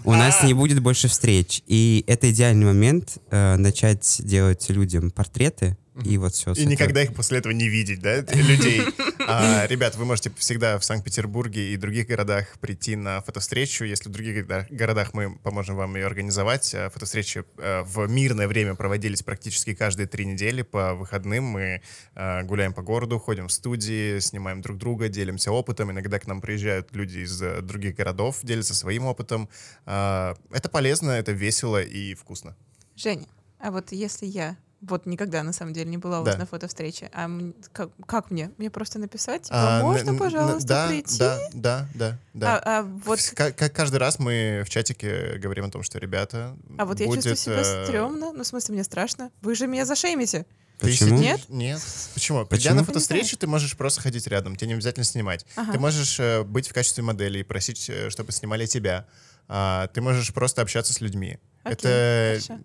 у 0.04 0.12
нас 0.12 0.42
не 0.42 0.52
будет 0.54 0.80
больше 0.82 1.08
встреч. 1.08 1.62
И 1.66 2.04
это 2.06 2.30
идеальный 2.30 2.66
момент 2.66 3.18
э, 3.30 3.56
начать 3.56 4.16
делать 4.20 4.68
людям 4.70 5.10
портреты, 5.10 5.76
и 6.04 6.18
вот 6.18 6.34
все. 6.34 6.52
И 6.52 6.64
никогда 6.64 7.02
их 7.02 7.14
после 7.14 7.38
этого 7.38 7.52
не 7.52 7.68
видеть, 7.68 8.00
да, 8.00 8.16
людей. 8.32 8.82
А, 9.26 9.66
ребят, 9.66 9.96
вы 9.96 10.04
можете 10.04 10.30
всегда 10.36 10.78
в 10.78 10.84
Санкт-Петербурге 10.84 11.72
и 11.72 11.76
других 11.76 12.06
городах 12.06 12.58
прийти 12.60 12.96
на 12.96 13.20
фотовстречу. 13.20 13.84
Если 13.84 14.08
в 14.08 14.12
других 14.12 14.46
городах 14.70 15.14
мы 15.14 15.36
поможем 15.38 15.76
вам 15.76 15.96
ее 15.96 16.06
организовать. 16.06 16.74
А, 16.74 16.90
Фотовстречи 16.90 17.44
э, 17.58 17.82
в 17.82 18.06
мирное 18.08 18.48
время 18.48 18.74
проводились 18.74 19.22
практически 19.22 19.74
каждые 19.74 20.06
три 20.06 20.24
недели. 20.24 20.62
По 20.62 20.94
выходным 20.94 21.44
мы 21.44 21.82
э, 22.14 22.42
гуляем 22.44 22.72
по 22.72 22.82
городу, 22.82 23.18
ходим 23.18 23.48
в 23.48 23.52
студии, 23.52 24.18
снимаем 24.20 24.60
друг 24.60 24.78
друга, 24.78 25.08
делимся 25.08 25.52
опытом. 25.52 25.90
Иногда 25.90 26.18
к 26.18 26.26
нам 26.26 26.40
приезжают 26.40 26.94
люди 26.94 27.18
из 27.18 27.42
э, 27.42 27.60
других 27.60 27.96
городов, 27.96 28.38
делятся 28.42 28.74
своим 28.74 29.06
опытом. 29.06 29.48
А, 29.84 30.36
Это 30.52 30.68
полезно, 30.68 31.10
это 31.10 31.32
весело 31.32 31.82
и 31.82 32.14
вкусно. 32.14 32.56
Женя, 32.94 33.26
а 33.58 33.70
вот 33.70 33.92
если 33.92 34.26
я 34.26 34.56
вот 34.80 35.06
никогда 35.06 35.42
на 35.42 35.52
самом 35.52 35.72
деле 35.72 35.90
не 35.90 35.98
была 35.98 36.20
у 36.20 36.24
вас 36.24 36.34
Да. 36.34 36.40
на 36.40 36.46
фотовстрече, 36.46 37.10
а 37.12 37.28
как, 37.72 37.90
как 38.06 38.30
мне? 38.30 38.52
Мне 38.58 38.70
просто 38.70 38.98
написать, 38.98 39.42
типа, 39.42 39.78
А, 39.78 39.82
можно, 39.82 40.14
пожалуйста, 40.14 40.68
да, 40.68 40.88
прийти? 40.88 41.18
Да, 41.18 41.38
да, 41.52 41.88
да, 41.94 42.18
да. 42.34 42.56
А, 42.58 42.78
а 42.80 42.82
вот, 42.82 43.18
Вс- 43.18 43.34
ка- 43.34 43.52
ка- 43.52 43.68
каждый 43.70 43.96
раз 43.96 44.18
мы 44.18 44.62
в 44.64 44.70
чатике 44.70 45.36
говорим 45.38 45.64
о 45.64 45.70
том, 45.70 45.82
что 45.82 45.98
ребята. 45.98 46.56
а 46.78 46.84
вот 46.84 47.00
я 47.00 47.06
будет, 47.06 47.24
чувствую 47.24 47.36
себя 47.36 47.80
э, 47.82 47.84
стрёмно. 47.86 48.32
Ну, 48.32 48.42
в 48.44 48.46
смысле, 48.46 48.74
мне 48.74 48.84
страшно. 48.84 49.30
Вы 49.42 49.54
же 49.56 49.66
меня 49.66 49.84
зашеймите. 49.84 50.46
Почему? 50.80 51.18
Нет? 51.18 51.40
Нет. 51.48 51.80
Почему? 52.14 52.46
Придя 52.46 52.70
Почему? 52.70 52.74
на 52.76 52.84
фотовстречу, 52.84 53.36
ты 53.36 53.48
можешь 53.48 53.76
просто 53.76 54.00
ходить 54.00 54.28
рядом, 54.28 54.54
тебе 54.54 54.68
не 54.68 54.74
обязательно 54.74 55.02
снимать. 55.04 55.44
Ага. 55.56 55.72
Ты 55.72 55.78
можешь 55.80 56.20
э, 56.20 56.44
быть 56.44 56.68
в 56.68 56.72
качестве 56.72 57.02
модели 57.02 57.40
и 57.40 57.42
просить, 57.42 57.90
э, 57.90 58.10
чтобы 58.10 58.30
снимали 58.30 58.64
тебя. 58.66 59.06
А, 59.48 59.88
ты 59.88 60.00
можешь 60.00 60.32
просто 60.32 60.62
общаться 60.62 60.92
с 60.92 61.00
людьми. 61.00 61.38
Окей, 61.64 61.74
Это 61.74 62.40
хорошо. 62.46 62.62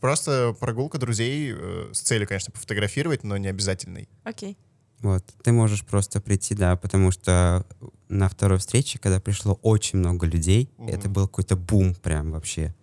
Просто 0.00 0.54
прогулка 0.58 0.98
друзей 0.98 1.52
э, 1.56 1.90
с 1.92 2.00
целью, 2.00 2.26
конечно, 2.28 2.52
пофотографировать, 2.52 3.24
но 3.24 3.36
не 3.36 3.48
обязательной. 3.48 4.08
Окей. 4.24 4.56
Вот, 5.00 5.24
ты 5.44 5.52
можешь 5.52 5.84
просто 5.84 6.20
прийти, 6.20 6.54
да, 6.56 6.74
потому 6.76 7.12
что 7.12 7.64
на 8.08 8.28
второй 8.28 8.58
встрече, 8.58 8.98
когда 8.98 9.20
пришло 9.20 9.54
очень 9.62 9.98
много 10.00 10.26
людей, 10.26 10.70
Мгм. 10.76 10.88
это 10.88 11.08
был 11.08 11.28
какой-то 11.28 11.56
бум 11.56 11.94
прям 11.94 12.32
вообще. 12.32 12.74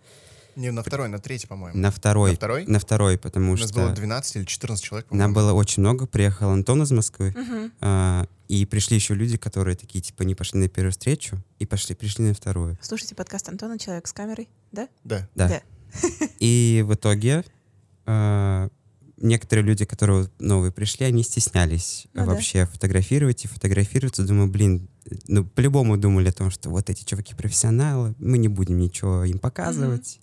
Не 0.56 0.70
на 0.70 0.82
второй, 0.82 1.08
на 1.10 1.18
третий, 1.18 1.46
по-моему. 1.46 1.78
На 1.78 1.90
второй. 1.90 2.30
На 2.30 2.36
второй? 2.36 2.66
На 2.66 2.78
второй, 2.78 3.18
потому 3.18 3.52
У 3.52 3.56
нас 3.56 3.68
что 3.68 3.80
было 3.80 3.90
12 3.92 4.36
или 4.36 4.44
14 4.46 4.82
человек, 4.82 5.10
нам 5.10 5.34
по-моему. 5.34 5.34
было 5.34 5.52
очень 5.52 5.82
много. 5.82 6.06
Приехал 6.06 6.48
Антон 6.48 6.82
из 6.82 6.90
Москвы, 6.92 7.34
Мгм. 7.36 7.72
а, 7.82 8.26
и 8.48 8.64
пришли 8.64 8.96
еще 8.96 9.12
люди, 9.14 9.36
которые 9.36 9.76
такие, 9.76 10.00
типа, 10.00 10.22
не 10.22 10.34
пошли 10.34 10.58
на 10.60 10.68
первую 10.70 10.92
встречу, 10.92 11.36
и 11.58 11.66
пошли, 11.66 11.94
пришли 11.94 12.24
на 12.24 12.32
вторую. 12.32 12.78
Слушайте 12.80 13.14
подкаст 13.14 13.50
Антона 13.50 13.78
«Человек 13.78 14.06
с 14.06 14.14
камерой», 14.14 14.48
да? 14.72 14.88
Да. 15.04 15.28
Да. 15.34 15.48
Да. 15.48 15.62
И 16.38 16.84
в 16.86 16.94
итоге 16.94 17.44
а, 18.04 18.68
некоторые 19.16 19.64
люди, 19.64 19.84
которые 19.84 20.28
новые 20.38 20.72
пришли, 20.72 21.06
они 21.06 21.22
стеснялись 21.22 22.06
Ну 22.14 22.24
да. 22.24 22.32
вообще 22.32 22.66
фотографировать 22.66 23.44
и 23.44 23.48
фотографироваться. 23.48 24.24
Думаю, 24.24 24.48
блин, 24.48 24.88
ну, 25.26 25.44
по-любому 25.44 25.96
думали 25.96 26.28
о 26.28 26.32
том, 26.32 26.50
что 26.50 26.70
вот 26.70 26.90
эти 26.90 27.04
чуваки 27.04 27.34
профессионалы, 27.34 28.14
мы 28.18 28.38
не 28.38 28.48
будем 28.48 28.78
ничего 28.78 29.24
им 29.24 29.38
показывать. 29.38 30.20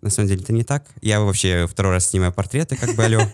На 0.00 0.10
самом 0.10 0.28
деле 0.28 0.42
это 0.42 0.52
не 0.52 0.64
так. 0.64 0.86
Я 1.02 1.20
вообще 1.20 1.66
второй 1.66 1.92
раз 1.92 2.06
снимаю 2.08 2.32
портреты, 2.32 2.76
как 2.76 2.94
бы 2.94 3.04
алло. 3.04 3.20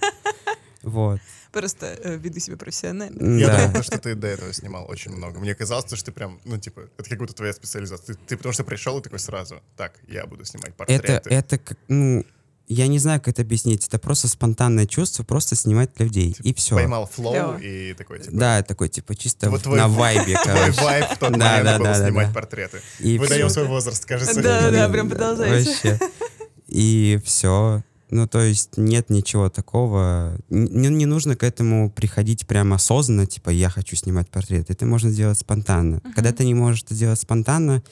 Вот. 0.83 1.18
Просто 1.54 1.86
э, 2.02 2.16
веду 2.16 2.40
себя 2.40 2.56
профессионально. 2.56 3.38
Я 3.38 3.46
Да. 3.46 3.66
думал, 3.68 3.82
что 3.82 3.98
ты 3.98 4.14
до 4.14 4.26
этого 4.26 4.52
снимал 4.52 4.84
очень 4.90 5.12
много. 5.12 5.38
Мне 5.40 5.54
казалось, 5.54 5.86
что 5.86 6.04
ты 6.04 6.12
прям, 6.12 6.40
ну, 6.44 6.58
типа, 6.58 6.82
это 6.98 7.08
как 7.08 7.18
будто 7.18 7.32
твоя 7.32 7.52
специализация. 7.52 8.14
Ты, 8.16 8.20
ты 8.26 8.36
потому 8.36 8.52
что 8.52 8.64
пришел 8.64 8.98
и 8.98 9.02
такой 9.02 9.18
сразу, 9.18 9.62
так, 9.76 9.92
я 10.08 10.26
буду 10.26 10.44
снимать 10.44 10.74
портреты. 10.74 11.12
Это, 11.12 11.30
это, 11.30 11.58
как, 11.58 11.78
ну, 11.88 12.24
я 12.66 12.86
не 12.86 12.98
знаю, 12.98 13.20
как 13.20 13.28
это 13.34 13.42
объяснить. 13.42 13.86
Это 13.86 13.98
просто 13.98 14.26
спонтанное 14.26 14.86
чувство, 14.86 15.22
просто 15.22 15.54
снимать 15.54 15.90
людей. 16.00 16.34
И 16.42 16.54
все. 16.54 16.74
Поймал 16.74 17.06
флоу 17.06 17.32
Клево. 17.32 17.58
и 17.58 17.94
такой, 17.94 18.18
типа, 18.20 18.36
Да, 18.36 18.62
такой, 18.62 18.88
типа, 18.88 19.14
чисто 19.14 19.50
Вот 19.50 19.60
в- 19.60 19.64
твой- 19.64 19.78
на 19.78 19.86
вайбе, 19.88 20.34
твой 20.42 20.44
короче. 20.56 20.80
вайб 20.82 21.04
в 21.06 21.18
тот 21.18 21.32
Да, 21.32 21.38
момент 21.38 21.64
да, 21.64 21.76
был 21.78 21.84
да, 21.84 21.98
да, 21.98 22.06
снимать 22.06 22.28
да. 22.28 22.32
портреты. 22.34 22.80
И 23.00 23.18
Выдаем 23.18 23.48
всё. 23.48 23.54
свой 23.54 23.66
возраст, 23.66 24.04
кажется. 24.06 24.42
Да, 24.42 24.70
да, 24.70 24.88
прям 24.88 25.08
продолжайте. 25.10 25.70
Вообще. 25.70 25.98
И 26.68 27.20
все. 27.24 27.82
Ну, 28.14 28.29
то 28.29 28.40
есть 28.40 28.77
нет 28.77 29.11
ничего 29.11 29.48
такого. 29.50 30.38
Не, 30.48 30.87
не 30.87 31.05
нужно 31.05 31.35
к 31.35 31.42
этому 31.42 31.90
приходить 31.90 32.46
прямо 32.46 32.77
осознанно, 32.77 33.27
типа, 33.27 33.50
я 33.50 33.68
хочу 33.68 33.96
снимать 33.96 34.31
портрет. 34.31 34.70
Это 34.70 34.87
можно 34.87 35.11
сделать 35.11 35.37
спонтанно. 35.37 36.00
Когда 36.14 36.31
ты 36.31 36.44
не 36.44 36.55
можешь 36.55 36.85
это 36.85 36.94
делать 36.94 37.18
спонтанно, 37.18 37.83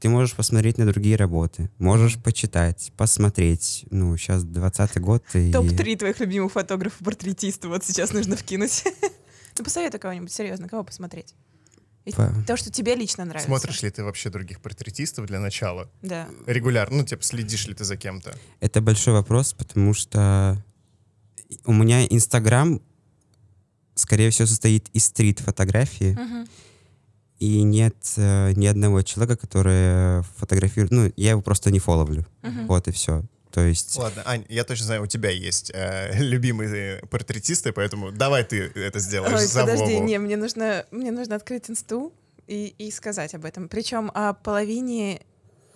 ты 0.00 0.08
можешь 0.08 0.34
посмотреть 0.34 0.78
на 0.78 0.86
другие 0.86 1.16
работы, 1.16 1.68
можешь 1.76 2.16
почитать, 2.16 2.92
посмотреть. 2.96 3.84
Ну, 3.90 4.16
сейчас 4.16 4.42
20 4.42 4.98
год, 5.02 5.22
и... 5.34 5.52
Топ-3 5.52 5.98
твоих 5.98 6.18
любимых 6.20 6.52
фотографов-портретистов 6.52 7.72
вот 7.72 7.84
сейчас 7.84 8.14
нужно 8.14 8.36
вкинуть. 8.36 8.84
Ну, 9.58 9.64
посоветуй 9.64 10.00
кого-нибудь, 10.00 10.32
серьезно, 10.32 10.66
кого 10.66 10.82
посмотреть. 10.82 11.34
И 12.04 12.12
По- 12.12 12.32
То, 12.46 12.56
что 12.56 12.70
тебе 12.70 12.94
лично 12.96 13.24
нравится. 13.24 13.46
Смотришь 13.48 13.82
ли 13.82 13.90
ты 13.90 14.02
вообще 14.02 14.28
других 14.30 14.60
портретистов 14.60 15.26
для 15.26 15.38
начала? 15.38 15.88
Да. 16.02 16.28
Регулярно, 16.46 16.98
ну, 16.98 17.04
типа, 17.04 17.22
следишь 17.22 17.66
ли 17.68 17.74
ты 17.74 17.84
за 17.84 17.96
кем-то? 17.96 18.36
Это 18.60 18.80
большой 18.80 19.12
вопрос, 19.14 19.52
потому 19.52 19.94
что 19.94 20.62
у 21.64 21.72
меня 21.72 22.04
Инстаграм, 22.06 22.80
скорее 23.94 24.30
всего, 24.30 24.46
состоит 24.48 24.88
из 24.92 25.04
стрит-фотографии, 25.04 26.12
Мгм. 26.18 26.48
и 27.38 27.62
нет 27.62 27.96
э, 28.16 28.52
ни 28.56 28.66
одного 28.66 29.02
человека, 29.02 29.36
который 29.36 30.22
фотографирует... 30.36 30.90
Ну, 30.92 31.12
я 31.16 31.30
его 31.30 31.42
просто 31.42 31.70
не 31.70 31.78
фоловлю. 31.78 32.26
Мгм. 32.42 32.66
Вот 32.66 32.88
и 32.88 32.90
все. 32.90 33.22
То 33.52 33.60
есть... 33.60 33.96
Ладно, 33.98 34.22
Ань, 34.24 34.46
я 34.48 34.64
точно 34.64 34.86
знаю, 34.86 35.02
у 35.02 35.06
тебя 35.06 35.28
есть 35.30 35.70
э, 35.74 36.12
любимые 36.18 37.02
портретисты, 37.10 37.72
поэтому 37.72 38.10
давай 38.10 38.44
ты 38.44 38.72
это 38.74 38.98
сделаешь 38.98 39.40
Ой, 39.40 39.46
за 39.46 39.60
подожди, 39.60 39.94
Вову. 39.94 40.04
не, 40.04 40.18
мне 40.18 40.36
нужно, 40.38 40.86
мне 40.90 41.12
нужно 41.12 41.36
открыть 41.36 41.68
инсту 41.68 42.14
и, 42.46 42.74
и 42.78 42.90
сказать 42.90 43.34
об 43.34 43.44
этом. 43.44 43.68
Причем 43.68 44.10
о 44.14 44.32
половине, 44.32 45.20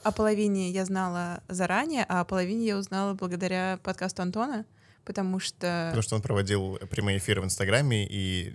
о 0.03 0.11
половине 0.11 0.71
я 0.71 0.87
знала 0.87 1.43
заранее, 1.49 2.07
а 2.09 2.21
о 2.21 2.25
половине 2.25 2.67
я 2.67 2.79
узнала 2.79 3.13
благодаря 3.13 3.79
подкасту 3.83 4.23
Антона, 4.23 4.65
потому 5.07 5.39
что... 5.41 5.87
Потому 5.91 6.03
что 6.03 6.17
он 6.17 6.23
проводил 6.23 6.79
прямые 6.91 7.17
эфиры 7.19 7.41
в 7.41 7.45
Инстаграме 7.45 8.07
и, 8.07 8.53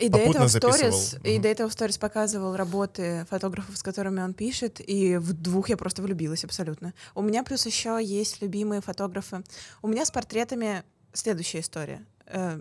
И 0.00 0.08
до 0.08 0.18
попутно 0.18 0.44
этого 0.44 0.46
в 0.46 0.50
записывал. 0.50 0.92
сторис, 0.92 1.16
и 1.24 1.32
Мгм. 1.34 1.42
до 1.42 1.48
этого 1.48 1.68
в 1.68 1.72
сторис 1.72 1.98
показывал 1.98 2.54
работы 2.54 3.26
фотографов, 3.30 3.76
с 3.76 3.82
которыми 3.82 4.20
он 4.20 4.34
пишет, 4.34 4.80
и 4.80 5.16
в 5.16 5.32
двух 5.32 5.70
я 5.70 5.76
просто 5.76 6.02
влюбилась 6.02 6.44
абсолютно. 6.44 6.92
У 7.14 7.22
меня 7.22 7.42
плюс 7.42 7.66
еще 7.66 7.98
есть 8.02 8.42
любимые 8.42 8.80
фотографы. 8.80 9.42
У 9.82 9.88
меня 9.88 10.04
с 10.04 10.10
портретами 10.10 10.84
следующая 11.12 11.60
история. 11.60 12.04
Э, 12.26 12.60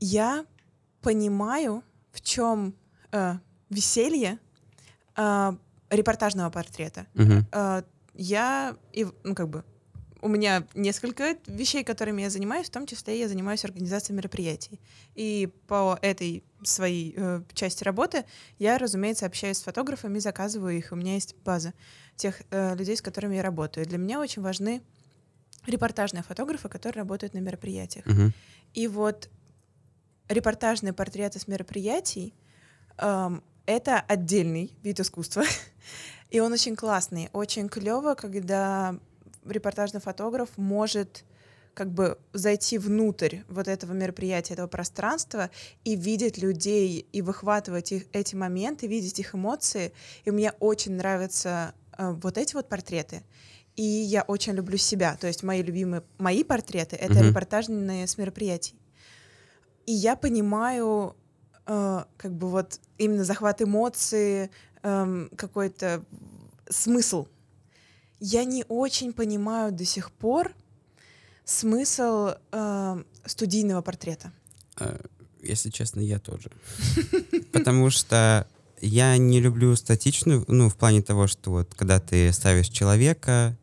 Я 0.00 0.44
понимаю, 1.02 1.82
в 2.12 2.20
чем 2.20 2.74
веселье 3.70 4.38
э, 5.16 5.52
репортажного 5.90 6.50
портрета. 6.50 7.06
Э, 7.52 7.82
я, 8.14 8.76
и, 8.92 9.06
ну, 9.24 9.34
как 9.34 9.48
бы, 9.48 9.64
у 10.20 10.28
меня 10.28 10.66
несколько 10.74 11.36
вещей, 11.46 11.84
которыми 11.84 12.22
я 12.22 12.30
занимаюсь, 12.30 12.66
в 12.66 12.70
том 12.70 12.86
числе 12.86 13.18
я 13.18 13.28
занимаюсь 13.28 13.64
организацией 13.64 14.16
мероприятий. 14.16 14.80
И 15.14 15.48
по 15.66 15.98
этой 16.02 16.42
своей 16.62 17.14
э, 17.16 17.42
части 17.54 17.84
работы 17.84 18.24
я, 18.58 18.78
разумеется, 18.78 19.26
общаюсь 19.26 19.58
с 19.58 19.62
фотографами, 19.62 20.18
заказываю 20.18 20.76
их. 20.76 20.92
У 20.92 20.96
меня 20.96 21.14
есть 21.14 21.36
база 21.44 21.72
тех 22.16 22.42
э, 22.50 22.74
людей, 22.74 22.96
с 22.96 23.02
которыми 23.02 23.36
я 23.36 23.42
работаю. 23.42 23.86
Для 23.86 23.98
меня 23.98 24.20
очень 24.20 24.42
важны 24.42 24.82
репортажные 25.66 26.22
фотографы, 26.22 26.68
которые 26.68 27.02
работают 27.02 27.34
на 27.34 27.38
мероприятиях. 27.38 28.06
Мгм. 28.06 28.32
И 28.74 28.88
вот 28.88 29.30
репортажные 30.28 30.92
портреты 30.92 31.38
с 31.38 31.48
мероприятий 31.48 32.34
эм, 32.98 33.42
это 33.66 34.00
отдельный 34.00 34.72
вид 34.82 35.00
искусства. 35.00 35.44
И 36.30 36.40
он 36.40 36.52
очень 36.52 36.76
классный. 36.76 37.30
Очень 37.32 37.68
клево, 37.68 38.14
когда 38.14 38.98
репортажный 39.50 40.00
фотограф 40.00 40.50
может 40.56 41.24
как 41.74 41.92
бы 41.92 42.18
зайти 42.32 42.76
внутрь 42.76 43.38
вот 43.48 43.68
этого 43.68 43.92
мероприятия, 43.92 44.54
этого 44.54 44.66
пространства 44.66 45.48
и 45.84 45.94
видеть 45.94 46.36
людей, 46.38 47.06
и 47.12 47.22
выхватывать 47.22 47.92
их, 47.92 48.06
эти 48.12 48.34
моменты, 48.34 48.88
видеть 48.88 49.20
их 49.20 49.34
эмоции. 49.34 49.92
И 50.24 50.32
мне 50.32 50.52
очень 50.58 50.94
нравятся 50.94 51.74
э, 51.96 52.10
вот 52.10 52.36
эти 52.36 52.54
вот 52.54 52.68
портреты. 52.68 53.22
И 53.76 53.82
я 53.82 54.22
очень 54.22 54.54
люблю 54.54 54.76
себя. 54.76 55.16
То 55.20 55.28
есть 55.28 55.44
мои 55.44 55.62
любимые, 55.62 56.02
мои 56.18 56.42
портреты— 56.42 56.96
это 57.00 57.20
Мгм. 57.20 57.28
репортажные 57.28 58.08
с 58.08 58.18
мероприятий. 58.18 58.74
И 59.86 59.92
я 59.92 60.16
понимаю 60.16 61.14
э, 61.66 62.04
как 62.16 62.32
бы 62.32 62.48
вот 62.48 62.80
именно 62.96 63.22
захват 63.24 63.62
эмоций, 63.62 64.50
эм, 64.82 65.30
какой-то 65.36 66.02
смысл. 66.68 67.26
Я 68.20 68.44
не 68.44 68.64
очень 68.68 69.12
понимаю 69.12 69.72
до 69.72 69.84
сих 69.84 70.10
пор 70.10 70.52
смысл 71.44 72.30
э, 72.52 73.02
студийного 73.24 73.82
портрета. 73.82 74.32
Э, 74.78 74.98
Если 75.42 75.70
честно, 75.70 76.00
я 76.00 76.18
тоже. 76.18 76.50
Потому 77.52 77.90
что 77.90 78.46
я 78.80 79.16
не 79.16 79.40
люблю 79.40 79.74
статичную, 79.76 80.44
ну, 80.48 80.68
в 80.68 80.76
плане 80.76 81.02
того, 81.02 81.26
что 81.26 81.50
вот 81.50 81.74
когда 81.74 82.00
ты 82.00 82.32
ставишь 82.32 82.68
человека, 82.68 83.56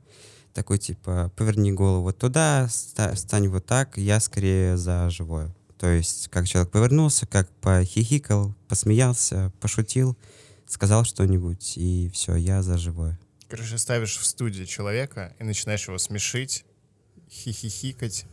такой 0.54 0.78
типа, 0.78 1.32
поверни 1.36 1.72
голову 1.72 2.14
туда, 2.14 2.68
ста- 2.70 3.16
стань 3.16 3.50
вот 3.50 3.66
так, 3.66 3.98
я 3.98 4.20
скорее 4.20 4.78
за 4.78 5.10
живое. 5.10 5.54
То 5.78 5.88
есть, 5.88 6.30
как 6.30 6.48
человек 6.48 6.72
повернулся, 6.72 7.28
как 7.28 7.50
похихикал, 7.62 8.56
посмеялся, 8.70 9.52
пошутил, 9.60 10.18
сказал 10.66 11.04
что-нибудь, 11.04 11.74
и 11.78 12.10
все, 12.14 12.36
я 12.36 12.64
за 12.64 12.78
живое. 12.78 13.20
Короче, 13.48 13.78
ставишь 13.78 14.18
в 14.18 14.26
студии 14.26 14.64
человека 14.64 15.36
и 15.40 15.44
начинаешь 15.44 15.88
его 15.88 15.98
смешить, 15.98 16.66
хихихикать 17.30 18.26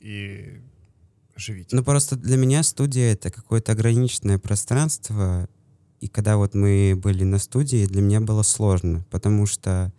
и 0.00 0.60
живить. 1.36 1.72
Ну, 1.72 1.84
просто 1.84 2.16
для 2.16 2.36
меня 2.36 2.62
студия— 2.62 3.12
это 3.14 3.30
какое-то 3.30 3.72
ограниченное 3.72 4.38
пространство, 4.38 5.48
и 6.00 6.08
когда 6.08 6.36
вот 6.36 6.54
мы 6.54 6.94
были 6.96 7.24
на 7.24 7.38
студии, 7.38 7.86
для 7.86 8.02
меня 8.02 8.20
было 8.20 8.42
сложно, 8.42 9.06
потому 9.10 9.46
что 9.46 9.92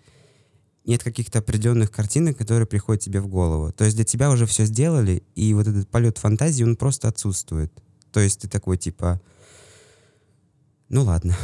нет 0.86 1.04
каких-то 1.04 1.40
определенных 1.40 1.92
картинок, 1.92 2.38
которые 2.38 2.66
приходят 2.66 3.04
тебе 3.04 3.20
в 3.20 3.28
голову. 3.28 3.72
То 3.72 3.84
есть 3.84 3.96
для 3.96 4.06
тебя 4.06 4.32
уже 4.32 4.46
все 4.46 4.66
сделали, 4.66 5.24
и 5.36 5.54
вот 5.54 5.68
этот 5.68 5.90
полет 5.90 6.18
фантазии, 6.18 6.64
он 6.64 6.76
просто 6.76 7.08
отсутствует. 7.08 7.72
То 8.12 8.20
есть 8.20 8.42
ты 8.42 8.48
такой, 8.48 8.78
типа, 8.78 9.22
ну 10.90 11.04
ладно. 11.04 11.36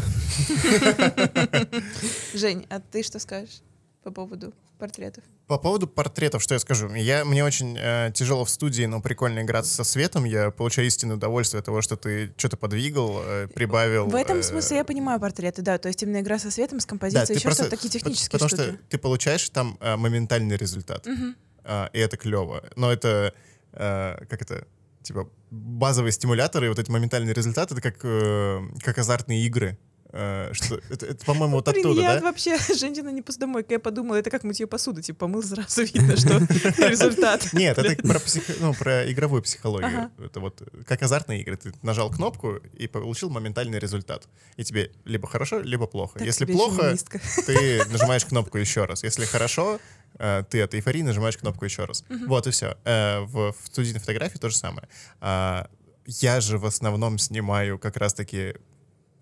Жень, 2.34 2.66
а 2.70 2.80
ты 2.80 3.04
что 3.04 3.20
скажешь 3.20 3.62
по 4.04 4.12
поводу 4.12 4.54
портретов? 4.78 5.24
По 5.48 5.58
поводу 5.58 5.88
портретов, 5.88 6.42
что 6.42 6.56
я 6.56 6.60
скажу? 6.60 6.94
Я, 6.94 7.26
мне 7.26 7.44
очень 7.44 7.78
э, 7.78 8.12
тяжело 8.14 8.46
в 8.46 8.50
студии, 8.50 8.84
но 8.84 9.02
прикольно 9.02 9.42
играться 9.42 9.74
со 9.74 9.84
светом. 9.84 10.26
Я 10.26 10.52
получаю 10.52 10.88
истинное 10.88 11.16
удовольствие 11.16 11.60
от 11.60 11.66
того, 11.66 11.82
что 11.82 11.96
ты 11.96 12.34
что-то 12.38 12.58
подвигал, 12.58 13.22
э, 13.24 13.48
прибавил. 13.48 14.08
В 14.08 14.16
этом 14.16 14.40
э, 14.40 14.44
смысле 14.44 14.78
я 14.78 14.84
понимаю 14.84 15.20
портреты, 15.20 15.62
да, 15.62 15.78
то 15.78 15.88
есть 15.88 16.02
именно 16.04 16.22
игра 16.22 16.40
со 16.40 16.52
светом, 16.52 16.80
с 16.80 16.86
композицией, 16.86 17.28
ты 17.28 17.34
еще 17.34 17.52
что-то 17.52 17.70
такие 17.70 17.90
технические 17.90 18.32
Потому 18.32 18.50
штуки. 18.50 18.64
что 18.64 18.78
ты 18.90 18.98
получаешь 18.98 19.50
там 19.50 19.78
э, 19.80 19.96
моментальный 19.96 20.58
результат. 20.58 21.06
Мгм. 21.06 21.36
А, 21.64 21.90
и 21.94 22.00
это 22.00 22.18
клево. 22.18 22.64
Но 22.76 22.92
это, 22.92 23.34
э, 23.74 24.26
как 24.30 24.42
это, 24.42 24.68
типа, 25.04 25.30
базовые 25.52 26.12
стимуляторы, 26.12 26.68
и 26.68 26.70
вот 26.70 26.80
эти 26.80 26.90
моментальные 26.90 27.34
результаты, 27.34 27.76
это 27.76 27.82
как, 27.82 28.00
э, 28.04 28.62
как 28.82 28.98
азартные 28.98 29.46
игры. 29.46 29.78
Э, 30.16 30.50
что, 30.54 30.76
это, 30.90 31.08
это, 31.08 31.26
по-моему, 31.26 31.56
вот 31.56 31.68
Блин, 31.68 31.86
оттуда, 31.86 32.02
я 32.02 32.16
да? 32.16 32.22
вообще 32.22 32.58
женщина 32.78 33.10
не 33.10 33.24
посудомойка. 33.24 33.74
Я 33.74 33.80
подумала, 33.80 34.16
это 34.18 34.30
как 34.30 34.44
мыть 34.44 34.60
ее 34.60 34.68
посуду. 34.68 35.02
Типа, 35.02 35.22
помыл, 35.22 35.42
сразу 35.44 35.84
видно, 35.84 36.16
что 36.16 36.38
результат. 36.88 37.52
Нет, 37.54 37.78
это 37.80 38.02
про, 38.08 38.20
псих- 38.20 38.58
ну, 38.60 38.74
про 38.76 39.12
игровую 39.12 39.42
психологию. 39.42 39.88
Ага. 39.90 40.12
Это 40.24 40.40
вот 40.40 40.62
как 40.86 41.02
азартные 41.02 41.42
игры. 41.42 41.58
Ты 41.58 41.74
нажал 41.82 42.12
кнопку 42.12 42.58
и 42.78 42.88
получил 42.88 43.32
моментальный 43.32 43.80
результат. 43.80 44.28
И 44.56 44.64
тебе 44.64 44.92
либо 45.04 45.28
хорошо, 45.28 45.60
либо 45.60 45.88
плохо. 45.88 46.20
Так 46.20 46.28
Если 46.28 46.46
плохо, 46.46 46.84
феминистка. 46.84 47.20
ты 47.48 47.84
нажимаешь 47.90 48.26
кнопку 48.26 48.60
еще 48.60 48.86
раз. 48.86 49.04
Если 49.04 49.26
хорошо, 49.26 49.80
э, 50.20 50.44
ты 50.50 50.62
от 50.62 50.74
эйфории 50.74 51.02
нажимаешь 51.02 51.38
кнопку 51.38 51.66
еще 51.66 51.86
раз. 51.86 52.04
Вот 52.28 52.48
и 52.48 52.52
все. 52.52 52.78
В, 52.84 53.54
в 53.54 53.68
студийной 53.68 54.00
фотографии 54.00 54.38
то 54.38 54.50
же 54.50 54.58
самое. 54.58 54.88
А, 55.22 55.70
Я 56.06 56.42
же 56.42 56.58
в 56.58 56.66
основном 56.66 57.18
снимаю 57.18 57.80
как 57.80 57.98
раз-таки 57.98 58.56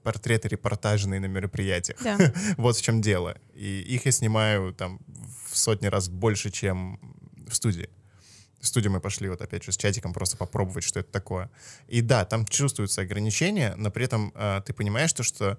портреты 0.03 0.47
репортажные 0.47 1.19
на 1.19 1.25
мероприятиях. 1.27 1.99
Да. 2.03 2.17
Вот 2.57 2.75
в 2.77 2.81
чем 2.81 3.01
дело. 3.01 3.37
И 3.53 3.81
их 3.81 4.05
я 4.05 4.11
снимаю 4.11 4.73
там 4.73 4.99
в 5.49 5.57
сотни 5.57 5.87
раз 5.87 6.09
больше, 6.09 6.49
чем 6.49 6.99
в 7.47 7.55
студии. 7.55 7.89
В 8.59 8.67
студию 8.67 8.91
мы 8.91 8.99
пошли 8.99 9.27
вот 9.27 9.41
опять 9.41 9.63
же 9.63 9.71
с 9.71 9.77
чатиком 9.77 10.13
просто 10.13 10.37
попробовать, 10.37 10.83
что 10.83 10.99
это 10.99 11.11
такое. 11.11 11.49
И 11.87 12.01
да, 12.01 12.25
там 12.25 12.45
чувствуются 12.45 13.01
ограничения, 13.01 13.73
но 13.75 13.89
при 13.89 14.05
этом 14.05 14.31
а, 14.35 14.61
ты 14.61 14.73
понимаешь 14.73 15.13
то, 15.13 15.23
что 15.23 15.57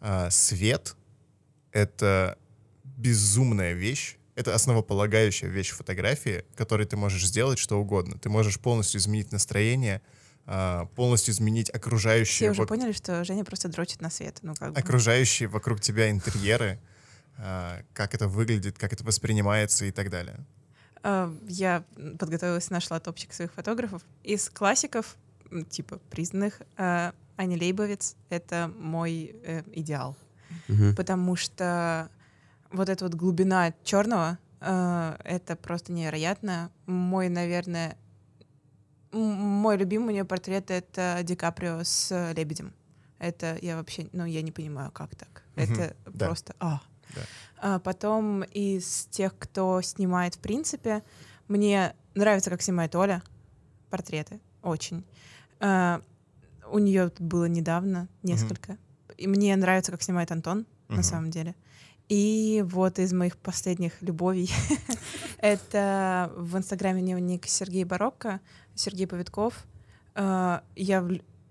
а, 0.00 0.28
свет— 0.30 0.96
это 1.72 2.36
безумная 2.84 3.72
вещь, 3.72 4.16
это 4.38 4.54
основополагающая 4.54 5.48
вещь 5.48 5.70
фотографии, 5.70 6.44
которой 6.54 6.86
ты 6.86 6.96
можешь 6.96 7.26
сделать 7.26 7.58
что 7.58 7.78
угодно. 7.80 8.18
Ты 8.18 8.28
можешь 8.28 8.58
полностью 8.60 9.00
изменить 9.00 9.32
настроение, 9.32 10.00
а, 10.46 10.86
полностью 10.94 11.32
изменить 11.34 11.68
окружающие, 11.70 12.48
Все 12.48 12.50
уже 12.52 12.62
вок- 12.62 12.66
поняли, 12.68 12.92
что 12.92 13.24
Женя 13.24 13.44
просто 13.44 13.68
дрочит 13.68 14.00
на 14.00 14.10
свет. 14.10 14.38
Ну, 14.42 14.54
как 14.54 14.72
бы. 14.72 14.78
окружающие 14.80 15.48
вокруг 15.48 15.80
тебя 15.80 16.10
интерьеры, 16.10 16.78
а, 17.36 17.82
как 17.92 18.14
это 18.14 18.28
выглядит, 18.28 18.78
как 18.78 18.92
это 18.92 19.04
воспринимается 19.04 19.84
и 19.84 19.90
так 19.90 20.08
далее. 20.10 20.36
А, 21.02 21.34
Я 21.48 21.84
подготовилась, 22.18 22.70
нашла 22.70 23.00
топчик 23.00 23.32
своих 23.32 23.52
фотографов. 23.52 24.02
Из 24.22 24.48
классиков, 24.50 25.16
типа 25.70 25.98
признанных, 26.10 26.60
а, 26.76 27.12
Аня 27.36 27.56
Лейбовец— 27.58 28.16
это 28.30 28.70
мой 28.78 29.34
э, 29.44 29.62
идеал. 29.72 30.16
Мгм. 30.66 30.94
Потому 30.96 31.36
что 31.36 32.08
вот 32.70 32.88
эта 32.88 33.04
вот 33.04 33.14
глубина 33.14 33.72
черного 33.84 34.38
это 34.60 35.56
просто 35.60 35.92
невероятно. 35.92 36.70
Мой, 36.86 37.28
наверное, 37.28 37.96
мой 39.12 39.76
любимый 39.76 40.08
у 40.08 40.10
нее 40.10 40.24
портрет— 40.24 40.70
это 40.72 41.20
Ди 41.22 41.36
Каприо 41.36 41.82
с 41.84 42.32
лебедем. 42.34 42.72
Это 43.18 43.56
я 43.62 43.76
вообще, 43.76 44.08
ну, 44.12 44.24
я 44.24 44.42
не 44.42 44.52
понимаю, 44.52 44.90
как 44.90 45.14
так. 45.14 45.42
Мгм. 45.56 45.64
Это 45.74 45.96
Да. 46.06 46.26
просто... 46.26 46.54
А. 46.60 46.80
Да. 47.14 47.20
А 47.60 47.78
потом 47.78 48.42
из 48.42 49.06
тех, 49.10 49.36
кто 49.38 49.80
снимает, 49.80 50.34
в 50.34 50.38
принципе, 50.40 51.02
мне 51.48 51.94
нравится, 52.14 52.50
как 52.50 52.62
снимает 52.62 52.94
Оля 52.94 53.22
портреты. 53.90 54.40
Очень. 54.62 55.04
А, 55.60 56.00
у 56.70 56.78
нее 56.78 57.10
было 57.18 57.46
недавно 57.46 58.08
несколько. 58.22 58.76
И 59.16 59.26
мне 59.26 59.56
нравится, 59.56 59.90
как 59.90 60.02
снимает 60.02 60.30
Антон, 60.30 60.66
на 60.88 60.96
Мгм. 60.96 61.02
самом 61.02 61.30
деле. 61.30 61.54
И 62.08 62.64
вот 62.66 62.98
из 62.98 63.12
моих 63.12 63.36
последних 63.36 64.00
любовей 64.00 64.50
это 65.38 66.32
в 66.36 66.56
инстаграме 66.56 67.02
дневник 67.02 67.46
Сергей 67.46 67.84
Барокко, 67.84 68.40
Сергей 68.74 69.06
Повитков. 69.06 69.66
А, 70.14 70.62
Я 70.74 71.06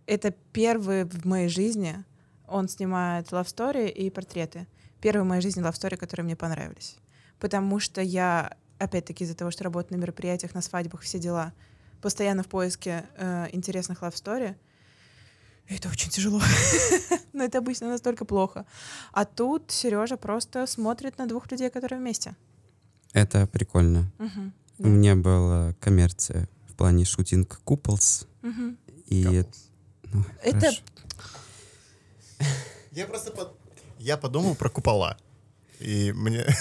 это 0.08 0.34
первый 0.54 1.04
в 1.04 1.26
моей 1.26 1.50
жизни. 1.50 2.04
Он 2.48 2.68
снимает 2.70 3.28
story 3.28 3.90
и 3.90 4.10
портреты. 4.10 4.68
Первые 5.00 5.24
в 5.24 5.28
моей 5.28 5.42
жизни 5.42 5.62
story, 5.62 5.98
которые 5.98 6.24
мне 6.24 6.36
понравились. 6.36 6.98
Потому 7.40 7.80
что 7.80 8.02
я, 8.02 8.56
опять-таки, 8.80 9.26
из-за 9.26 9.36
того, 9.36 9.52
что 9.52 9.64
работаю 9.64 10.00
на 10.00 10.02
мероприятиях, 10.02 10.56
на 10.56 10.62
свадьбах, 10.62 11.02
все 11.02 11.20
дела, 11.20 11.54
постоянно 12.02 12.42
в 12.42 12.48
поиске 12.48 13.06
э, 13.18 13.48
интересных 13.52 14.02
love 14.02 14.14
story. 14.14 14.56
И 14.56 14.56
Это 15.70 15.90
очень 15.90 16.10
тяжело. 16.10 16.42
Но 17.34 17.44
это 17.44 17.58
обычно 17.58 17.90
настолько 17.90 18.26
плохо. 18.26 18.66
А 19.12 19.26
тут 19.26 19.70
Сережа 19.72 20.16
просто 20.18 20.66
смотрит 20.68 21.18
на 21.18 21.28
двух 21.28 21.52
людей, 21.52 21.70
которые 21.70 22.00
вместе. 22.00 22.36
Это 23.14 23.48
прикольно. 23.48 24.10
У 24.78 24.84
Да. 24.84 24.90
меня 24.90 25.16
была 25.16 25.74
коммерция 25.80 26.48
в 26.70 26.74
плане 26.76 27.04
шутинг 27.06 27.60
Куполс. 27.64 28.28
И 29.08 29.24
Couples. 29.24 29.56
ну, 30.14 30.24
Это 30.44 30.60
хорошо. 30.60 30.82
Я 32.92 33.06
просто 33.08 33.32
под- 33.32 33.56
я 34.00 34.18
подумал 34.18 34.56
про 34.56 34.70
купола. 34.70 35.18
И 35.80 36.12
мне... 36.14 36.46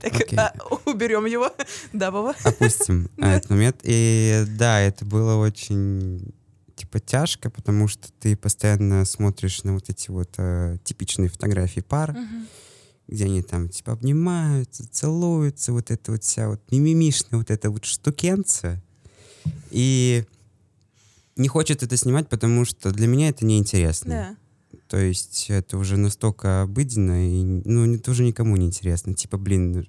Так, 0.00 0.14
Окей. 0.16 0.38
а, 0.38 0.52
уберем 0.86 1.24
его. 1.26 1.50
Да, 1.92 2.10
Вова? 2.10 2.34
опустим 2.44 3.08
а, 3.18 3.36
этот 3.36 3.50
момент. 3.50 3.80
И 3.84 4.44
да, 4.48 4.80
это 4.80 5.04
было 5.06 5.36
очень 5.36 6.32
типа 6.84 7.00
тяжко, 7.00 7.50
потому 7.50 7.88
что 7.88 8.08
ты 8.20 8.36
постоянно 8.36 9.04
смотришь 9.04 9.64
на 9.64 9.74
вот 9.74 9.88
эти 9.88 10.10
вот 10.10 10.30
э, 10.36 10.76
типичные 10.84 11.28
фотографии 11.28 11.80
пар, 11.80 12.12
Мгм. 12.12 12.46
где 13.08 13.24
они 13.24 13.42
там 13.42 13.68
типа 13.68 13.92
обнимаются, 13.92 14.88
целуются, 14.90 15.72
вот 15.72 15.90
это 15.90 16.12
вот 16.12 16.22
вся 16.24 16.48
вот 16.48 16.60
мимимишная 16.70 17.38
вот 17.38 17.50
эта 17.50 17.70
вот 17.70 17.84
штукенция. 17.84 18.82
И 19.70 20.24
не 21.36 21.48
хочет 21.48 21.82
это 21.82 21.96
снимать, 21.96 22.28
потому 22.28 22.64
что 22.64 22.90
для 22.92 23.06
меня 23.06 23.28
это 23.28 23.44
неинтересно. 23.44 24.10
Да. 24.10 24.36
То 24.88 24.98
есть 24.98 25.46
это 25.48 25.78
уже 25.78 25.96
настолько 25.96 26.62
обыденно, 26.62 27.28
и, 27.28 27.42
ну, 27.64 27.92
это 27.94 28.10
уже 28.10 28.22
никому 28.22 28.56
не 28.56 28.66
интересно. 28.66 29.14
Типа, 29.14 29.38
блин, 29.38 29.88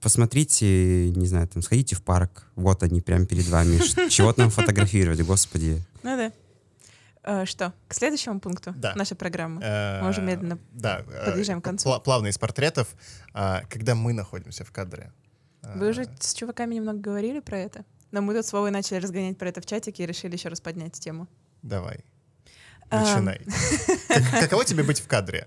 посмотрите, 0.00 1.10
не 1.10 1.26
знаю, 1.26 1.48
там, 1.48 1.62
сходите 1.62 1.96
в 1.96 2.02
парк, 2.02 2.46
вот 2.56 2.82
они 2.82 3.00
прямо 3.00 3.26
перед 3.26 3.46
вами. 3.48 3.78
Чего 4.08 4.32
там 4.32 4.50
фотографировать, 4.50 5.20
господи. 5.22 5.82
Ну 6.02 6.16
да. 6.16 6.32
Э, 7.24 7.44
Что, 7.44 7.72
к 7.88 7.94
следующему 7.94 8.40
пункту 8.40 8.72
Да. 8.76 8.94
нашей 8.94 9.16
программы? 9.16 9.60
Э, 9.62 10.02
Мы 10.02 10.10
уже 10.10 10.22
медленно 10.22 10.58
да, 10.72 11.00
э, 11.06 11.26
подъезжаем 11.26 11.60
к 11.60 11.64
концу. 11.64 11.88
пла- 11.88 12.00
Плавно 12.02 12.28
из 12.28 12.38
портретов, 12.38 12.88
а, 13.34 13.62
когда 13.68 13.94
мы 13.94 14.12
находимся 14.12 14.64
в 14.64 14.70
кадре. 14.72 15.12
Вы 15.62 15.88
А, 15.88 15.90
уже 15.90 16.08
с 16.20 16.32
чуваками 16.34 16.76
немного 16.76 16.98
говорили 17.00 17.40
про 17.40 17.58
это? 17.58 17.84
Но 18.12 18.22
мы 18.22 18.34
тут 18.34 18.46
с 18.46 18.52
Вовой 18.52 18.70
начали 18.70 18.98
разгонять 18.98 19.36
про 19.36 19.48
это 19.48 19.60
в 19.60 19.66
чатике 19.66 20.04
и 20.04 20.06
решили 20.06 20.34
еще 20.34 20.48
раз 20.48 20.60
поднять 20.60 20.92
тему. 20.98 21.28
Давай, 21.62 22.00
А, 22.88 23.00
начинай. 23.02 23.40
Как- 24.08 24.40
Каково 24.44 24.64
тебе 24.64 24.82
быть 24.84 25.00
в 25.00 25.06
кадре? 25.08 25.46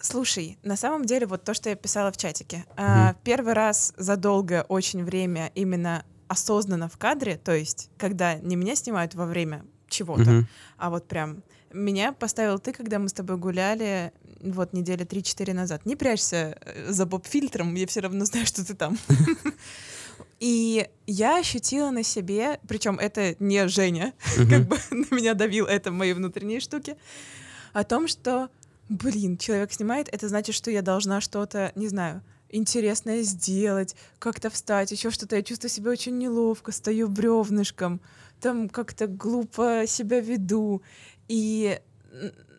Слушай, 0.00 0.58
на 0.62 0.76
самом 0.76 1.04
деле 1.04 1.26
вот 1.26 1.44
то, 1.44 1.54
что 1.54 1.68
я 1.68 1.76
писала 1.76 2.10
в 2.12 2.16
чатике. 2.16 2.64
а, 2.76 3.14
Первый 3.24 3.52
раз 3.54 3.92
за 3.96 4.16
долгое 4.16 4.62
очень 4.62 5.04
время 5.04 5.50
именно 5.54 6.04
осознанно 6.28 6.88
в 6.88 6.96
кадре, 6.96 7.36
то 7.36 7.52
есть 7.54 7.90
когда 7.98 8.34
не 8.36 8.56
меня 8.56 8.74
снимают 8.76 9.14
во 9.14 9.26
время 9.26 9.64
чего-то, 9.88 10.30
Мгм. 10.30 10.48
а 10.78 10.90
вот 10.90 11.08
прям 11.08 11.42
меня 11.72 12.12
поставил 12.12 12.58
ты, 12.58 12.72
когда 12.72 12.98
мы 12.98 13.08
с 13.08 13.12
тобой 13.12 13.36
гуляли 13.36 14.12
вот 14.40 14.72
недели 14.72 15.04
3-4 15.04 15.52
назад. 15.52 15.84
Не 15.86 15.96
прячься 15.96 16.56
э, 16.62 16.90
за 16.90 17.04
боб-фильтром, 17.06 17.74
я 17.74 17.86
все 17.86 18.00
равно 18.00 18.24
знаю, 18.24 18.46
что 18.46 18.64
ты 18.64 18.74
там. 18.74 18.96
И 20.40 20.88
я 21.06 21.38
ощутила 21.38 21.90
на 21.90 22.02
себе, 22.02 22.60
причем 22.66 22.98
это 22.98 23.36
не 23.40 23.68
Женя, 23.68 24.14
как 24.48 24.66
бы 24.68 24.78
на 24.90 25.14
меня 25.14 25.34
давил, 25.34 25.66
это 25.66 25.90
мои 25.90 26.12
внутренние 26.12 26.60
штуки, 26.60 26.96
о 27.72 27.84
том, 27.84 28.08
что, 28.08 28.48
блин, 28.90 29.38
человек 29.38 29.72
снимает, 29.72 30.08
это 30.12 30.28
значит, 30.28 30.54
что 30.54 30.70
я 30.70 30.82
должна 30.82 31.20
что-то, 31.20 31.72
не 31.76 31.88
знаю, 31.88 32.22
интересное 32.50 33.22
сделать, 33.22 33.94
как-то 34.18 34.50
встать, 34.50 34.90
еще 34.90 35.10
что-то. 35.10 35.36
Я 35.36 35.42
чувствую 35.42 35.70
себя 35.70 35.90
очень 35.92 36.18
неловко, 36.18 36.72
стою 36.72 37.08
бревнышком, 37.08 38.00
там 38.40 38.68
как-то 38.68 39.06
глупо 39.06 39.84
себя 39.86 40.20
веду. 40.20 40.82
И, 41.28 41.78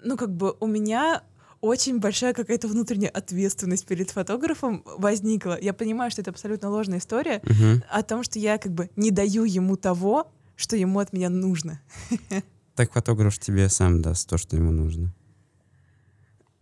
ну, 0.04 0.16
как 0.18 0.34
бы 0.34 0.56
у 0.62 0.68
меня 0.68 1.24
очень 1.60 2.00
большая 2.00 2.34
какая-то 2.34 2.68
внутренняя 2.70 3.12
ответственность 3.12 3.86
перед 3.86 4.10
фотографом 4.10 4.84
возникла. 4.86 5.60
Я 5.62 5.74
понимаю, 5.74 6.10
что 6.10 6.22
это 6.22 6.32
абсолютно 6.32 6.70
ложная 6.70 7.00
история 7.00 7.42
Мгм. 7.44 7.84
о 7.90 8.02
том, 8.04 8.24
что 8.24 8.40
я 8.40 8.58
как 8.58 8.72
бы 8.72 8.90
не 8.96 9.12
даю 9.12 9.44
ему 9.44 9.76
того, 9.76 10.32
что 10.56 10.76
ему 10.78 11.00
от 11.00 11.14
меня 11.14 11.30
нужно. 11.30 11.82
Так 12.74 12.94
фотограф 12.94 13.38
тебе 13.38 13.68
сам 13.68 14.02
даст 14.02 14.30
то, 14.30 14.38
что 14.38 14.56
ему 14.56 14.72
нужно. 14.72 15.14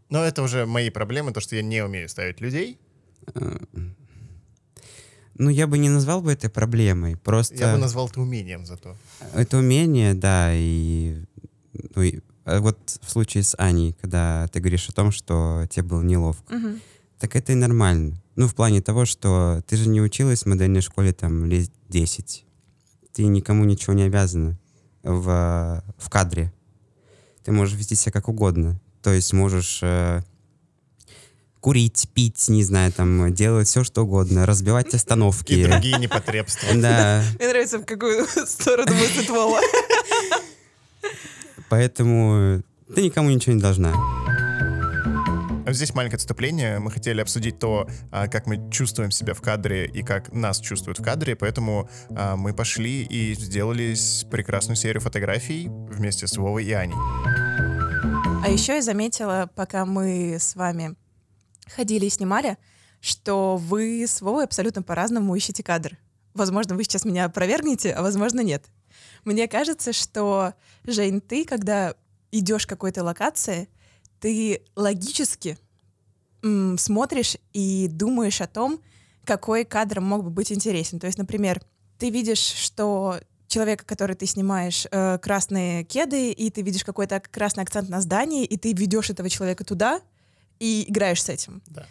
Но 0.10 0.24
это 0.24 0.42
уже 0.42 0.66
мои 0.66 0.90
проблемы, 0.90 1.32
то, 1.32 1.40
что 1.40 1.56
я 1.56 1.62
не 1.62 1.84
умею 1.84 2.10
ставить 2.10 2.42
людей. 2.42 2.80
Ну, 5.36 5.50
я 5.50 5.68
бы 5.68 5.78
не 5.78 5.90
назвал 5.90 6.22
бы 6.22 6.34
это 6.34 6.50
проблемой. 6.50 7.16
Просто 7.16 7.56
Я 7.56 7.74
бы 7.74 7.80
назвал 7.80 8.08
это 8.10 8.20
умением 8.20 8.66
зато. 8.66 8.98
это 9.34 9.58
умение, 9.58 10.14
да, 10.14 10.52
и, 10.54 11.24
ну, 11.96 12.02
и, 12.02 12.20
а 12.44 12.60
вот 12.60 13.00
в 13.02 13.10
случае 13.10 13.44
с 13.44 13.56
Аней, 13.58 13.94
когда 14.02 14.48
ты 14.52 14.60
говоришь 14.60 14.90
о 14.90 14.92
том, 14.92 15.12
что 15.12 15.66
тебе 15.70 15.84
было 15.84 16.02
неловко, 16.02 16.54
Мгм. 16.54 16.82
так 17.20 17.36
это 17.38 17.54
и 17.54 17.56
нормально. 17.56 18.22
Ну, 18.36 18.48
в 18.48 18.56
плане 18.56 18.82
того, 18.82 19.06
что 19.06 19.64
ты 19.68 19.78
же 19.78 19.88
не 19.88 20.02
училась 20.02 20.44
в 20.44 20.46
модельной 20.48 20.82
школе 20.82 21.14
там 21.14 21.46
лет 21.46 21.72
10. 21.88 22.46
Ты 23.14 23.26
никому 23.26 23.64
ничего 23.64 23.94
не 23.94 24.04
обязана 24.04 24.58
в, 25.04 25.84
в 25.98 26.10
кадре. 26.10 26.52
Ты 27.44 27.52
можешь 27.54 27.78
вести 27.78 27.96
себя 27.96 28.12
как 28.12 28.28
угодно. 28.28 28.80
То 29.02 29.12
есть 29.14 29.34
можешь 29.34 29.80
э, 29.82 30.22
курить, 31.60 32.08
пить, 32.14 32.48
не 32.50 32.64
знаю, 32.64 32.92
там, 32.92 33.34
делать 33.34 33.68
все, 33.68 33.84
что 33.84 34.04
угодно, 34.04 34.46
разбивать 34.46 34.94
остановки. 34.94 35.54
И 35.54 35.66
другие 35.66 35.98
непотребства. 35.98 36.70
Да, 36.76 37.24
Мне 37.38 37.48
нравится, 37.50 37.80
в 37.80 37.86
какую 37.86 38.26
сторону 38.46 38.94
мыслит 38.94 39.30
Вова. 39.30 39.60
поэтому 41.70 42.62
ты 42.94 43.02
никому 43.02 43.30
ничего 43.30 43.54
не 43.54 43.62
должна. 43.62 43.94
Здесь 45.68 45.94
маленькое 45.94 46.18
отступление. 46.18 46.80
Мы 46.80 46.90
хотели 46.90 47.22
обсудить 47.22 47.60
то, 47.60 47.88
а, 48.12 48.28
как 48.28 48.48
мы 48.48 48.72
чувствуем 48.72 49.12
себя 49.12 49.36
в 49.36 49.42
кадре 49.42 49.86
и 49.86 50.02
как 50.02 50.34
нас 50.34 50.60
чувствуют 50.60 51.00
в 51.00 51.04
кадре, 51.04 51.36
поэтому 51.36 51.88
а, 52.10 52.36
мы 52.36 52.54
пошли 52.54 53.04
и 53.04 53.36
сделали 53.36 53.96
прекрасную 54.32 54.76
серию 54.76 55.02
фотографий 55.02 55.68
вместе 55.70 56.26
с 56.26 56.38
Вовой 56.38 56.66
и 56.66 56.72
Аней. 56.72 56.96
А 58.42 58.50
еще 58.50 58.76
я 58.76 58.82
заметила, 58.82 59.50
пока 59.54 59.86
мы 59.86 60.38
с 60.40 60.56
вами 60.56 60.96
ходили 61.68 62.06
и 62.06 62.10
снимали, 62.10 62.58
что 63.02 63.58
вы 63.58 64.04
с 64.08 64.22
Вовой 64.22 64.46
абсолютно 64.46 64.82
по-разному 64.82 65.36
ищете 65.36 65.62
кадр. 65.62 65.98
Возможно, 66.34 66.76
вы 66.76 66.84
сейчас 66.84 67.04
меня 67.04 67.26
опровергнете, 67.26 67.92
а 67.92 68.02
возможно, 68.02 68.40
нет. 68.40 68.66
Мне 69.26 69.48
кажется, 69.48 69.92
что, 69.92 70.54
Жень, 70.86 71.20
ты, 71.20 71.44
когда 71.44 71.96
идешь 72.32 72.66
к 72.66 72.70
какой-то 72.70 73.04
локации, 73.04 73.68
ты 74.20 74.64
логически 74.76 75.58
м, 76.42 76.78
смотришь 76.78 77.36
и 77.52 77.90
думаешь 77.92 78.40
о 78.42 78.48
том, 78.48 78.80
какой 79.26 79.66
кадр 79.66 80.00
мог 80.00 80.24
бы 80.24 80.30
быть 80.30 80.52
интересен. 80.52 81.00
То 81.00 81.08
есть, 81.08 81.20
например, 81.20 81.62
ты 81.98 82.10
видишь, 82.10 82.40
что 82.40 83.20
человека, 83.50 83.84
который 83.84 84.16
ты 84.16 84.26
снимаешь, 84.26 84.88
э, 84.90 85.18
красные 85.18 85.84
кеды, 85.84 86.32
и 86.32 86.50
ты 86.50 86.62
видишь 86.62 86.84
какой-то 86.86 87.20
красный 87.20 87.64
акцент 87.64 87.90
на 87.90 88.00
здании, 88.00 88.46
и 88.46 88.56
ты 88.58 88.72
ведешь 88.74 89.10
этого 89.10 89.30
человека 89.30 89.66
туда 89.66 90.02
и 90.60 90.86
играешь 90.88 91.22
с 91.24 91.30
этим. 91.30 91.62
Да. 91.68 91.86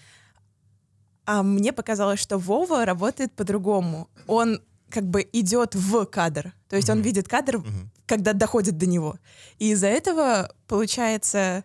А 1.26 1.42
мне 1.42 1.72
показалось, 1.72 2.20
что 2.20 2.38
Вова 2.38 2.84
работает 2.86 3.32
по-другому. 3.32 4.08
Он 4.26 4.62
как 4.88 5.04
бы 5.04 5.28
идет 5.32 5.74
в 5.74 6.06
кадр. 6.06 6.54
То 6.68 6.76
есть 6.76 6.88
он 6.88 6.98
Мгм. 6.98 7.04
видит 7.04 7.28
кадр, 7.28 7.58
Мгм. 7.58 7.90
когда 8.06 8.32
доходит 8.32 8.78
до 8.78 8.86
него. 8.86 9.18
И 9.58 9.72
из-за 9.72 9.88
этого 9.88 10.54
получается, 10.66 11.64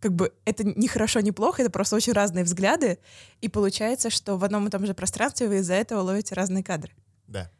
как 0.00 0.12
бы 0.14 0.32
это 0.46 0.64
не 0.64 0.88
хорошо, 0.88 1.20
не 1.20 1.32
плохо, 1.32 1.62
это 1.62 1.70
просто 1.70 1.96
очень 1.96 2.12
разные 2.14 2.44
взгляды. 2.44 2.98
И 3.42 3.48
получается, 3.48 4.08
что 4.08 4.38
в 4.38 4.44
одном 4.44 4.66
и 4.66 4.70
том 4.70 4.86
же 4.86 4.94
пространстве 4.94 5.48
вы 5.48 5.58
из-за 5.58 5.74
этого 5.74 6.00
ловите 6.00 6.34
разные 6.34 6.64
кадры. 6.64 6.92
Да. 7.26 7.50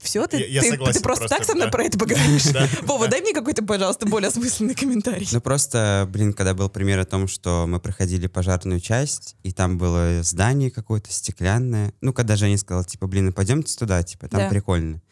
Все, 0.00 0.26
ты, 0.26 0.38
Я- 0.38 0.46
я 0.46 0.60
ты- 0.62 0.70
согласен 0.70 0.98
ты 0.98 1.02
просто, 1.02 1.20
просто, 1.24 1.36
так 1.36 1.46
со 1.46 1.54
мной 1.54 1.66
да. 1.66 1.70
про 1.70 1.84
это 1.84 1.98
поговоришь. 1.98 2.44
Да. 2.44 2.66
Вова, 2.82 3.06
дай 3.08 3.20
мне 3.20 3.32
какой-то, 3.34 3.62
пожалуйста, 3.62 4.06
более 4.06 4.28
осмысленный 4.28 4.74
комментарий. 4.74 5.28
Ну 5.30 5.40
просто, 5.40 6.08
блин, 6.10 6.32
когда 6.32 6.54
был 6.54 6.70
пример 6.70 6.98
о 7.00 7.04
том, 7.04 7.28
что 7.28 7.66
мы 7.68 7.80
проходили 7.80 8.26
пожарную 8.26 8.80
часть, 8.80 9.36
и 9.42 9.52
там 9.52 9.76
было 9.76 10.22
здание 10.22 10.70
какое-то 10.70 11.12
стеклянное. 11.12 11.92
Ну, 12.00 12.12
когда 12.14 12.36
Женя 12.36 12.56
сказала, 12.56 12.84
типа, 12.84 13.06
блин, 13.08 13.26
ну 13.26 13.32
пойдемте 13.32 13.76
туда, 13.76 14.02
типа, 14.02 14.28
там 14.28 14.40
Да. 14.40 14.48
прикольно. 14.48 15.02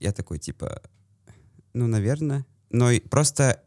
Я 0.00 0.12
такой, 0.12 0.38
типа, 0.38 0.80
ну, 1.74 1.86
наверное. 1.86 2.46
Но 2.70 2.90
просто 3.10 3.60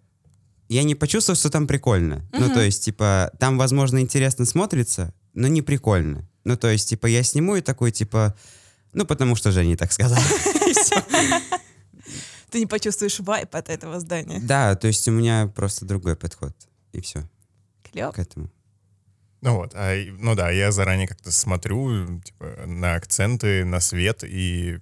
я 0.70 0.84
не 0.84 0.96
почувствовал, 0.96 1.38
что 1.38 1.50
там 1.50 1.68
прикольно. 1.68 2.26
Ну, 2.34 2.50
то 2.54 2.62
есть, 2.62 2.84
типа, 2.84 3.32
там, 3.40 3.58
возможно, 3.58 4.02
интересно 4.02 4.46
смотрится, 4.46 5.14
но 5.34 5.48
не 5.48 5.62
прикольно. 5.62 6.28
Ну, 6.44 6.58
то 6.58 6.70
есть, 6.70 6.90
типа, 6.90 7.06
я 7.08 7.24
сниму 7.24 7.56
и 7.58 7.62
такой, 7.62 7.92
типа, 7.92 8.36
ну, 8.94 9.06
потому 9.06 9.36
что 9.36 9.52
Женя 9.52 9.78
так 9.78 9.92
всё. 9.92 10.08
Ты 12.50 12.60
не 12.60 12.66
почувствуешь 12.66 13.20
вайп 13.20 13.56
от 13.56 13.70
этого 13.70 14.00
здания. 14.00 14.40
Да, 14.42 14.76
то 14.76 14.88
есть 14.88 15.08
у 15.08 15.12
меня 15.12 15.48
просто 15.56 15.86
другой 15.86 16.16
подход. 16.16 16.56
И 16.94 17.02
все 17.02 17.30
Клево. 17.92 18.12
к 18.12 18.20
этому. 18.20 18.50
Ну 19.42 19.56
вот, 19.58 19.74
а, 19.76 19.94
ну 20.18 20.34
да, 20.36 20.50
я 20.50 20.72
заранее 20.72 21.08
как-то 21.08 21.32
смотрю 21.32 22.22
типа, 22.22 22.64
на 22.66 22.96
акценты, 22.96 23.66
на 23.66 23.80
свет 23.80 24.24
и 24.24 24.80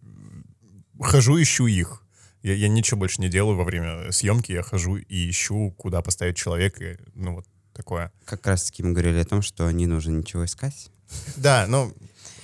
хожу, 0.99 1.41
ищу 1.41 1.67
их. 1.67 2.03
Я, 2.41 2.53
я 2.53 2.69
ничего 2.69 2.99
больше 2.99 3.19
не 3.19 3.27
делаю 3.27 3.57
во 3.57 3.63
время 3.63 4.11
съемки, 4.11 4.51
я 4.51 4.61
хожу 4.61 4.97
и 4.97 5.29
ищу, 5.29 5.71
куда 5.77 6.01
поставить 6.01 6.37
человека, 6.37 6.97
ну 7.15 7.35
вот 7.35 7.45
такое. 7.73 8.13
Как 8.23 8.45
раз 8.47 8.63
таки 8.65 8.83
мы 8.83 8.91
говорили 8.91 9.19
о 9.19 9.25
том, 9.25 9.41
что 9.41 9.69
не 9.71 9.87
нужно 9.87 10.11
ничего 10.11 10.45
искать. 10.45 10.89
Да, 11.35 11.65
ну, 11.67 11.93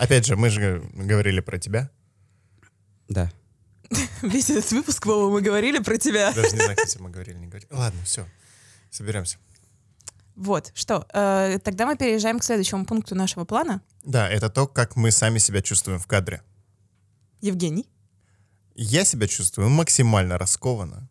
опять 0.01 0.25
же, 0.25 0.35
мы 0.35 0.49
же 0.49 0.83
говорили 0.93 1.39
про 1.41 1.57
тебя. 1.57 1.89
Да. 3.07 3.31
Весь 4.21 4.49
этот 4.49 4.71
выпуск, 4.71 5.05
Вова, 5.05 5.31
мы 5.31 5.41
говорили 5.41 5.79
про 5.79 5.97
тебя. 5.97 6.31
Даже 6.33 6.51
не 6.51 6.61
знаю, 6.61 6.75
кстати, 6.75 6.97
мы 7.01 7.09
говорили, 7.09 7.37
не 7.37 7.47
говорили. 7.47 7.67
Ладно, 7.71 7.99
все, 8.03 8.25
соберемся. 8.89 9.37
Вот, 10.35 10.71
что, 10.73 11.05
э, 11.13 11.59
тогда 11.63 11.85
мы 11.85 11.97
переезжаем 11.97 12.39
к 12.39 12.43
следующему 12.43 12.85
пункту 12.85 13.15
нашего 13.15 13.43
плана. 13.45 13.81
Да, 14.03 14.29
это 14.29 14.49
то, 14.49 14.65
как 14.65 14.95
мы 14.95 15.11
сами 15.11 15.39
себя 15.39 15.61
чувствуем 15.61 15.99
в 15.99 16.07
кадре. 16.07 16.41
Евгений 17.41 17.87
Я 18.75 19.03
себя 19.03 19.27
чувствую 19.27 19.69
максимально 19.69 20.37
раскованно. 20.37 21.09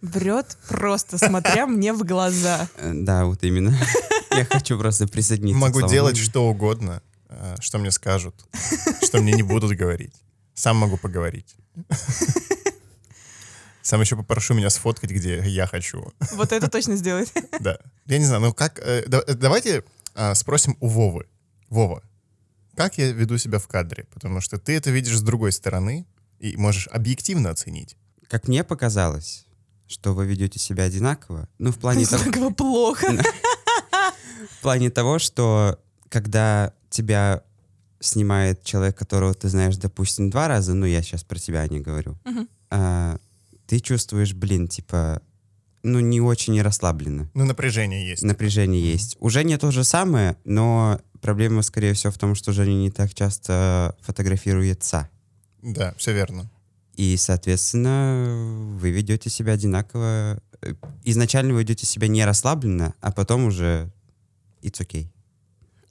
врет 0.00 0.58
просто, 0.68 1.18
смотря 1.18 1.66
мне 1.66 1.92
в 1.92 2.02
глаза. 2.04 2.68
Э, 2.76 2.90
Да, 2.92 3.24
вот 3.26 3.42
именно. 3.44 3.78
Я 4.36 4.44
хочу 4.44 4.78
просто 4.78 5.06
присоединиться. 5.06 5.58
к 5.58 5.62
Могу 5.62 5.88
делать 5.88 6.16
что 6.16 6.48
угодно, 6.48 7.02
что 7.60 7.78
мне 7.78 7.90
скажут, 7.90 8.34
что 9.02 9.20
мне 9.20 9.32
не 9.32 9.42
будут 9.42 9.72
говорить. 9.76 10.14
Сам 10.54 10.76
могу 10.76 10.96
поговорить. 10.96 11.56
Сам 13.82 14.00
еще 14.00 14.16
попрошу 14.16 14.54
меня 14.54 14.70
сфоткать, 14.70 15.10
где 15.10 15.42
я 15.44 15.66
хочу. 15.66 16.12
Вот 16.32 16.52
это 16.52 16.70
точно 16.70 16.96
сделает. 16.96 17.32
Да. 17.60 17.78
Я 18.06 18.18
не 18.18 18.24
знаю, 18.24 18.40
ну 18.42 18.52
как... 18.54 18.78
э, 18.78 19.04
да- 19.08 19.24
э, 19.26 19.34
давайте 19.34 19.84
а, 20.14 20.34
спросим 20.34 20.76
у 20.80 20.88
Вовы. 20.88 21.26
Вова, 21.68 22.02
как 22.76 22.98
я 22.98 23.10
веду 23.10 23.38
себя 23.38 23.58
в 23.58 23.66
кадре? 23.66 24.04
Потому 24.12 24.40
что 24.40 24.58
ты 24.58 24.76
это 24.76 24.90
видишь 24.90 25.18
с 25.18 25.22
другой 25.22 25.52
стороны 25.52 26.06
и 26.38 26.56
можешь 26.56 26.86
объективно 26.92 27.50
оценить. 27.50 27.96
Как 28.28 28.46
мне 28.46 28.62
показалось, 28.62 29.46
что 29.86 30.14
вы 30.14 30.26
ведете 30.26 30.58
себя 30.58 30.84
одинаково, 30.84 31.48
ну, 31.58 31.72
в 31.72 31.78
плане 31.78 32.06
того, 32.06 32.24
Как 32.24 32.36
его 32.36 32.50
плохо. 32.50 33.06
в 34.58 34.62
плане 34.62 34.90
того, 34.90 35.18
что 35.18 35.78
когда 36.08 36.72
тебя 36.92 37.42
снимает 38.00 38.62
человек, 38.64 38.96
которого 38.96 39.34
ты 39.34 39.48
знаешь, 39.48 39.76
допустим, 39.76 40.30
два 40.30 40.48
раза, 40.48 40.74
ну, 40.74 40.86
я 40.86 41.02
сейчас 41.02 41.24
про 41.24 41.38
тебя 41.38 41.66
не 41.68 41.80
говорю, 41.80 42.18
Мгм. 42.24 42.48
а, 42.70 43.18
ты 43.66 43.80
чувствуешь, 43.80 44.34
блин, 44.34 44.68
типа, 44.68 45.22
ну, 45.84 46.00
не 46.00 46.20
очень 46.20 46.60
расслабленно. 46.62 47.30
Ну, 47.34 47.44
напряжение 47.44 48.08
есть. 48.08 48.22
Напряжение 48.22 48.80
есть. 48.80 49.16
Уже 49.20 49.44
не 49.44 49.56
то 49.56 49.70
же 49.70 49.84
самое, 49.84 50.36
но 50.44 51.00
проблема, 51.20 51.62
скорее 51.62 51.92
всего, 51.94 52.12
в 52.12 52.18
том, 52.18 52.34
что 52.34 52.52
Женя 52.52 52.74
не 52.74 52.90
так 52.90 53.14
часто 53.14 53.96
фотографируется. 54.00 55.08
Да, 55.62 55.94
все 55.96 56.12
верно. 56.12 56.50
И, 56.96 57.16
соответственно, 57.16 58.76
вы 58.80 58.90
ведете 58.90 59.30
себя 59.30 59.52
одинаково. 59.54 60.40
Э, 60.60 60.74
Изначально 61.04 61.54
вы 61.54 61.60
ведете 61.60 61.86
себя 61.86 62.08
не 62.08 62.24
расслабленно, 62.24 62.94
а 63.00 63.12
потом 63.12 63.44
уже 63.46 63.90
it's 64.62 64.80
okay. 64.80 65.06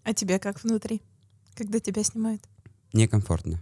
А 0.03 0.13
тебе 0.13 0.39
как 0.39 0.63
внутри, 0.63 1.01
когда 1.55 1.79
тебя 1.79 2.03
снимают? 2.03 2.43
Некомфортно. 2.93 3.61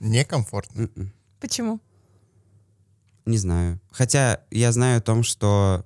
Некомфортно. 0.00 0.82
М-м. 0.82 1.12
Почему? 1.40 1.80
Не 3.24 3.38
знаю. 3.38 3.80
Хотя 3.90 4.42
я 4.50 4.72
знаю 4.72 4.98
о 4.98 5.02
том, 5.02 5.22
что 5.22 5.84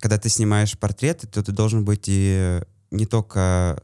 когда 0.00 0.18
ты 0.18 0.28
снимаешь 0.28 0.78
портреты, 0.78 1.26
то 1.26 1.42
ты 1.42 1.52
должен 1.52 1.84
быть 1.84 2.04
и 2.06 2.62
не 2.90 3.06
только 3.06 3.82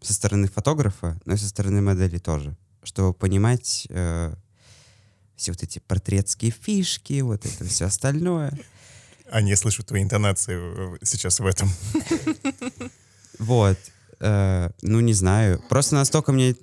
со 0.00 0.12
стороны 0.12 0.48
фотографа, 0.48 1.20
но 1.24 1.34
и 1.34 1.36
со 1.36 1.48
стороны 1.48 1.80
модели 1.82 2.18
тоже, 2.18 2.56
чтобы 2.82 3.14
понимать 3.14 3.86
э, 3.90 4.34
все 5.36 5.52
вот 5.52 5.62
эти 5.62 5.78
портретские 5.78 6.50
фишки, 6.50 7.20
вот 7.20 7.44
это 7.44 7.64
все 7.64 7.86
остальное. 7.86 8.58
А 9.30 9.40
не 9.40 9.54
слышу 9.56 9.82
твои 9.84 10.02
интонации 10.02 10.58
сейчас 11.04 11.40
в 11.40 11.46
этом. 11.46 11.68
Вот. 13.38 13.78
Э, 14.22 14.70
ну, 14.82 15.00
не 15.00 15.12
знаю. 15.12 15.60
Просто 15.68 15.96
настолько 15.96 16.32
мне 16.32 16.54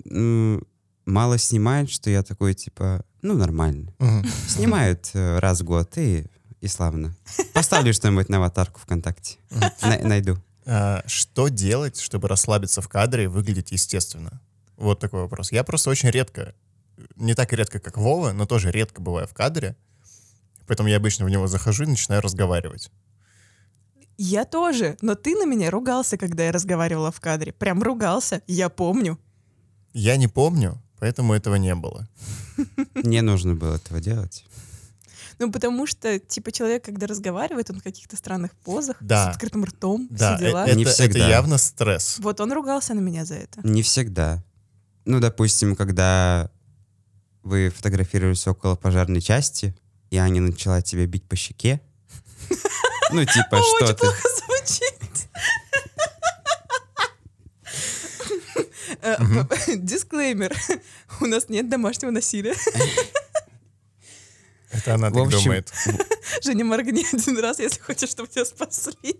мало 1.05 1.37
снимают, 1.37 1.89
что 1.91 2.09
я 2.09 2.23
такой, 2.23 2.53
типа, 2.53 3.03
ну, 3.21 3.35
нормально. 3.35 3.93
Снимают 4.47 5.09
э, 5.13 5.39
раз 5.39 5.61
в 5.61 5.65
год, 5.65 5.97
и, 5.97 6.25
и 6.61 6.67
славно. 6.67 7.15
Поставлю 7.53 7.93
что-нибудь 7.93 8.29
на 8.29 8.37
аватарку 8.37 8.79
ВКонтакте. 8.79 9.37
На- 9.81 9.99
найду. 10.03 10.37
А, 10.65 11.03
что 11.07 11.47
делать, 11.49 11.99
чтобы 11.99 12.27
расслабиться 12.27 12.81
в 12.81 12.87
кадре 12.87 13.25
и 13.25 13.27
выглядеть 13.27 13.71
естественно? 13.71 14.39
Вот 14.77 14.99
такой 14.99 15.21
вопрос. 15.21 15.51
Я 15.51 15.63
просто 15.63 15.89
очень 15.89 16.09
редко, 16.09 16.53
не 17.15 17.33
так 17.33 17.51
редко, 17.53 17.79
как 17.79 17.97
Вова, 17.97 18.31
но 18.31 18.45
тоже 18.45 18.71
редко 18.71 19.01
бываю 19.01 19.27
в 19.27 19.33
кадре. 19.33 19.75
Поэтому 20.67 20.87
я 20.87 20.97
обычно 20.97 21.25
в 21.25 21.29
него 21.29 21.47
захожу 21.47 21.83
и 21.83 21.87
начинаю 21.87 22.21
разговаривать. 22.21 22.91
Я 24.21 24.43
тоже, 24.43 24.97
но 25.01 25.15
ты 25.15 25.33
на 25.35 25.45
меня 25.45 25.71
ругался, 25.71 26.17
когда 26.17 26.43
я 26.43 26.51
разговаривала 26.51 27.09
в 27.09 27.21
кадре. 27.21 27.53
Прям 27.53 27.81
ругался, 27.81 28.41
я 28.47 28.67
помню. 28.67 29.17
Я 29.93 30.17
не 30.17 30.27
помню, 30.27 30.77
поэтому 30.99 31.33
этого 31.33 31.55
не 31.55 31.73
было. 31.73 32.05
Не 32.95 33.21
нужно 33.21 33.55
было 33.55 33.75
этого 33.75 34.01
делать. 34.01 34.43
Ну, 35.39 35.49
потому 35.53 35.87
что, 35.87 36.19
типа, 36.19 36.51
человек, 36.51 36.83
когда 36.83 37.07
разговаривает, 37.07 37.69
он 37.69 37.79
в 37.79 37.83
каких-то 37.83 38.17
странных 38.17 38.51
позах, 38.55 38.97
Да. 38.99 39.31
с 39.31 39.35
открытым 39.35 39.63
ртом, 39.63 40.09
Да, 40.11 40.35
все 40.35 40.47
дела. 40.49 40.67
это, 40.67 40.75
Не 40.75 40.83
это 40.83 40.91
всегда. 40.91 41.29
явно 41.29 41.57
стресс. 41.57 42.17
Вот 42.19 42.41
он 42.41 42.51
ругался 42.51 42.93
на 42.93 42.99
меня 42.99 43.23
за 43.23 43.35
это. 43.35 43.61
Не 43.65 43.81
всегда. 43.83 44.43
Ну, 45.05 45.21
допустим, 45.21 45.77
когда 45.77 46.51
вы 47.41 47.69
фотографировались 47.69 48.45
около 48.47 48.75
пожарной 48.75 49.21
части, 49.21 49.73
и 50.09 50.17
Аня 50.17 50.41
начала 50.41 50.81
тебя 50.81 51.05
бить 51.05 51.23
по 51.23 51.37
щеке. 51.37 51.79
Ну, 53.11 53.25
типа, 53.25 53.61
что 53.61 53.85
Очень 53.85 53.87
ты... 53.87 53.93
плохо 53.95 54.27
звучит. 54.37 54.93
Э, 59.01 59.17
Дисклеймер. 59.77 60.55
У 61.21 61.25
нас 61.25 61.49
нет 61.49 61.69
домашнего 61.69 62.11
насилия. 62.11 62.55
Это 64.71 64.95
она 64.95 65.11
так 65.11 65.29
думает. 65.29 65.73
Женя, 66.43 66.65
моргни 66.65 67.05
один 67.11 67.39
раз, 67.39 67.59
если 67.59 67.79
хочешь, 67.81 68.09
чтобы 68.09 68.29
тебя 68.29 68.45
спасли. 68.45 69.19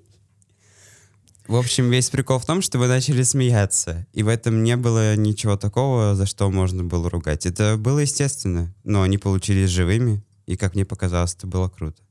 В 1.48 1.56
общем, 1.56 1.90
весь 1.90 2.12
прикол 2.12 2.38
в 2.38 2.46
том, 2.46 2.62
что 2.62 2.78
вы 2.78 2.88
начали 2.88 3.24
смеяться. 3.24 4.06
И 4.14 4.22
в 4.22 4.28
этом 4.28 4.64
не 4.64 4.78
было 4.78 5.16
ничего 5.16 5.58
такого, 5.58 6.14
за 6.14 6.28
что 6.28 6.52
можно 6.52 6.84
было 6.84 7.10
ругать. 7.10 7.48
Это 7.48 7.76
было 7.76 8.00
естественно. 8.00 8.74
Но 8.84 9.02
они 9.02 9.18
получились 9.18 9.70
живыми. 9.70 10.24
И, 10.46 10.58
как 10.58 10.76
мне 10.76 10.86
показалось, 10.86 11.34
это 11.34 11.48
было 11.48 11.68
круто. 11.68 12.02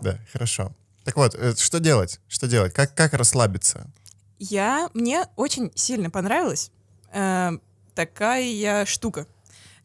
Да, 0.00 0.18
хорошо. 0.32 0.74
Так 1.04 1.16
вот, 1.16 1.34
э, 1.34 1.54
что 1.56 1.80
делать? 1.80 2.20
Что 2.28 2.46
делать? 2.46 2.72
Как, 2.72 2.94
как 2.94 3.12
расслабиться? 3.14 3.90
Я, 4.38 4.90
мне 4.94 5.26
очень 5.36 5.70
сильно 5.74 6.10
понравилась 6.10 6.70
э, 7.12 7.50
такая 7.94 8.84
штука. 8.86 9.26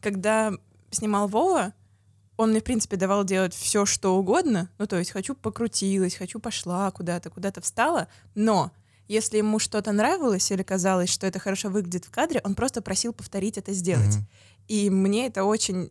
Когда 0.00 0.52
снимал 0.90 1.28
Вова, 1.28 1.72
он 2.36 2.50
мне, 2.50 2.60
в 2.60 2.64
принципе, 2.64 2.96
давал 2.96 3.24
делать 3.24 3.52
все, 3.54 3.84
что 3.84 4.16
угодно. 4.16 4.70
Ну, 4.78 4.86
то 4.86 4.96
есть, 4.96 5.10
хочу 5.10 5.34
покрутилась, 5.34 6.14
хочу 6.14 6.38
пошла 6.38 6.90
куда-то, 6.92 7.30
куда-то 7.30 7.60
встала. 7.60 8.06
Но 8.34 8.70
если 9.08 9.38
ему 9.38 9.58
что-то 9.58 9.90
нравилось 9.90 10.50
или 10.52 10.62
казалось, 10.62 11.10
что 11.10 11.26
это 11.26 11.40
хорошо 11.40 11.68
выглядит 11.68 12.04
в 12.04 12.10
кадре, 12.10 12.40
он 12.44 12.54
просто 12.54 12.80
просил 12.80 13.12
повторить 13.12 13.58
это 13.58 13.72
сделать. 13.72 14.16
Мгм. 14.16 14.28
И 14.68 14.90
мне 14.90 15.26
это 15.26 15.44
очень 15.44 15.90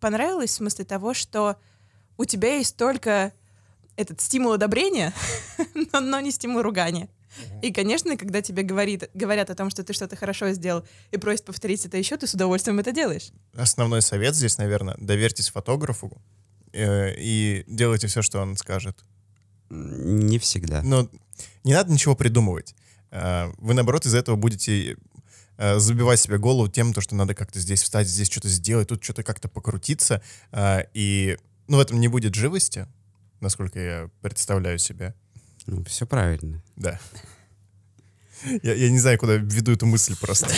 понравилось 0.00 0.50
в 0.50 0.54
смысле 0.54 0.84
того, 0.84 1.12
что 1.12 1.56
у 2.16 2.24
тебя 2.24 2.56
есть 2.56 2.76
только 2.76 3.32
этот 3.96 4.20
стимул 4.20 4.52
одобрения, 4.52 5.12
но, 5.92 6.00
но 6.00 6.20
не 6.20 6.30
стимул 6.30 6.62
ругания. 6.62 7.08
И, 7.62 7.72
конечно, 7.72 8.16
когда 8.16 8.42
тебе 8.42 8.62
говорит, 8.62 9.10
говорят 9.14 9.50
о 9.50 9.54
том, 9.54 9.68
что 9.70 9.82
ты 9.82 9.92
что-то 9.92 10.14
хорошо 10.16 10.52
сделал 10.52 10.84
и 11.10 11.16
просят 11.16 11.44
повторить 11.44 11.84
это 11.84 11.96
еще, 11.96 12.16
ты 12.16 12.26
с 12.26 12.34
удовольствием 12.34 12.78
это 12.78 12.92
делаешь. 12.92 13.30
Основной 13.54 14.02
совет 14.02 14.36
здесь, 14.36 14.58
наверное, 14.58 14.96
доверьтесь 14.98 15.48
фотографу 15.48 16.22
э, 16.72 17.14
и 17.18 17.64
делайте 17.66 18.06
все, 18.06 18.22
что 18.22 18.40
он 18.40 18.56
скажет. 18.56 19.04
Не 19.70 20.38
всегда. 20.38 20.82
Но 20.82 21.08
не 21.64 21.72
надо 21.72 21.92
ничего 21.92 22.14
придумывать. 22.14 22.74
Э, 23.10 23.52
Вы, 23.58 23.74
наоборот, 23.74 24.06
из-за 24.06 24.18
этого 24.18 24.36
будете 24.36 24.96
э, 25.56 25.78
забивать 25.78 26.20
себе 26.20 26.38
голову 26.38 26.68
тем, 26.68 26.92
то, 26.92 27.00
что 27.00 27.16
надо 27.16 27.34
как-то 27.34 27.58
здесь 27.58 27.82
встать, 27.82 28.06
здесь 28.06 28.30
что-то 28.30 28.48
сделать, 28.48 28.88
тут 28.88 29.02
что-то 29.02 29.24
как-то 29.24 29.48
покрутиться. 29.48 30.22
э, 30.52 30.84
И 30.94 31.36
ну, 31.66 31.78
в 31.78 31.80
этом 31.80 31.98
не 31.98 32.08
будет 32.08 32.34
живости, 32.34 32.86
насколько 33.44 33.78
я 33.78 34.10
представляю 34.20 34.78
себе. 34.78 35.14
все 35.86 36.06
правильно. 36.06 36.62
Да. 36.74 36.98
Я, 38.62 38.74
я 38.74 38.90
не 38.90 38.98
знаю, 38.98 39.18
куда 39.18 39.36
веду 39.36 39.72
эту 39.72 39.86
мысль 39.86 40.16
просто. 40.20 40.48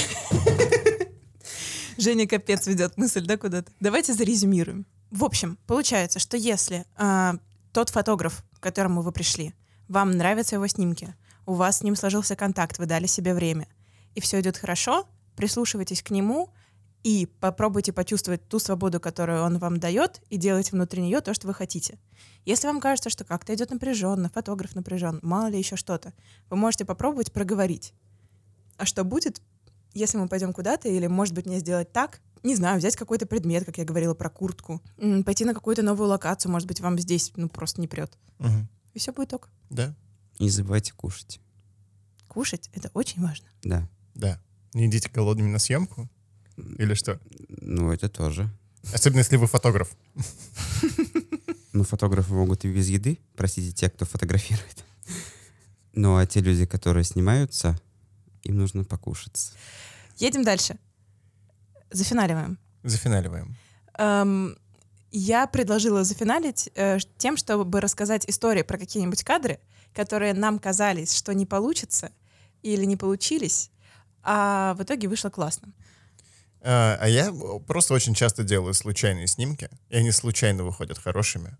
Женя 1.99 2.26
капец 2.26 2.66
ведет 2.66 2.97
мысль, 2.97 3.26
да, 3.26 3.37
куда-то. 3.37 3.70
Давайте 3.80 4.14
зарезюмируем. 4.14 4.87
В 5.11 5.24
общем, 5.24 5.59
получается, 5.66 6.18
что 6.18 6.37
если 6.37 6.84
а, 6.97 7.37
тот 7.72 7.91
фотограф, 7.91 8.45
к 8.59 8.62
которому 8.62 9.03
вы 9.03 9.12
пришли, 9.12 9.55
вам 9.89 10.12
нравятся 10.12 10.57
его 10.57 10.66
снимки, 10.66 11.14
у 11.47 11.55
вас 11.55 11.78
с 11.78 11.82
ним 11.82 11.97
сложился 11.97 12.37
контакт, 12.37 12.78
вы 12.78 12.87
дали 12.87 13.07
себе 13.07 13.34
время, 13.34 13.68
и 14.14 14.20
все 14.20 14.41
идет 14.41 14.57
хорошо, 14.57 15.09
прислушивайтесь 15.37 16.03
к 16.03 16.11
нему 16.11 16.53
и 17.03 17.26
попробуйте 17.40 17.92
почувствовать 17.92 18.49
ту 18.49 18.59
свободу, 18.59 18.99
которую 19.01 19.42
он 19.42 19.59
вам 19.59 19.78
дает, 19.78 20.20
и 20.28 20.36
делайте 20.36 20.72
внутри 20.72 21.03
нее 21.03 21.20
то, 21.20 21.34
что 21.34 21.47
вы 21.47 21.55
хотите. 21.55 21.99
Если 22.44 22.66
вам 22.66 22.80
кажется, 22.80 23.11
что 23.11 23.24
как-то 23.24 23.55
идет 23.55 23.70
напряженно, 23.70 24.28
фотограф 24.28 24.74
напряжен, 24.74 25.20
мало 25.22 25.47
ли 25.47 25.59
еще 25.59 25.76
что-то, 25.76 26.12
вы 26.51 26.57
можете 26.57 26.84
попробовать 26.84 27.32
проговорить. 27.32 27.94
А 28.76 28.84
что 28.86 29.05
будет, 29.05 29.40
если 29.94 30.18
мы 30.18 30.28
пойдем 30.28 30.53
куда-то, 30.53 30.88
или, 30.88 31.07
может 31.07 31.34
быть, 31.34 31.47
мне 31.47 31.61
сделать 31.61 31.92
так, 31.92 32.20
не 32.42 32.55
знаю, 32.55 32.78
взять 32.78 32.97
какой-то 32.97 33.26
предмет, 33.26 33.64
как 33.64 33.78
я 33.78 33.84
говорила 33.84 34.14
про 34.14 34.28
куртку, 34.28 34.82
пойти 35.24 35.44
на 35.44 35.55
какую-то 35.55 35.82
новую 35.82 36.09
локацию, 36.09 36.53
может 36.53 36.68
быть, 36.68 36.80
вам 36.80 36.99
здесь, 36.99 37.32
ну, 37.36 37.49
просто 37.49 37.80
не 37.80 37.88
прет. 37.88 38.16
Мгм. 38.38 38.68
И 38.94 38.99
все 38.99 39.12
будет 39.12 39.32
ок. 39.34 39.51
Да, 39.70 39.94
Не 40.38 40.51
забывайте 40.51 40.92
кушать. 40.92 41.40
Кушать— 42.28 42.68
это 42.72 42.90
очень 42.94 43.22
важно. 43.22 43.49
Да. 43.62 43.88
да. 44.14 44.40
Не 44.74 44.86
идите 44.86 45.09
голодными 45.09 45.49
на 45.49 45.59
съемку. 45.59 46.11
Или 46.57 46.95
что? 46.95 47.21
Ну, 47.49 47.93
это 47.93 48.09
тоже. 48.09 48.49
Особенно, 48.93 49.19
если 49.19 49.37
вы 49.37 49.47
фотограф. 49.47 49.97
Ну, 51.73 51.85
фотографы 51.85 52.33
могут 52.33 52.65
и 52.65 52.73
без 52.73 52.89
еды, 52.89 53.19
простите, 53.37 53.73
те, 53.73 53.91
кто 53.91 54.05
фотографирует. 54.05 54.85
Ну, 55.93 56.17
а 56.17 56.27
те 56.27 56.41
люди, 56.41 56.67
которые 56.67 57.05
снимаются, 57.05 57.79
им 58.45 58.57
нужно 58.57 58.85
покушать. 58.85 59.53
Едем 60.17 60.43
дальше. 60.45 60.77
Зафиналиваем. 61.91 62.59
Зафиналиваем. 62.83 63.57
Эм, 63.99 64.57
Я 65.11 65.47
предложила 65.47 66.05
зафиналить 66.05 66.71
э, 66.75 66.99
тем, 67.17 67.37
чтобы 67.37 67.81
рассказать 67.81 68.29
истории 68.29 68.63
про 68.63 68.79
какие-нибудь 68.79 69.25
кадры, 69.25 69.59
которые 69.95 70.35
нам 70.35 70.59
казались, 70.59 71.15
что 71.15 71.33
не 71.33 71.47
получится 71.47 72.11
или 72.63 72.85
не 72.85 72.97
получились, 72.97 73.71
а 74.23 74.75
в 74.75 74.83
итоге 74.83 75.09
вышло 75.09 75.31
классно. 75.31 75.73
А, 76.69 76.99
а 77.01 77.09
я 77.09 77.33
просто 77.67 77.95
очень 77.95 78.14
часто 78.14 78.43
делаю 78.43 78.75
случайные 78.75 79.29
снимки, 79.29 79.71
и 79.89 79.97
они 79.99 80.11
случайно 80.11 80.64
выходят 80.64 80.99
хорошими. 80.99 81.57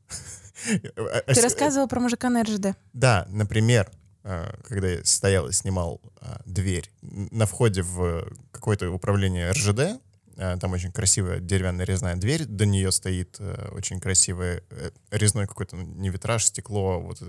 Ты 0.65 1.43
рассказывал 1.43 1.87
про 1.87 2.01
мужика 2.01 2.29
на 2.29 2.43
РЖД. 2.43 2.77
Да, 2.93 3.25
например, 3.29 3.89
а, 4.25 4.59
когда 4.65 4.89
я 4.89 5.05
стоял 5.05 5.47
и 5.47 5.53
снимал 5.53 6.01
а, 6.21 6.41
дверь 6.45 6.91
на 7.03 7.47
входе 7.47 7.83
в 7.83 8.27
какое-то 8.51 8.91
управление 8.91 9.53
РЖД, 9.53 10.01
а, 10.39 10.57
там 10.57 10.73
очень 10.73 10.91
красивая 10.91 11.39
деревянная 11.39 11.87
резная 11.87 12.17
дверь, 12.17 12.45
до 12.45 12.67
нее 12.67 12.91
стоит 12.91 13.37
э, 13.39 13.69
очень 13.71 14.01
красивый 14.01 14.65
э, 14.71 14.91
резной 15.13 15.47
какой-то, 15.47 15.77
ну, 15.77 15.85
не 15.85 16.09
витраж, 16.09 16.45
стекло, 16.45 17.01
вот 17.01 17.23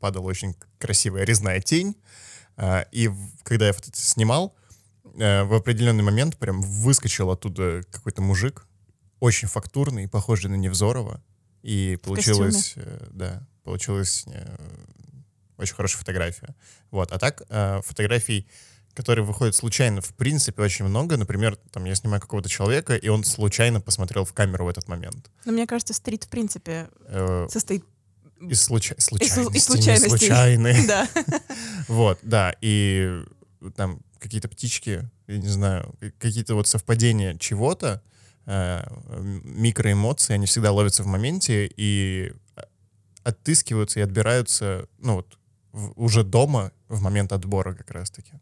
падала 0.00 0.24
очень 0.24 0.54
красивая 0.78 1.24
резная 1.24 1.60
тень. 1.60 1.96
И 2.92 3.10
когда 3.44 3.68
я 3.68 3.74
снимал, 3.94 4.54
э, 5.14 5.44
в 5.44 5.54
определенный 5.54 6.02
момент 6.02 6.36
прям 6.38 6.62
выскочил 6.62 7.30
оттуда 7.30 7.82
какой-то 7.90 8.22
мужик, 8.22 8.66
очень 9.20 9.48
фактурный, 9.48 10.08
похожий 10.08 10.50
на 10.50 10.56
Невзорова. 10.56 11.22
И 11.62 11.98
получилось, 12.02 12.74
да, 13.10 13.46
получилось 13.62 14.26
очень 15.62 15.74
хорошая 15.74 15.98
фотография. 15.98 16.54
Вот. 16.90 17.12
А 17.12 17.18
так, 17.18 17.42
э, 17.48 17.80
фотографий, 17.84 18.46
которые 18.94 19.24
выходят 19.24 19.54
случайно, 19.54 20.00
в 20.00 20.12
принципе, 20.14 20.62
очень 20.62 20.84
много. 20.84 21.16
Например, 21.16 21.56
там 21.70 21.84
я 21.84 21.94
снимаю 21.94 22.20
какого-то 22.20 22.48
человека, 22.48 22.96
и 22.96 23.08
он 23.08 23.24
случайно 23.24 23.80
посмотрел 23.80 24.24
в 24.24 24.32
камеру 24.32 24.66
в 24.66 24.68
этот 24.68 24.88
момент. 24.88 25.30
Но 25.44 25.52
мне 25.52 25.66
кажется, 25.66 25.94
стрит, 25.94 26.24
в 26.24 26.28
принципе, 26.28 26.88
э, 27.06 27.46
состоит 27.50 27.84
из, 28.40 28.60
случа... 28.60 28.96
случайностей, 28.98 29.56
из, 29.56 29.64
случайностей. 29.64 30.08
случайные. 30.08 30.84
Да. 30.86 31.08
Вот, 31.88 32.18
да. 32.22 32.54
И 32.60 33.22
там 33.76 34.00
какие-то 34.22 34.48
птички, 34.48 35.10
я 35.26 35.38
не 35.38 35.48
знаю, 35.48 35.94
какие-то 36.18 36.54
вот 36.54 36.68
совпадения 36.68 37.36
чего-то, 37.36 38.02
э, 38.46 38.82
микроэмоции, 39.44 40.34
они 40.34 40.46
всегда 40.46 40.72
ловятся 40.72 41.02
в 41.02 41.06
моменте 41.06 41.70
и 41.76 42.32
отыскиваются 43.24 44.00
и 44.00 44.02
отбираются, 44.02 44.88
ну 44.98 45.16
вот, 45.16 45.38
в, 45.72 45.92
уже 45.96 46.24
дома 46.24 46.72
в 46.88 47.00
момент 47.00 47.32
отбора 47.32 47.74
как 47.74 47.90
раз-таки. 47.90 48.32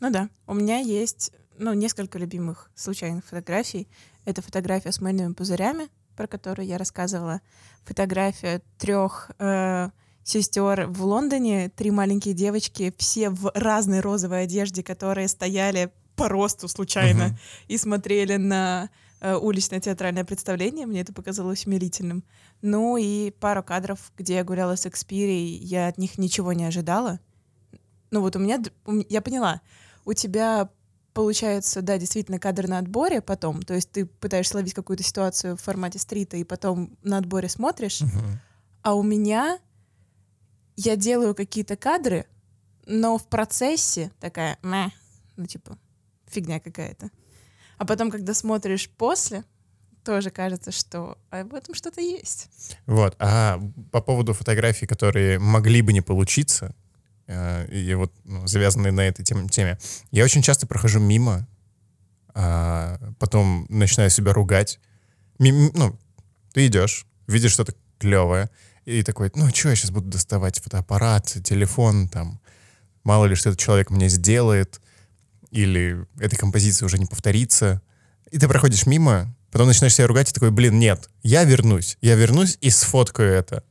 Ну 0.00 0.10
да, 0.10 0.28
у 0.46 0.54
меня 0.54 0.78
есть 0.78 1.32
ну, 1.58 1.72
несколько 1.72 2.18
любимых 2.18 2.70
случайных 2.74 3.24
фотографий. 3.24 3.88
Это 4.24 4.42
фотография 4.42 4.92
с 4.92 5.00
мыльными 5.00 5.32
пузырями, 5.32 5.88
про 6.16 6.26
которую 6.26 6.66
я 6.66 6.78
рассказывала. 6.78 7.40
Фотография 7.84 8.62
трех 8.78 9.30
э, 9.38 9.90
сестер 10.26 10.88
в 10.88 11.04
Лондоне, 11.04 11.70
три 11.70 11.90
маленькие 11.92 12.34
девочки, 12.34 12.92
все 12.98 13.30
в 13.30 13.52
разной 13.54 14.00
розовой 14.00 14.42
одежде, 14.42 14.82
которые 14.82 15.28
стояли 15.28 15.92
по 16.16 16.28
росту 16.28 16.66
случайно 16.66 17.22
uh-huh. 17.22 17.64
и 17.68 17.78
смотрели 17.78 18.36
на 18.36 18.90
э, 19.20 19.36
уличное 19.36 19.78
театральное 19.78 20.24
представление. 20.24 20.86
Мне 20.86 21.02
это 21.02 21.12
показалось 21.12 21.66
умилительным. 21.66 22.24
Ну 22.60 22.96
и 22.96 23.30
пару 23.30 23.62
кадров, 23.62 24.12
где 24.18 24.34
я 24.34 24.44
гуляла 24.44 24.74
с 24.74 24.86
Экспирией, 24.86 25.58
я 25.58 25.86
от 25.86 25.96
них 25.96 26.18
ничего 26.18 26.52
не 26.52 26.64
ожидала. 26.64 27.20
Ну 28.10 28.20
вот 28.20 28.34
у 28.34 28.40
меня, 28.40 28.60
я 29.08 29.20
поняла, 29.20 29.60
у 30.04 30.12
тебя 30.12 30.70
получается, 31.12 31.82
да, 31.82 31.98
действительно 31.98 32.40
кадр 32.40 32.66
на 32.66 32.78
отборе 32.78 33.20
потом, 33.20 33.62
то 33.62 33.74
есть 33.74 33.90
ты 33.90 34.06
пытаешься 34.06 34.56
ловить 34.56 34.74
какую-то 34.74 35.02
ситуацию 35.02 35.56
в 35.56 35.62
формате 35.62 35.98
стрита 35.98 36.36
и 36.36 36.44
потом 36.44 36.96
на 37.02 37.18
отборе 37.18 37.48
смотришь, 37.48 38.02
uh-huh. 38.02 38.38
а 38.82 38.94
у 38.94 39.02
меня 39.02 39.58
я 40.76 40.96
делаю 40.96 41.34
какие-то 41.34 41.76
кадры, 41.76 42.26
но 42.86 43.18
в 43.18 43.26
процессе 43.28 44.12
такая, 44.20 44.58
Мэ", 44.62 44.90
ну 45.36 45.46
типа 45.46 45.78
фигня 46.28 46.60
какая-то. 46.60 47.10
А 47.78 47.84
потом, 47.84 48.10
когда 48.10 48.34
смотришь 48.34 48.88
после, 48.90 49.44
тоже 50.04 50.30
кажется, 50.30 50.70
что 50.70 51.18
а 51.30 51.44
в 51.44 51.54
этом 51.54 51.74
что-то 51.74 52.00
есть. 52.00 52.48
Вот. 52.86 53.16
А 53.18 53.60
по 53.90 54.00
поводу 54.00 54.32
фотографий, 54.32 54.86
которые 54.86 55.38
могли 55.38 55.82
бы 55.82 55.92
не 55.92 56.00
получиться, 56.00 56.74
э, 57.26 57.66
и 57.68 57.94
вот 57.94 58.12
ну, 58.24 58.46
завязанные 58.46 58.92
на 58.92 59.00
этой 59.00 59.24
тем, 59.24 59.48
теме, 59.48 59.78
я 60.12 60.24
очень 60.24 60.42
часто 60.42 60.66
прохожу 60.66 61.00
мимо, 61.00 61.46
а 62.34 62.98
потом 63.18 63.66
начинаю 63.68 64.10
себя 64.10 64.32
ругать. 64.32 64.78
Мим, 65.38 65.70
ну, 65.74 65.98
ты 66.52 66.66
идешь, 66.66 67.06
видишь 67.26 67.52
что-то 67.52 67.74
клевое, 67.98 68.48
и 68.86 69.02
такой, 69.02 69.30
ну, 69.34 69.48
что 69.54 69.68
я 69.68 69.76
сейчас 69.76 69.90
буду 69.90 70.08
доставать 70.08 70.60
фотоаппарат, 70.60 71.26
телефон, 71.44 72.08
там, 72.08 72.40
мало 73.04 73.26
ли, 73.26 73.34
что 73.34 73.50
этот 73.50 73.60
человек 73.60 73.90
мне 73.90 74.08
сделает, 74.08 74.80
или 75.50 76.06
эта 76.18 76.36
композиция 76.36 76.86
уже 76.86 76.98
не 76.98 77.06
повторится. 77.06 77.82
И 78.30 78.38
ты 78.38 78.48
проходишь 78.48 78.86
мимо, 78.86 79.36
Потом 79.56 79.68
начинаешь 79.68 79.94
себя 79.94 80.06
ругать 80.06 80.30
и 80.30 80.34
такой, 80.34 80.50
блин, 80.50 80.78
нет, 80.78 81.08
я 81.22 81.44
вернусь. 81.44 81.96
Я 82.02 82.14
вернусь 82.14 82.58
и 82.60 82.68
сфоткаю 82.68 83.32
это. 83.32 83.64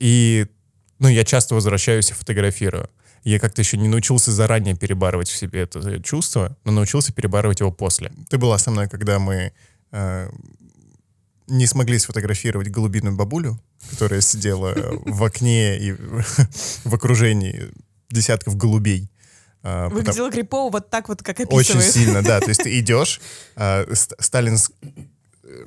И, 0.00 0.46
ну, 0.98 1.06
я 1.06 1.24
часто 1.24 1.54
возвращаюсь 1.54 2.10
и 2.10 2.14
фотографирую. 2.14 2.90
Я 3.22 3.38
как-то 3.38 3.62
еще 3.62 3.76
не 3.76 3.86
научился 3.86 4.32
заранее 4.32 4.76
перебарывать 4.76 5.28
в 5.28 5.36
себе 5.36 5.60
это 5.62 6.02
чувство, 6.02 6.56
но 6.64 6.72
научился 6.72 7.12
перебарывать 7.12 7.60
его 7.60 7.70
после. 7.70 8.10
Ты 8.28 8.38
была 8.38 8.58
со 8.58 8.72
мной, 8.72 8.88
когда 8.88 9.20
мы 9.20 9.52
э, 9.92 10.30
не 11.46 11.66
смогли 11.66 11.98
сфотографировать 11.98 12.68
голубиную 12.68 13.16
бабулю, 13.16 13.60
которая 13.90 14.20
сидела 14.20 14.74
в 15.04 15.22
окне 15.22 15.78
и 15.78 15.92
в 15.92 16.94
окружении 16.94 17.70
десятков 18.10 18.56
голубей. 18.56 19.10
А, 19.62 19.88
Выглядело 19.88 20.26
потому... 20.26 20.32
крипово 20.32 20.70
вот 20.70 20.90
так 20.90 21.08
вот, 21.08 21.22
как 21.22 21.40
описывает. 21.40 21.70
Очень 21.70 21.80
сильно, 21.80 22.22
да. 22.22 22.40
То 22.40 22.48
есть 22.48 22.62
ты 22.62 22.78
идешь, 22.78 23.20
а, 23.56 23.86
Сталин... 23.92 24.58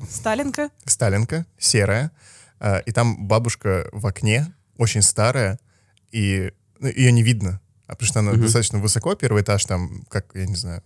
Сталинка? 0.09 0.69
Сталинка, 0.85 1.45
серая, 1.57 2.11
а, 2.59 2.79
и 2.79 2.91
там 2.91 3.27
бабушка 3.27 3.89
в 3.91 4.05
окне, 4.05 4.53
очень 4.77 5.01
старая, 5.01 5.59
и 6.11 6.51
ну, 6.79 6.87
ее 6.89 7.11
не 7.11 7.23
видно, 7.23 7.59
а 7.87 7.93
потому 7.93 8.07
что 8.07 8.19
она 8.19 8.31
угу. 8.31 8.41
достаточно 8.41 8.79
высоко, 8.79 9.15
первый 9.15 9.41
этаж 9.41 9.65
там, 9.65 10.03
как, 10.09 10.27
я 10.35 10.45
не 10.45 10.55
знаю, 10.55 10.83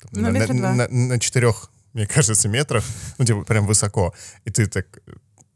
там, 0.00 0.22
на, 0.22 0.30
на, 0.30 0.46
на, 0.46 0.74
на, 0.74 0.88
на 0.88 1.20
четырех, 1.20 1.70
мне 1.92 2.06
кажется, 2.06 2.48
метрах, 2.48 2.84
ну, 3.18 3.24
типа, 3.24 3.42
прям 3.44 3.66
высоко. 3.66 4.14
И 4.44 4.50
ты 4.50 4.66
так 4.66 5.00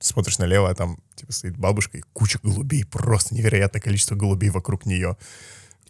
смотришь 0.01 0.39
налево, 0.39 0.69
а 0.69 0.75
там, 0.75 0.99
типа, 1.15 1.33
стоит 1.33 1.57
бабушка 1.57 1.99
и 1.99 2.03
куча 2.13 2.39
голубей, 2.43 2.85
просто 2.85 3.35
невероятное 3.35 3.81
количество 3.81 4.15
голубей 4.15 4.51
вокруг 4.51 4.87
нее. 4.87 5.17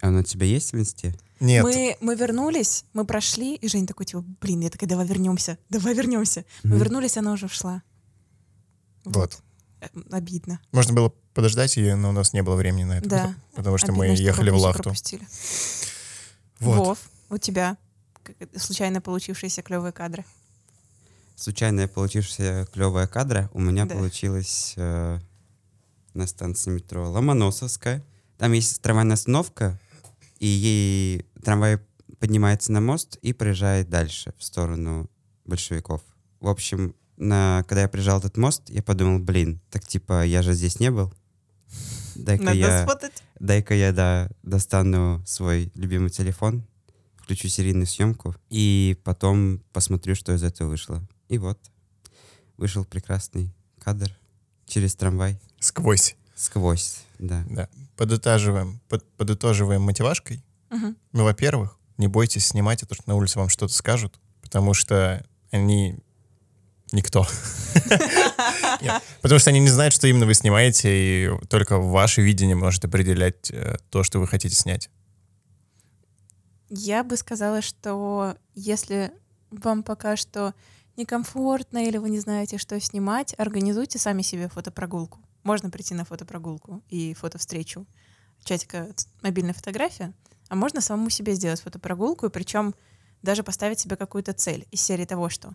А 0.00 0.08
она 0.08 0.20
у 0.20 0.22
тебя 0.22 0.46
есть 0.46 0.72
в 0.72 0.78
инсте? 0.78 1.14
Нет. 1.40 1.64
Мы, 1.64 1.96
мы 2.00 2.14
вернулись, 2.14 2.84
мы 2.92 3.04
прошли, 3.04 3.56
и 3.56 3.68
Женя 3.68 3.86
такой, 3.86 4.06
типа, 4.06 4.24
блин, 4.40 4.60
я 4.60 4.70
такая, 4.70 4.88
давай 4.88 5.06
вернемся, 5.06 5.58
давай 5.68 5.94
вернемся. 5.94 6.40
Mm-hmm. 6.40 6.44
Мы 6.62 6.78
вернулись, 6.78 7.16
она 7.16 7.32
уже 7.32 7.46
ушла. 7.46 7.82
Вот. 9.04 9.16
вот. 9.16 9.42
Э, 9.80 9.88
обидно. 10.10 10.60
Можно 10.72 10.94
было 10.94 11.12
подождать 11.34 11.76
ее, 11.76 11.96
но 11.96 12.10
у 12.10 12.12
нас 12.12 12.32
не 12.32 12.42
было 12.42 12.54
времени 12.54 12.84
на 12.84 12.98
это. 12.98 13.08
Да. 13.08 13.34
Потому 13.54 13.78
что 13.78 13.88
Обидно, 13.88 14.06
мы 14.06 14.14
ехали 14.14 14.50
в 14.50 14.56
Лахту. 14.56 14.84
Пропустили. 14.84 15.26
Вот. 16.60 16.76
Вов, 16.76 16.98
у 17.30 17.38
тебя 17.38 17.76
случайно 18.56 19.00
получившиеся 19.00 19.62
клевые 19.62 19.92
кадры? 19.92 20.24
Случайно 21.36 21.88
получившиеся 21.88 22.66
клевые 22.72 23.08
кадры 23.08 23.50
у 23.52 23.60
меня 23.60 23.86
да. 23.86 23.94
получилось 23.94 24.74
э, 24.76 25.18
на 26.14 26.26
станции 26.26 26.70
метро 26.70 27.10
Ломоносовская. 27.10 28.04
Там 28.38 28.52
есть 28.52 28.80
трамвайная 28.82 29.14
остановка, 29.14 29.80
и 30.38 30.46
ей 30.46 31.26
трамвай 31.42 31.80
поднимается 32.18 32.72
на 32.72 32.80
мост 32.80 33.16
и 33.16 33.32
проезжает 33.32 33.88
дальше 33.88 34.32
в 34.38 34.44
сторону 34.44 35.10
большевиков. 35.44 36.02
В 36.40 36.48
общем, 36.48 36.94
на, 37.16 37.64
когда 37.68 37.82
я 37.82 37.88
приезжал 37.88 38.18
этот 38.18 38.36
мост, 38.36 38.62
я 38.68 38.82
подумал, 38.82 39.18
блин, 39.18 39.60
так 39.70 39.86
типа 39.86 40.24
я 40.24 40.42
же 40.42 40.52
здесь 40.52 40.80
не 40.80 40.90
был. 40.90 41.12
Дай-ка 42.14 42.52
я, 42.52 42.86
дай-ка 43.40 43.74
я 43.74 43.92
да, 43.92 44.30
достану 44.42 45.22
свой 45.26 45.72
любимый 45.74 46.10
телефон, 46.10 46.64
включу 47.24 47.48
серийную 47.48 47.86
съемку 47.86 48.36
и 48.50 48.98
потом 49.02 49.62
посмотрю, 49.72 50.14
что 50.14 50.34
из 50.34 50.42
этого 50.42 50.68
вышло. 50.68 51.02
И 51.28 51.38
вот, 51.38 51.58
вышел 52.58 52.84
прекрасный 52.84 53.50
кадр 53.80 54.14
через 54.66 54.94
трамвай. 54.94 55.40
Сквозь. 55.58 56.16
Сквозь, 56.34 56.98
да. 57.18 57.44
да. 57.48 57.68
Подытаживаем, 57.96 58.80
под, 58.88 59.04
подытоживаем 59.16 59.80
мотивашкой. 59.80 60.44
Угу. 60.70 60.94
Ну, 61.12 61.24
во-первых, 61.24 61.78
не 61.96 62.08
бойтесь 62.08 62.46
снимать 62.46 62.82
это, 62.82 62.94
что 62.94 63.04
на 63.06 63.14
улице 63.14 63.38
вам 63.38 63.48
что-то 63.48 63.72
скажут, 63.72 64.20
потому 64.42 64.74
что 64.74 65.24
они 65.50 65.96
никто. 66.92 67.26
Потому 69.22 69.38
что 69.38 69.50
они 69.50 69.60
не 69.60 69.70
знают, 69.70 69.94
что 69.94 70.06
именно 70.06 70.26
вы 70.26 70.34
снимаете, 70.34 70.90
и 70.92 71.30
только 71.48 71.78
ваше 71.78 72.20
видение 72.20 72.54
может 72.54 72.84
определять 72.84 73.50
э, 73.50 73.76
то, 73.90 74.02
что 74.02 74.20
вы 74.20 74.26
хотите 74.26 74.54
снять. 74.54 74.90
Я 76.68 77.04
бы 77.04 77.16
сказала, 77.16 77.62
что 77.62 78.36
если 78.54 79.12
вам 79.50 79.82
пока 79.82 80.16
что 80.16 80.54
некомфортно 80.96 81.86
или 81.86 81.98
вы 81.98 82.10
не 82.10 82.20
знаете, 82.20 82.58
что 82.58 82.78
снимать, 82.80 83.34
организуйте 83.38 83.98
сами 83.98 84.22
себе 84.22 84.48
фотопрогулку. 84.48 85.20
Можно 85.42 85.70
прийти 85.70 85.94
на 85.94 86.04
фотопрогулку 86.04 86.82
и 86.88 87.14
фотовстречу. 87.14 87.86
Чатика 88.44 88.88
мобильная 89.22 89.54
фотография. 89.54 90.12
А 90.48 90.54
можно 90.54 90.80
самому 90.80 91.10
себе 91.10 91.34
сделать 91.34 91.60
фотопрогулку, 91.60 92.26
и 92.26 92.30
причем 92.30 92.74
даже 93.22 93.42
поставить 93.42 93.80
себе 93.80 93.96
какую-то 93.96 94.32
цель 94.32 94.66
из 94.70 94.80
серии 94.82 95.06
того, 95.06 95.28
что 95.30 95.54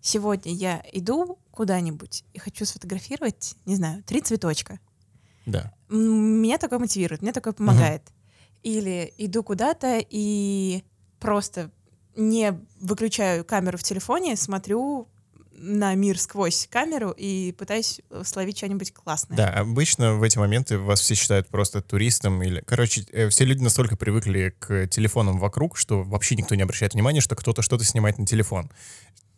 сегодня 0.00 0.52
я 0.52 0.82
иду 0.92 1.38
куда-нибудь 1.50 2.24
и 2.32 2.38
хочу 2.38 2.64
сфотографировать, 2.64 3.56
не 3.66 3.76
знаю, 3.76 4.02
три 4.02 4.20
цветочка. 4.20 4.80
Да. 5.46 5.74
Меня 5.88 6.58
такое 6.58 6.78
мотивирует, 6.78 7.22
мне 7.22 7.32
такое 7.32 7.52
помогает. 7.52 8.02
Или 8.64 9.14
иду 9.18 9.44
куда-то 9.44 10.04
и 10.10 10.82
просто 11.20 11.70
не 12.16 12.60
выключаю 12.80 13.44
камеру 13.44 13.78
в 13.78 13.82
телефоне, 13.82 14.36
смотрю 14.36 15.08
на 15.56 15.94
мир 15.94 16.18
сквозь 16.18 16.66
камеру 16.70 17.10
и 17.10 17.52
пытаюсь 17.52 18.00
словить 18.24 18.56
что-нибудь 18.58 18.92
классное. 18.92 19.36
Да, 19.36 19.48
обычно 19.50 20.14
в 20.14 20.22
эти 20.22 20.36
моменты 20.38 20.78
вас 20.78 21.00
все 21.00 21.14
считают 21.14 21.48
просто 21.48 21.80
туристом 21.80 22.42
или... 22.42 22.62
Короче, 22.66 23.06
э, 23.12 23.28
все 23.28 23.44
люди 23.44 23.62
настолько 23.62 23.96
привыкли 23.96 24.54
к 24.58 24.88
телефонам 24.88 25.38
вокруг, 25.38 25.76
что 25.76 26.02
вообще 26.02 26.34
никто 26.34 26.54
не 26.54 26.62
обращает 26.62 26.94
внимания, 26.94 27.20
что 27.20 27.36
кто-то 27.36 27.62
что-то 27.62 27.84
снимает 27.84 28.18
на 28.18 28.26
телефон 28.26 28.70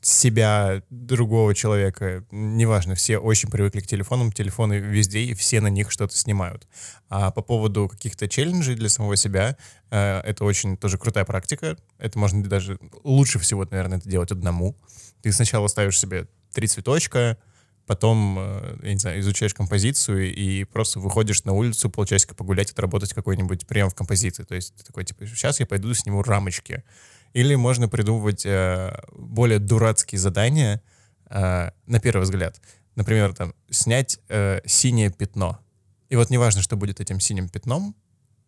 себя, 0.01 0.83
другого 0.91 1.55
человека, 1.55 2.25
неважно, 2.31 2.95
все 2.95 3.19
очень 3.19 3.51
привыкли 3.51 3.81
к 3.81 3.87
телефонам, 3.87 4.31
телефоны 4.31 4.75
везде, 4.75 5.21
и 5.21 5.35
все 5.35 5.61
на 5.61 5.69
них 5.69 5.91
что-то 5.91 6.17
снимают. 6.17 6.69
А 7.09 7.31
по 7.31 7.43
поводу 7.43 7.89
каких-то 7.89 8.29
челленджей 8.29 8.77
для 8.77 8.89
самого 8.89 9.17
себя, 9.17 9.57
э, 9.91 10.21
это 10.21 10.45
очень 10.45 10.77
тоже 10.77 10.99
крутая 10.99 11.25
практика, 11.25 11.77
это 11.99 12.19
можно 12.19 12.43
даже 12.45 12.79
лучше 13.03 13.39
всего, 13.39 13.67
наверное, 13.69 13.99
это 13.99 14.09
делать 14.09 14.31
одному. 14.31 14.77
Ты 15.23 15.33
сначала 15.33 15.67
ставишь 15.67 15.99
себе 15.99 16.29
три 16.53 16.69
цветочка, 16.69 17.39
потом, 17.87 18.37
э, 18.39 18.79
я 18.83 18.93
не 18.93 18.99
знаю, 18.99 19.21
изучаешь 19.21 19.55
композицию 19.55 20.33
и 20.35 20.65
просто 20.65 21.01
выходишь 21.01 21.45
на 21.45 21.53
улицу 21.53 21.91
полчасика 21.91 22.35
погулять, 22.35 22.71
отработать 22.71 23.15
какой-нибудь 23.15 23.67
прием 23.67 23.91
в 23.91 23.95
композиции. 23.95 24.45
То 24.45 24.55
есть 24.55 24.75
ты 24.77 24.85
такой, 24.85 25.05
типа, 25.05 25.27
сейчас 25.27 25.61
я 25.61 25.67
пойду 25.67 25.93
сниму 25.95 26.23
рамочки. 26.23 26.85
Или 27.37 27.55
можно 27.55 27.87
придумывать 27.87 28.47
э, 28.47 28.99
более 29.13 29.59
дурацкие 29.59 30.19
задания, 30.19 30.81
э, 31.29 31.71
на 31.85 32.01
первый 32.01 32.23
взгляд. 32.23 32.59
Например, 32.95 33.35
там, 33.35 33.53
снять 33.69 34.19
э, 34.31 34.61
синее 34.65 35.11
пятно. 35.11 35.61
И 36.09 36.17
вот 36.17 36.31
неважно, 36.31 36.63
что 36.63 36.77
будет 36.77 36.99
этим 36.99 37.21
синим 37.21 37.51
пятном, 37.51 37.95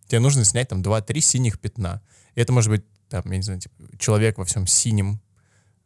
тебе 0.07 0.20
нужно 0.20 0.43
снять 0.45 0.68
там 0.68 0.80
2-3 0.80 1.20
синих 1.20 1.61
пятна. 1.61 2.01
И 2.34 2.41
это 2.41 2.51
может 2.55 2.70
быть, 2.70 2.82
там, 3.11 3.24
я 3.26 3.36
не 3.36 3.43
знаю, 3.43 3.61
типа, 3.61 3.74
человек 3.99 4.39
во 4.39 4.47
всем 4.47 4.66
синем, 4.66 5.20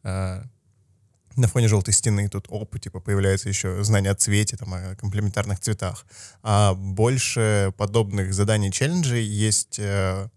э, 0.04 0.44
на 1.34 1.48
фоне 1.48 1.66
желтой 1.66 1.94
стены 1.94 2.28
тут 2.28 2.46
оп, 2.50 2.78
типа 2.78 3.00
появляется 3.00 3.48
еще 3.48 3.82
знание 3.82 4.12
о 4.12 4.14
цвете, 4.14 4.56
там, 4.56 4.74
о 4.74 4.94
комплементарных 4.94 5.58
цветах. 5.58 6.06
А 6.44 6.74
больше 6.74 7.74
подобных 7.76 8.32
заданий 8.32 8.70
челленджей 8.70 9.24
есть 9.24 9.80
э, 9.80 10.28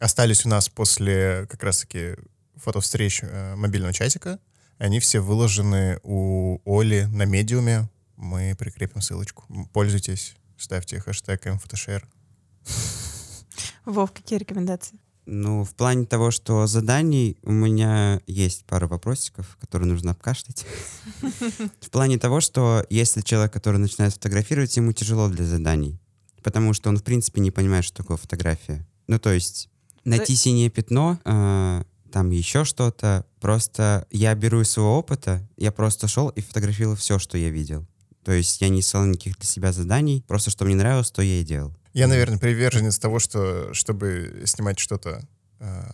остались 0.00 0.44
у 0.44 0.48
нас 0.48 0.68
после 0.68 1.46
как 1.50 1.62
раз-таки 1.62 2.16
фотовстреч 2.56 3.20
э, 3.22 3.54
мобильного 3.56 3.92
чатика. 3.92 4.38
Они 4.78 5.00
все 5.00 5.20
выложены 5.20 6.00
у 6.02 6.60
Оли 6.64 7.04
на 7.10 7.24
медиуме. 7.24 7.88
Мы 8.16 8.54
прикрепим 8.58 9.00
ссылочку. 9.00 9.44
Пользуйтесь, 9.72 10.36
ставьте 10.56 11.00
хэштег 11.00 11.46
mfotошер. 11.46 12.06
Вов, 13.84 14.12
какие 14.12 14.38
рекомендации? 14.38 14.98
Ну, 15.28 15.64
в 15.64 15.74
плане 15.74 16.06
того, 16.06 16.30
что 16.30 16.68
заданий 16.68 17.36
у 17.42 17.50
меня 17.50 18.20
есть 18.28 18.64
пара 18.64 18.86
вопросиков, 18.86 19.56
которые 19.60 19.88
нужно 19.88 20.12
обкашлять. 20.12 20.64
В 21.80 21.90
плане 21.90 22.16
того, 22.16 22.40
что 22.40 22.86
если 22.90 23.22
человек, 23.22 23.52
который 23.52 23.78
начинает 23.78 24.14
фотографировать, 24.14 24.76
ему 24.76 24.92
тяжело 24.92 25.28
для 25.28 25.44
заданий, 25.44 26.00
потому 26.44 26.72
что 26.74 26.90
он, 26.90 26.96
в 26.96 27.02
принципе, 27.02 27.40
не 27.40 27.50
понимает, 27.50 27.84
что 27.84 27.96
такое 27.96 28.16
фотография. 28.16 28.86
Ну, 29.06 29.18
то 29.18 29.30
есть 29.30 29.68
найти 30.04 30.34
да. 30.34 30.38
синее 30.38 30.70
пятно, 30.70 31.18
э, 31.24 31.84
там 32.10 32.30
еще 32.30 32.64
что-то. 32.64 33.26
Просто 33.40 34.06
я 34.10 34.34
беру 34.34 34.62
из 34.62 34.70
своего 34.70 34.98
опыта, 34.98 35.46
я 35.56 35.72
просто 35.72 36.08
шел 36.08 36.28
и 36.30 36.40
фотографировал 36.40 36.96
все, 36.96 37.18
что 37.18 37.36
я 37.38 37.50
видел. 37.50 37.86
То 38.24 38.32
есть 38.32 38.60
я 38.60 38.68
не 38.68 38.82
ставил 38.82 39.06
никаких 39.06 39.38
для 39.38 39.46
себя 39.46 39.72
заданий, 39.72 40.24
просто 40.26 40.50
что 40.50 40.64
мне 40.64 40.74
нравилось, 40.74 41.10
то 41.10 41.22
я 41.22 41.40
и 41.40 41.44
делал. 41.44 41.76
Я, 41.92 42.08
наверное, 42.08 42.38
приверженец 42.38 42.98
того, 42.98 43.18
что 43.18 43.72
чтобы 43.72 44.42
снимать 44.46 44.78
что-то 44.78 45.26
э, 45.60 45.84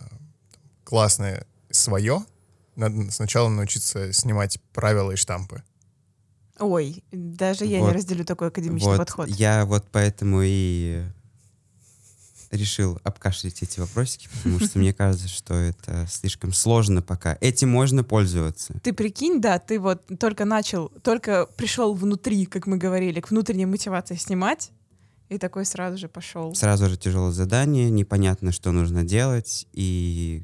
классное 0.83 1.45
свое, 1.69 2.25
надо 2.75 3.11
сначала 3.11 3.49
научиться 3.49 4.11
снимать 4.13 4.59
правила 4.73 5.11
и 5.11 5.15
штампы. 5.15 5.63
Ой, 6.59 7.03
даже 7.11 7.65
я 7.65 7.79
вот, 7.79 7.89
не 7.89 7.93
разделю 7.93 8.25
такой 8.25 8.49
академичный 8.49 8.89
вот 8.89 8.97
подход. 8.97 9.29
Я 9.29 9.65
вот 9.65 9.85
поэтому 9.91 10.41
и 10.43 11.03
решил 12.53 12.99
обкашлять 13.03 13.61
эти 13.63 13.79
вопросики, 13.79 14.29
потому 14.33 14.59
что 14.59 14.79
мне 14.79 14.93
кажется, 14.93 15.27
что 15.27 15.55
это 15.55 16.07
слишком 16.09 16.53
сложно 16.53 17.01
пока. 17.01 17.37
Этим 17.41 17.69
можно 17.69 18.03
пользоваться. 18.03 18.79
Ты 18.83 18.93
прикинь, 18.93 19.41
да, 19.41 19.59
ты 19.59 19.79
вот 19.79 20.03
только 20.19 20.45
начал, 20.45 20.89
только 21.03 21.47
пришел 21.57 21.93
внутри, 21.93 22.45
как 22.45 22.67
мы 22.67 22.77
говорили, 22.77 23.19
к 23.19 23.31
внутренней 23.31 23.65
мотивации 23.65 24.15
снимать, 24.15 24.71
и 25.29 25.37
такой 25.37 25.65
сразу 25.65 25.97
же 25.97 26.07
пошел. 26.07 26.53
Сразу 26.53 26.89
же 26.89 26.97
тяжелое 26.97 27.31
задание, 27.31 27.89
непонятно, 27.89 28.51
что 28.51 28.71
нужно 28.71 29.03
делать, 29.03 29.67
и 29.73 30.43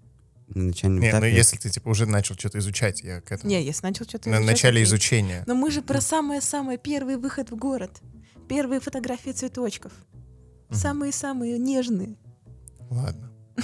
на 0.55 0.64
начальном 0.64 0.99
Не, 1.01 1.10
этапе... 1.10 1.28
ну 1.28 1.32
если 1.32 1.57
ты 1.57 1.70
типа 1.70 1.89
уже 1.89 2.05
начал 2.07 2.36
что-то 2.36 2.57
изучать, 2.57 3.01
я 3.03 3.22
к 3.22 3.32
этому... 3.32 3.49
Не, 3.51 3.64
если 3.64 3.86
начал 3.86 4.05
что-то 4.05 4.30
На 4.30 4.38
изучать... 4.38 4.51
начале 4.51 4.82
окей. 4.82 4.84
изучения. 4.86 5.43
Но 5.45 5.53
мы 5.53 5.70
же 5.70 5.82
про 5.84 6.01
самое-самое 6.01 6.78
первый 6.80 7.18
выход 7.18 7.51
в 7.51 7.55
город. 7.55 8.01
Первые 8.47 8.80
фотографии 8.80 9.30
цветочков. 9.30 9.91
Самые-самые 10.72 11.57
нежные. 11.57 12.15
Ладно. 12.89 13.32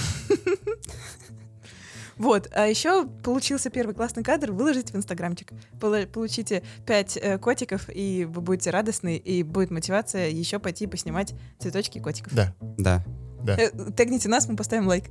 Вот, 2.18 2.48
а 2.54 2.66
еще 2.66 3.06
получился 3.06 3.68
первый 3.68 3.94
классный 3.94 4.22
кадр, 4.24 4.50
выложите 4.50 4.90
в 4.94 4.96
инстаграмчик. 4.96 5.52
Получите 5.78 6.62
пять 6.86 7.18
э, 7.18 7.36
котиков, 7.36 7.90
и 7.94 8.24
вы 8.24 8.40
будете 8.40 8.70
радостны, 8.70 9.18
и 9.18 9.42
будет 9.42 9.70
мотивация 9.70 10.30
еще 10.30 10.58
пойти 10.58 10.86
поснимать 10.86 11.34
цветочки 11.58 11.98
котиков. 11.98 12.32
Да, 12.32 12.54
Да. 12.78 13.04
да. 13.42 13.56
Э, 13.58 13.70
Тегните 13.94 14.30
нас, 14.30 14.48
мы 14.48 14.56
поставим 14.56 14.86
лайк. 14.86 15.04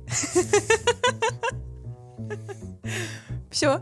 Все. 3.50 3.80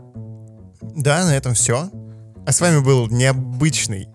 Да, 0.95 1.25
на 1.25 1.35
этом 1.35 1.53
все. 1.55 1.89
А 2.45 2.51
с 2.51 2.61
вами 2.61 2.79
был 2.83 3.07
необычный 3.07 4.07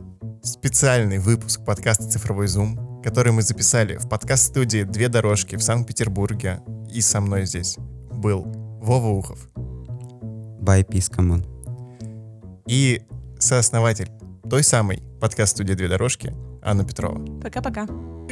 специальный 0.42 1.18
выпуск 1.18 1.64
подкаста 1.64 2.08
«Цифровой 2.08 2.46
зум», 2.46 2.78
который 3.02 3.32
мы 3.32 3.42
записали 3.42 3.96
в 3.96 4.08
подкаст-студии 4.08 4.82
«Две 4.82 5.08
дорожки» 5.08 5.56
в 5.56 5.62
Санкт-Петербурге. 5.62 6.60
И 6.90 7.00
со 7.00 7.20
мной 7.20 7.46
здесь 7.46 7.76
был 8.12 8.42
Вова 8.82 9.08
Ухов 9.08 9.48
Bye, 9.54 10.86
peace, 10.86 11.10
come 11.10 11.40
on. 11.40 12.62
и 12.66 13.02
сооснователь 13.38 14.10
той 14.48 14.62
самой 14.62 15.02
подкаст-студии 15.20 15.74
«Две 15.74 15.88
дорожки» 15.88 16.34
Анна 16.62 16.84
Петрова. 16.84 17.40
Пока-пока. 17.40 17.86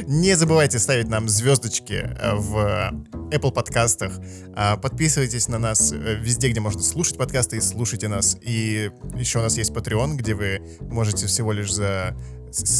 Не 0.07 0.35
забывайте 0.35 0.79
ставить 0.79 1.09
нам 1.09 1.27
звездочки 1.27 2.09
в 2.33 2.93
Apple 3.31 3.51
подкастах. 3.51 4.13
А, 4.55 4.77
Подписывайтесь 4.77 5.47
на 5.47 5.59
нас 5.59 5.91
э, 5.91 6.15
везде, 6.15 6.49
где 6.49 6.59
можно 6.59 6.81
слушать 6.81 7.17
подкасты, 7.17 7.57
и 7.57 7.61
слушайте 7.61 8.07
нас. 8.07 8.37
И 8.41 8.91
еще 9.15 9.39
у 9.39 9.41
нас 9.41 9.57
есть 9.57 9.71
Patreon, 9.71 10.15
где 10.15 10.33
вы 10.35 10.61
можете 10.81 11.27
всего 11.27 11.51
лишь 11.51 11.73
за 11.73 12.15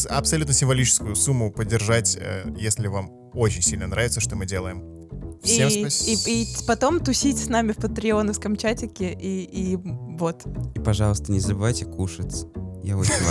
абсолютно 0.10 0.54
символическую 0.54 1.16
сумму 1.16 1.52
поддержать, 1.52 2.18
э, 2.20 2.46
если 2.58 2.88
вам 2.88 3.12
очень 3.34 3.62
сильно 3.62 3.88
нравится, 3.88 4.20
что 4.20 4.36
мы 4.36 4.46
делаем. 4.46 4.84
Всем 5.44 5.70
и, 5.70 5.82
спасибо. 5.82 6.22
и, 6.30 6.44
и 6.44 6.48
потом 6.68 7.00
тусить 7.00 7.38
с 7.38 7.48
нами 7.48 7.72
в 7.72 7.78
патреоновском 7.78 8.58
чатике, 8.58 9.14
и, 9.14 9.44
и 9.44 9.78
вот. 10.18 10.44
И, 10.76 10.80
пожалуйста, 10.80 11.32
не 11.32 11.40
забывайте 11.40 11.86
кушать. 11.86 12.46
Я 12.84 12.98
очень 12.98 13.14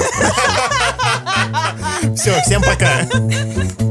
вас. 2.13 2.19
Все, 2.19 2.41
всем 2.43 2.63
пока. 2.63 3.87